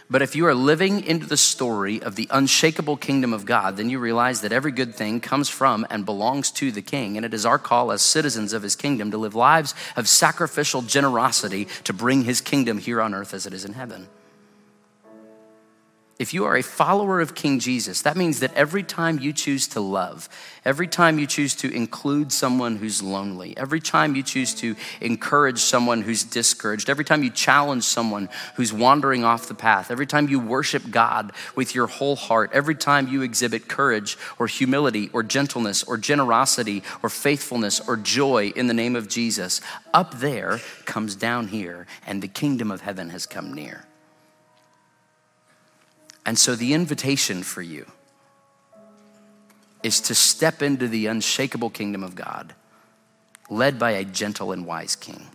But 0.08 0.22
if 0.22 0.36
you 0.36 0.46
are 0.46 0.54
living 0.54 1.04
into 1.04 1.26
the 1.26 1.38
story 1.38 2.02
of 2.02 2.16
the 2.16 2.28
unshakable 2.30 2.98
kingdom 2.98 3.34
of 3.34 3.46
God, 3.46 3.78
then 3.78 3.90
you 3.90 3.98
realize 3.98 4.42
that 4.42 4.52
every 4.52 4.72
good 4.72 4.94
thing 4.94 5.20
comes 5.20 5.50
from 5.50 5.88
and 5.90 6.06
belongs 6.06 6.52
to 6.52 6.72
the 6.72 6.84
king. 6.84 7.18
And 7.18 7.26
it 7.26 7.34
is 7.34 7.46
our 7.46 7.58
call 7.58 7.92
as 7.92 8.04
citizens 8.04 8.54
of 8.54 8.62
his 8.62 8.76
kingdom 8.76 9.10
to 9.10 9.18
live 9.18 9.34
lives 9.34 9.74
of 9.96 10.08
sacrificial 10.08 10.84
generosity 10.84 11.68
to 11.86 11.94
bring 11.94 12.24
his 12.24 12.42
kingdom 12.42 12.78
here 12.78 13.02
on 13.02 13.16
earth 13.16 13.34
as 13.34 13.48
it 13.48 13.54
is 13.54 13.66
in 13.66 13.74
heaven. 13.74 14.08
If 16.18 16.34
you 16.34 16.46
are 16.46 16.56
a 16.56 16.64
follower 16.64 17.20
of 17.20 17.36
King 17.36 17.60
Jesus, 17.60 18.04
that 18.04 18.16
means 18.16 18.40
that 18.40 18.54
every 18.54 18.84
time 18.84 19.20
you 19.20 19.34
choose 19.34 19.68
to 19.70 19.82
love, 19.82 20.30
every 20.64 20.88
time 20.88 21.20
you 21.20 21.28
choose 21.28 21.54
to 21.56 21.70
include 21.70 22.32
someone 22.32 22.78
who's 22.78 23.04
lonely, 23.04 23.54
every 23.58 23.82
time 23.82 24.16
you 24.16 24.24
choose 24.24 24.54
to 24.56 24.78
encourage 25.02 25.60
someone 25.60 26.02
who's 26.04 26.24
discouraged, 26.24 26.90
every 26.90 27.04
time 27.04 27.22
you 27.22 27.30
challenge 27.30 27.84
someone 27.84 28.30
who's 28.56 28.72
wandering 28.72 29.26
off 29.26 29.50
the 29.50 29.54
path, 29.54 29.92
every 29.92 30.08
time 30.08 30.30
you 30.30 30.40
worship 30.40 30.90
God 30.90 31.34
with 31.54 31.76
your 31.76 31.88
whole 31.88 32.16
heart, 32.16 32.50
every 32.54 32.76
time 32.76 33.10
you 33.10 33.22
exhibit 33.22 33.68
courage 33.68 34.18
or 34.40 34.48
humility 34.48 35.10
or 35.12 35.22
gentleness 35.22 35.84
or 35.84 35.98
generosity 35.98 36.82
or 37.04 37.10
faithfulness 37.10 37.82
or 37.86 37.98
joy 37.98 38.54
in 38.56 38.68
the 38.68 38.74
name 38.74 38.96
of 38.96 39.10
Jesus, 39.10 39.60
up 39.94 40.14
there 40.20 40.62
comes 40.86 41.14
down 41.14 41.50
here, 41.50 41.86
and 42.08 42.22
the 42.22 42.30
kingdom 42.30 42.72
of 42.72 42.80
heaven 42.80 43.10
has 43.10 43.26
come 43.26 43.54
near. 43.54 43.86
And 46.26 46.38
so 46.40 46.56
the 46.56 46.74
invitation 46.74 47.44
for 47.44 47.62
you 47.62 47.86
is 49.84 50.02
to 50.02 50.16
step 50.16 50.62
into 50.64 50.88
the 50.88 51.06
unshakable 51.06 51.70
kingdom 51.70 52.04
of 52.04 52.16
God, 52.16 52.56
led 53.50 53.78
by 53.78 53.92
a 53.92 54.04
gentle 54.04 54.52
and 54.52 54.66
wise 54.66 54.96
king. 54.96 55.28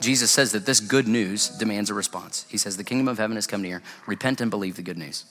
Jesus 0.00 0.30
says 0.30 0.52
that 0.52 0.66
this 0.66 0.80
good 0.80 1.06
news 1.06 1.48
demands 1.48 1.90
a 1.90 1.94
response. 1.94 2.46
He 2.48 2.56
says, 2.56 2.76
The 2.76 2.84
kingdom 2.84 3.06
of 3.06 3.18
heaven 3.18 3.36
has 3.36 3.46
come 3.46 3.62
near. 3.62 3.82
Repent 4.06 4.40
and 4.40 4.50
believe 4.50 4.76
the 4.76 4.82
good 4.82 4.98
news. 4.98 5.24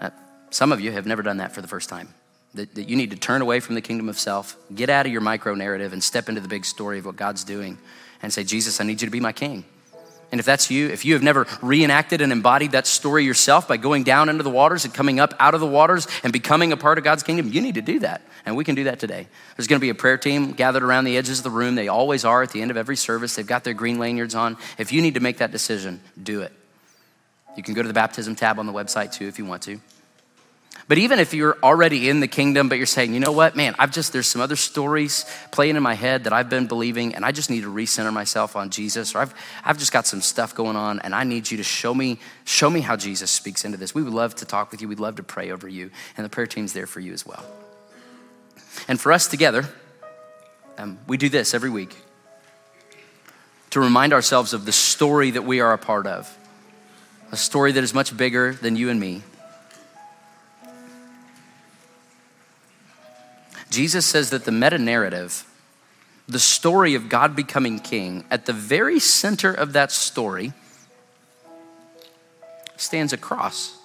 Uh, 0.00 0.10
some 0.50 0.72
of 0.72 0.80
you 0.80 0.92
have 0.92 1.06
never 1.06 1.22
done 1.22 1.36
that 1.36 1.52
for 1.52 1.60
the 1.60 1.68
first 1.68 1.88
time. 1.88 2.08
That, 2.54 2.74
that 2.74 2.88
you 2.88 2.96
need 2.96 3.10
to 3.10 3.16
turn 3.16 3.42
away 3.42 3.60
from 3.60 3.74
the 3.74 3.80
kingdom 3.80 4.08
of 4.08 4.18
self, 4.18 4.56
get 4.74 4.90
out 4.90 5.06
of 5.06 5.12
your 5.12 5.20
micro 5.20 5.54
narrative, 5.54 5.92
and 5.92 6.02
step 6.02 6.28
into 6.28 6.40
the 6.40 6.48
big 6.48 6.64
story 6.64 6.98
of 6.98 7.06
what 7.06 7.16
God's 7.16 7.44
doing 7.44 7.78
and 8.22 8.32
say, 8.32 8.44
Jesus, 8.44 8.80
I 8.80 8.84
need 8.84 9.00
you 9.00 9.06
to 9.06 9.12
be 9.12 9.20
my 9.20 9.32
king. 9.32 9.64
And 10.32 10.38
if 10.38 10.46
that's 10.46 10.70
you, 10.70 10.88
if 10.88 11.04
you 11.04 11.12
have 11.12 11.22
never 11.22 11.46
reenacted 11.60 12.22
and 12.22 12.32
embodied 12.32 12.72
that 12.72 12.86
story 12.86 13.22
yourself 13.22 13.68
by 13.68 13.76
going 13.76 14.02
down 14.02 14.30
into 14.30 14.42
the 14.42 14.50
waters 14.50 14.86
and 14.86 14.94
coming 14.94 15.20
up 15.20 15.34
out 15.38 15.52
of 15.52 15.60
the 15.60 15.66
waters 15.66 16.08
and 16.24 16.32
becoming 16.32 16.72
a 16.72 16.76
part 16.76 16.96
of 16.96 17.04
God's 17.04 17.22
kingdom, 17.22 17.48
you 17.48 17.60
need 17.60 17.74
to 17.74 17.82
do 17.82 17.98
that. 17.98 18.22
And 18.46 18.56
we 18.56 18.64
can 18.64 18.74
do 18.74 18.84
that 18.84 18.98
today. 18.98 19.28
There's 19.56 19.66
going 19.66 19.78
to 19.78 19.84
be 19.84 19.90
a 19.90 19.94
prayer 19.94 20.16
team 20.16 20.52
gathered 20.52 20.82
around 20.82 21.04
the 21.04 21.18
edges 21.18 21.40
of 21.40 21.44
the 21.44 21.50
room. 21.50 21.74
They 21.74 21.88
always 21.88 22.24
are 22.24 22.42
at 22.42 22.50
the 22.50 22.62
end 22.62 22.70
of 22.70 22.78
every 22.78 22.96
service. 22.96 23.36
They've 23.36 23.46
got 23.46 23.62
their 23.62 23.74
green 23.74 23.98
lanyards 23.98 24.34
on. 24.34 24.56
If 24.78 24.90
you 24.90 25.02
need 25.02 25.14
to 25.14 25.20
make 25.20 25.36
that 25.38 25.52
decision, 25.52 26.00
do 26.20 26.40
it. 26.40 26.52
You 27.54 27.62
can 27.62 27.74
go 27.74 27.82
to 27.82 27.88
the 27.88 27.94
baptism 27.94 28.34
tab 28.34 28.58
on 28.58 28.66
the 28.66 28.72
website 28.72 29.12
too 29.12 29.28
if 29.28 29.38
you 29.38 29.44
want 29.44 29.62
to. 29.64 29.80
But 30.88 30.98
even 30.98 31.18
if 31.18 31.32
you're 31.32 31.56
already 31.62 32.08
in 32.08 32.20
the 32.20 32.28
kingdom, 32.28 32.68
but 32.68 32.76
you're 32.76 32.86
saying, 32.86 33.14
you 33.14 33.20
know 33.20 33.32
what, 33.32 33.54
man, 33.54 33.74
I've 33.78 33.92
just, 33.92 34.12
there's 34.12 34.26
some 34.26 34.42
other 34.42 34.56
stories 34.56 35.24
playing 35.50 35.76
in 35.76 35.82
my 35.82 35.94
head 35.94 36.24
that 36.24 36.32
I've 36.32 36.50
been 36.50 36.66
believing, 36.66 37.14
and 37.14 37.24
I 37.24 37.32
just 37.32 37.50
need 37.50 37.62
to 37.62 37.72
recenter 37.72 38.12
myself 38.12 38.56
on 38.56 38.70
Jesus, 38.70 39.14
or 39.14 39.18
I've, 39.18 39.34
I've 39.64 39.78
just 39.78 39.92
got 39.92 40.06
some 40.06 40.20
stuff 40.20 40.54
going 40.54 40.76
on, 40.76 40.98
and 41.00 41.14
I 41.14 41.24
need 41.24 41.50
you 41.50 41.56
to 41.58 41.62
show 41.62 41.94
me, 41.94 42.18
show 42.44 42.68
me 42.68 42.80
how 42.80 42.96
Jesus 42.96 43.30
speaks 43.30 43.64
into 43.64 43.78
this. 43.78 43.94
We 43.94 44.02
would 44.02 44.12
love 44.12 44.34
to 44.36 44.44
talk 44.44 44.70
with 44.70 44.82
you. 44.82 44.88
We'd 44.88 45.00
love 45.00 45.16
to 45.16 45.22
pray 45.22 45.50
over 45.52 45.68
you, 45.68 45.90
and 46.16 46.24
the 46.24 46.30
prayer 46.30 46.46
team's 46.46 46.72
there 46.72 46.86
for 46.86 47.00
you 47.00 47.12
as 47.12 47.24
well. 47.24 47.44
And 48.88 49.00
for 49.00 49.12
us 49.12 49.28
together, 49.28 49.68
um, 50.78 50.98
we 51.06 51.16
do 51.16 51.28
this 51.28 51.54
every 51.54 51.70
week 51.70 51.94
to 53.70 53.80
remind 53.80 54.12
ourselves 54.12 54.52
of 54.52 54.64
the 54.64 54.72
story 54.72 55.30
that 55.30 55.42
we 55.42 55.60
are 55.60 55.72
a 55.72 55.78
part 55.78 56.06
of, 56.06 56.36
a 57.30 57.36
story 57.36 57.72
that 57.72 57.84
is 57.84 57.94
much 57.94 58.16
bigger 58.16 58.52
than 58.52 58.76
you 58.76 58.90
and 58.90 58.98
me 58.98 59.22
Jesus 63.72 64.04
says 64.04 64.28
that 64.30 64.44
the 64.44 64.52
meta 64.52 64.76
narrative, 64.76 65.46
the 66.28 66.38
story 66.38 66.94
of 66.94 67.08
God 67.08 67.34
becoming 67.34 67.78
king, 67.78 68.24
at 68.30 68.44
the 68.44 68.52
very 68.52 69.00
center 69.00 69.52
of 69.52 69.72
that 69.72 69.90
story 69.90 70.52
stands 72.76 73.14
a 73.14 73.16
cross. 73.16 73.78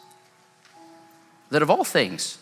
That 1.51 1.61
of 1.61 1.69
all 1.69 1.85
things, 1.85 2.37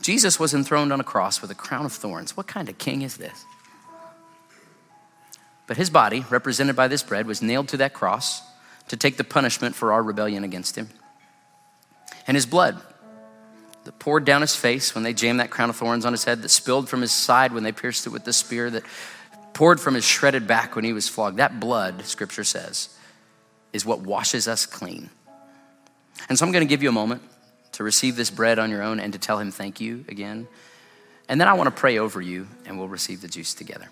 Jesus 0.00 0.40
was 0.40 0.54
enthroned 0.54 0.90
on 0.90 1.00
a 1.00 1.04
cross 1.04 1.42
with 1.42 1.50
a 1.50 1.54
crown 1.54 1.84
of 1.84 1.92
thorns. 1.92 2.34
What 2.34 2.46
kind 2.46 2.70
of 2.70 2.78
king 2.78 3.02
is 3.02 3.18
this? 3.18 3.44
But 5.66 5.76
his 5.76 5.90
body, 5.90 6.24
represented 6.30 6.74
by 6.74 6.88
this 6.88 7.02
bread, 7.02 7.26
was 7.26 7.42
nailed 7.42 7.68
to 7.68 7.76
that 7.76 7.92
cross 7.92 8.40
to 8.88 8.96
take 8.96 9.18
the 9.18 9.24
punishment 9.24 9.74
for 9.74 9.92
our 9.92 10.02
rebellion 10.02 10.44
against 10.44 10.76
him. 10.76 10.88
And 12.26 12.38
his 12.38 12.46
blood 12.46 12.80
that 13.88 13.98
poured 13.98 14.26
down 14.26 14.42
his 14.42 14.54
face 14.54 14.94
when 14.94 15.02
they 15.02 15.14
jammed 15.14 15.40
that 15.40 15.48
crown 15.48 15.70
of 15.70 15.76
thorns 15.76 16.04
on 16.04 16.12
his 16.12 16.22
head, 16.22 16.42
that 16.42 16.50
spilled 16.50 16.90
from 16.90 17.00
his 17.00 17.10
side 17.10 17.54
when 17.54 17.62
they 17.62 17.72
pierced 17.72 18.06
it 18.06 18.10
with 18.10 18.22
the 18.22 18.34
spear, 18.34 18.68
that 18.68 18.82
poured 19.54 19.80
from 19.80 19.94
his 19.94 20.04
shredded 20.04 20.46
back 20.46 20.76
when 20.76 20.84
he 20.84 20.92
was 20.92 21.08
flogged. 21.08 21.38
That 21.38 21.58
blood, 21.58 22.04
scripture 22.04 22.44
says, 22.44 22.94
is 23.72 23.86
what 23.86 24.00
washes 24.00 24.46
us 24.46 24.66
clean. 24.66 25.08
And 26.28 26.38
so 26.38 26.44
I'm 26.44 26.52
going 26.52 26.66
to 26.66 26.68
give 26.68 26.82
you 26.82 26.90
a 26.90 26.92
moment 26.92 27.22
to 27.72 27.82
receive 27.82 28.14
this 28.14 28.28
bread 28.28 28.58
on 28.58 28.70
your 28.70 28.82
own 28.82 29.00
and 29.00 29.14
to 29.14 29.18
tell 29.18 29.38
him 29.38 29.50
thank 29.50 29.80
you 29.80 30.04
again. 30.06 30.48
And 31.26 31.40
then 31.40 31.48
I 31.48 31.54
want 31.54 31.74
to 31.74 31.80
pray 31.80 31.96
over 31.96 32.20
you 32.20 32.46
and 32.66 32.78
we'll 32.78 32.88
receive 32.88 33.22
the 33.22 33.28
juice 33.28 33.54
together. 33.54 33.88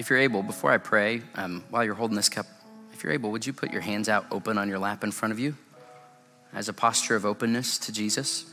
If 0.00 0.08
you're 0.08 0.18
able, 0.20 0.42
before 0.42 0.72
I 0.72 0.78
pray, 0.78 1.20
um, 1.34 1.62
while 1.68 1.84
you're 1.84 1.92
holding 1.92 2.16
this 2.16 2.30
cup, 2.30 2.46
if 2.90 3.04
you're 3.04 3.12
able, 3.12 3.32
would 3.32 3.46
you 3.46 3.52
put 3.52 3.70
your 3.70 3.82
hands 3.82 4.08
out 4.08 4.24
open 4.30 4.56
on 4.56 4.66
your 4.66 4.78
lap 4.78 5.04
in 5.04 5.12
front 5.12 5.30
of 5.30 5.38
you 5.38 5.54
as 6.54 6.70
a 6.70 6.72
posture 6.72 7.16
of 7.16 7.26
openness 7.26 7.76
to 7.80 7.92
Jesus? 7.92 8.50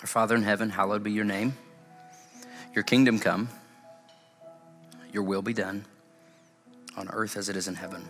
Our 0.00 0.06
Father 0.06 0.36
in 0.36 0.42
heaven, 0.42 0.68
hallowed 0.68 1.02
be 1.02 1.10
your 1.10 1.24
name. 1.24 1.56
Your 2.74 2.84
kingdom 2.84 3.18
come, 3.18 3.48
your 5.10 5.22
will 5.22 5.40
be 5.40 5.54
done 5.54 5.86
on 6.98 7.08
earth 7.08 7.38
as 7.38 7.48
it 7.48 7.56
is 7.56 7.66
in 7.66 7.74
heaven. 7.74 8.06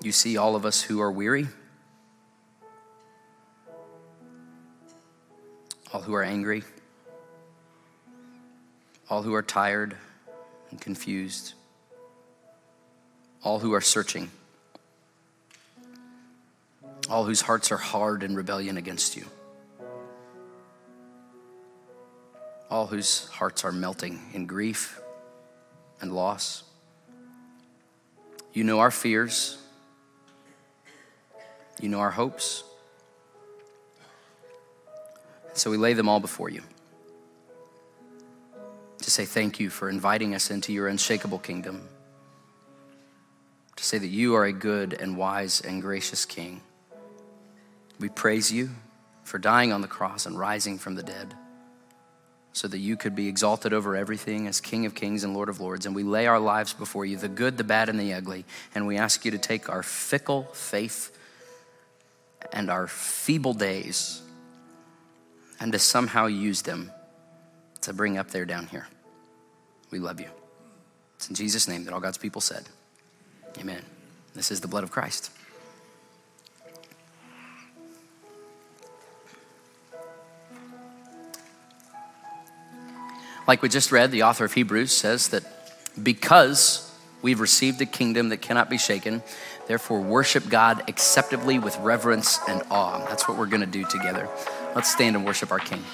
You 0.00 0.12
see 0.12 0.36
all 0.36 0.54
of 0.54 0.64
us 0.64 0.80
who 0.80 1.00
are 1.00 1.10
weary, 1.10 1.48
all 5.92 6.02
who 6.02 6.14
are 6.14 6.22
angry, 6.22 6.62
all 9.10 9.22
who 9.22 9.34
are 9.34 9.42
tired 9.42 9.96
and 10.70 10.80
confused, 10.80 11.54
all 13.42 13.58
who 13.58 13.74
are 13.74 13.80
searching, 13.80 14.30
all 17.10 17.24
whose 17.24 17.40
hearts 17.40 17.72
are 17.72 17.76
hard 17.76 18.22
in 18.22 18.36
rebellion 18.36 18.76
against 18.76 19.16
you, 19.16 19.24
all 22.70 22.86
whose 22.86 23.26
hearts 23.28 23.64
are 23.64 23.72
melting 23.72 24.20
in 24.32 24.46
grief 24.46 25.00
and 26.00 26.14
loss. 26.14 26.62
You 28.52 28.62
know 28.62 28.78
our 28.78 28.92
fears. 28.92 29.58
You 31.80 31.88
know 31.88 32.00
our 32.00 32.10
hopes. 32.10 32.64
So 35.54 35.70
we 35.70 35.76
lay 35.76 35.92
them 35.92 36.08
all 36.08 36.20
before 36.20 36.50
you 36.50 36.62
to 39.08 39.10
say 39.10 39.24
thank 39.24 39.58
you 39.58 39.70
for 39.70 39.88
inviting 39.88 40.34
us 40.34 40.50
into 40.50 40.72
your 40.72 40.86
unshakable 40.86 41.38
kingdom, 41.38 41.88
to 43.76 43.84
say 43.84 43.96
that 43.96 44.08
you 44.08 44.34
are 44.34 44.44
a 44.44 44.52
good 44.52 44.92
and 44.92 45.16
wise 45.16 45.60
and 45.60 45.80
gracious 45.80 46.24
King. 46.24 46.60
We 47.98 48.10
praise 48.10 48.52
you 48.52 48.70
for 49.24 49.38
dying 49.38 49.72
on 49.72 49.80
the 49.80 49.88
cross 49.88 50.26
and 50.26 50.38
rising 50.38 50.78
from 50.78 50.94
the 50.94 51.02
dead 51.02 51.34
so 52.52 52.68
that 52.68 52.78
you 52.78 52.96
could 52.96 53.14
be 53.14 53.28
exalted 53.28 53.72
over 53.72 53.96
everything 53.96 54.46
as 54.46 54.60
King 54.60 54.84
of 54.84 54.94
Kings 54.94 55.24
and 55.24 55.32
Lord 55.32 55.48
of 55.48 55.60
Lords. 55.60 55.86
And 55.86 55.94
we 55.94 56.02
lay 56.02 56.26
our 56.26 56.40
lives 56.40 56.72
before 56.72 57.06
you, 57.06 57.16
the 57.16 57.28
good, 57.28 57.56
the 57.56 57.64
bad, 57.64 57.88
and 57.88 57.98
the 57.98 58.12
ugly. 58.12 58.44
And 58.74 58.86
we 58.86 58.98
ask 58.98 59.24
you 59.24 59.30
to 59.30 59.38
take 59.38 59.68
our 59.68 59.82
fickle 59.82 60.44
faith 60.52 61.16
and 62.52 62.70
our 62.70 62.86
feeble 62.86 63.54
days 63.54 64.22
and 65.60 65.72
to 65.72 65.78
somehow 65.78 66.26
use 66.26 66.62
them 66.62 66.92
to 67.82 67.92
bring 67.92 68.18
up 68.18 68.30
there 68.30 68.44
down 68.44 68.66
here. 68.66 68.86
We 69.90 69.98
love 69.98 70.20
you. 70.20 70.28
It's 71.16 71.28
in 71.28 71.34
Jesus' 71.34 71.66
name 71.66 71.84
that 71.84 71.94
all 71.94 72.00
God's 72.00 72.18
people 72.18 72.40
said, 72.40 72.64
Amen. 73.58 73.82
This 74.34 74.50
is 74.50 74.60
the 74.60 74.68
blood 74.68 74.84
of 74.84 74.90
Christ. 74.90 75.30
Like 83.48 83.62
we 83.62 83.70
just 83.70 83.90
read, 83.90 84.12
the 84.12 84.24
author 84.24 84.44
of 84.44 84.52
Hebrews 84.52 84.92
says 84.92 85.28
that 85.28 85.42
because 86.00 86.94
we've 87.22 87.40
received 87.40 87.80
a 87.80 87.86
kingdom 87.86 88.28
that 88.28 88.42
cannot 88.42 88.68
be 88.68 88.76
shaken, 88.76 89.22
therefore 89.68 90.00
worship 90.00 90.48
God 90.48 90.82
acceptably 90.88 91.58
with 91.58 91.78
reverence 91.78 92.40
and 92.48 92.62
awe. 92.70 92.98
That's 93.08 93.28
what 93.28 93.38
we're 93.38 93.46
going 93.46 93.60
to 93.60 93.66
do 93.66 93.84
together. 93.84 94.28
Let's 94.74 94.90
stand 94.90 95.14
and 95.14 95.24
worship 95.24 95.52
our 95.52 95.60
King. 95.60 95.84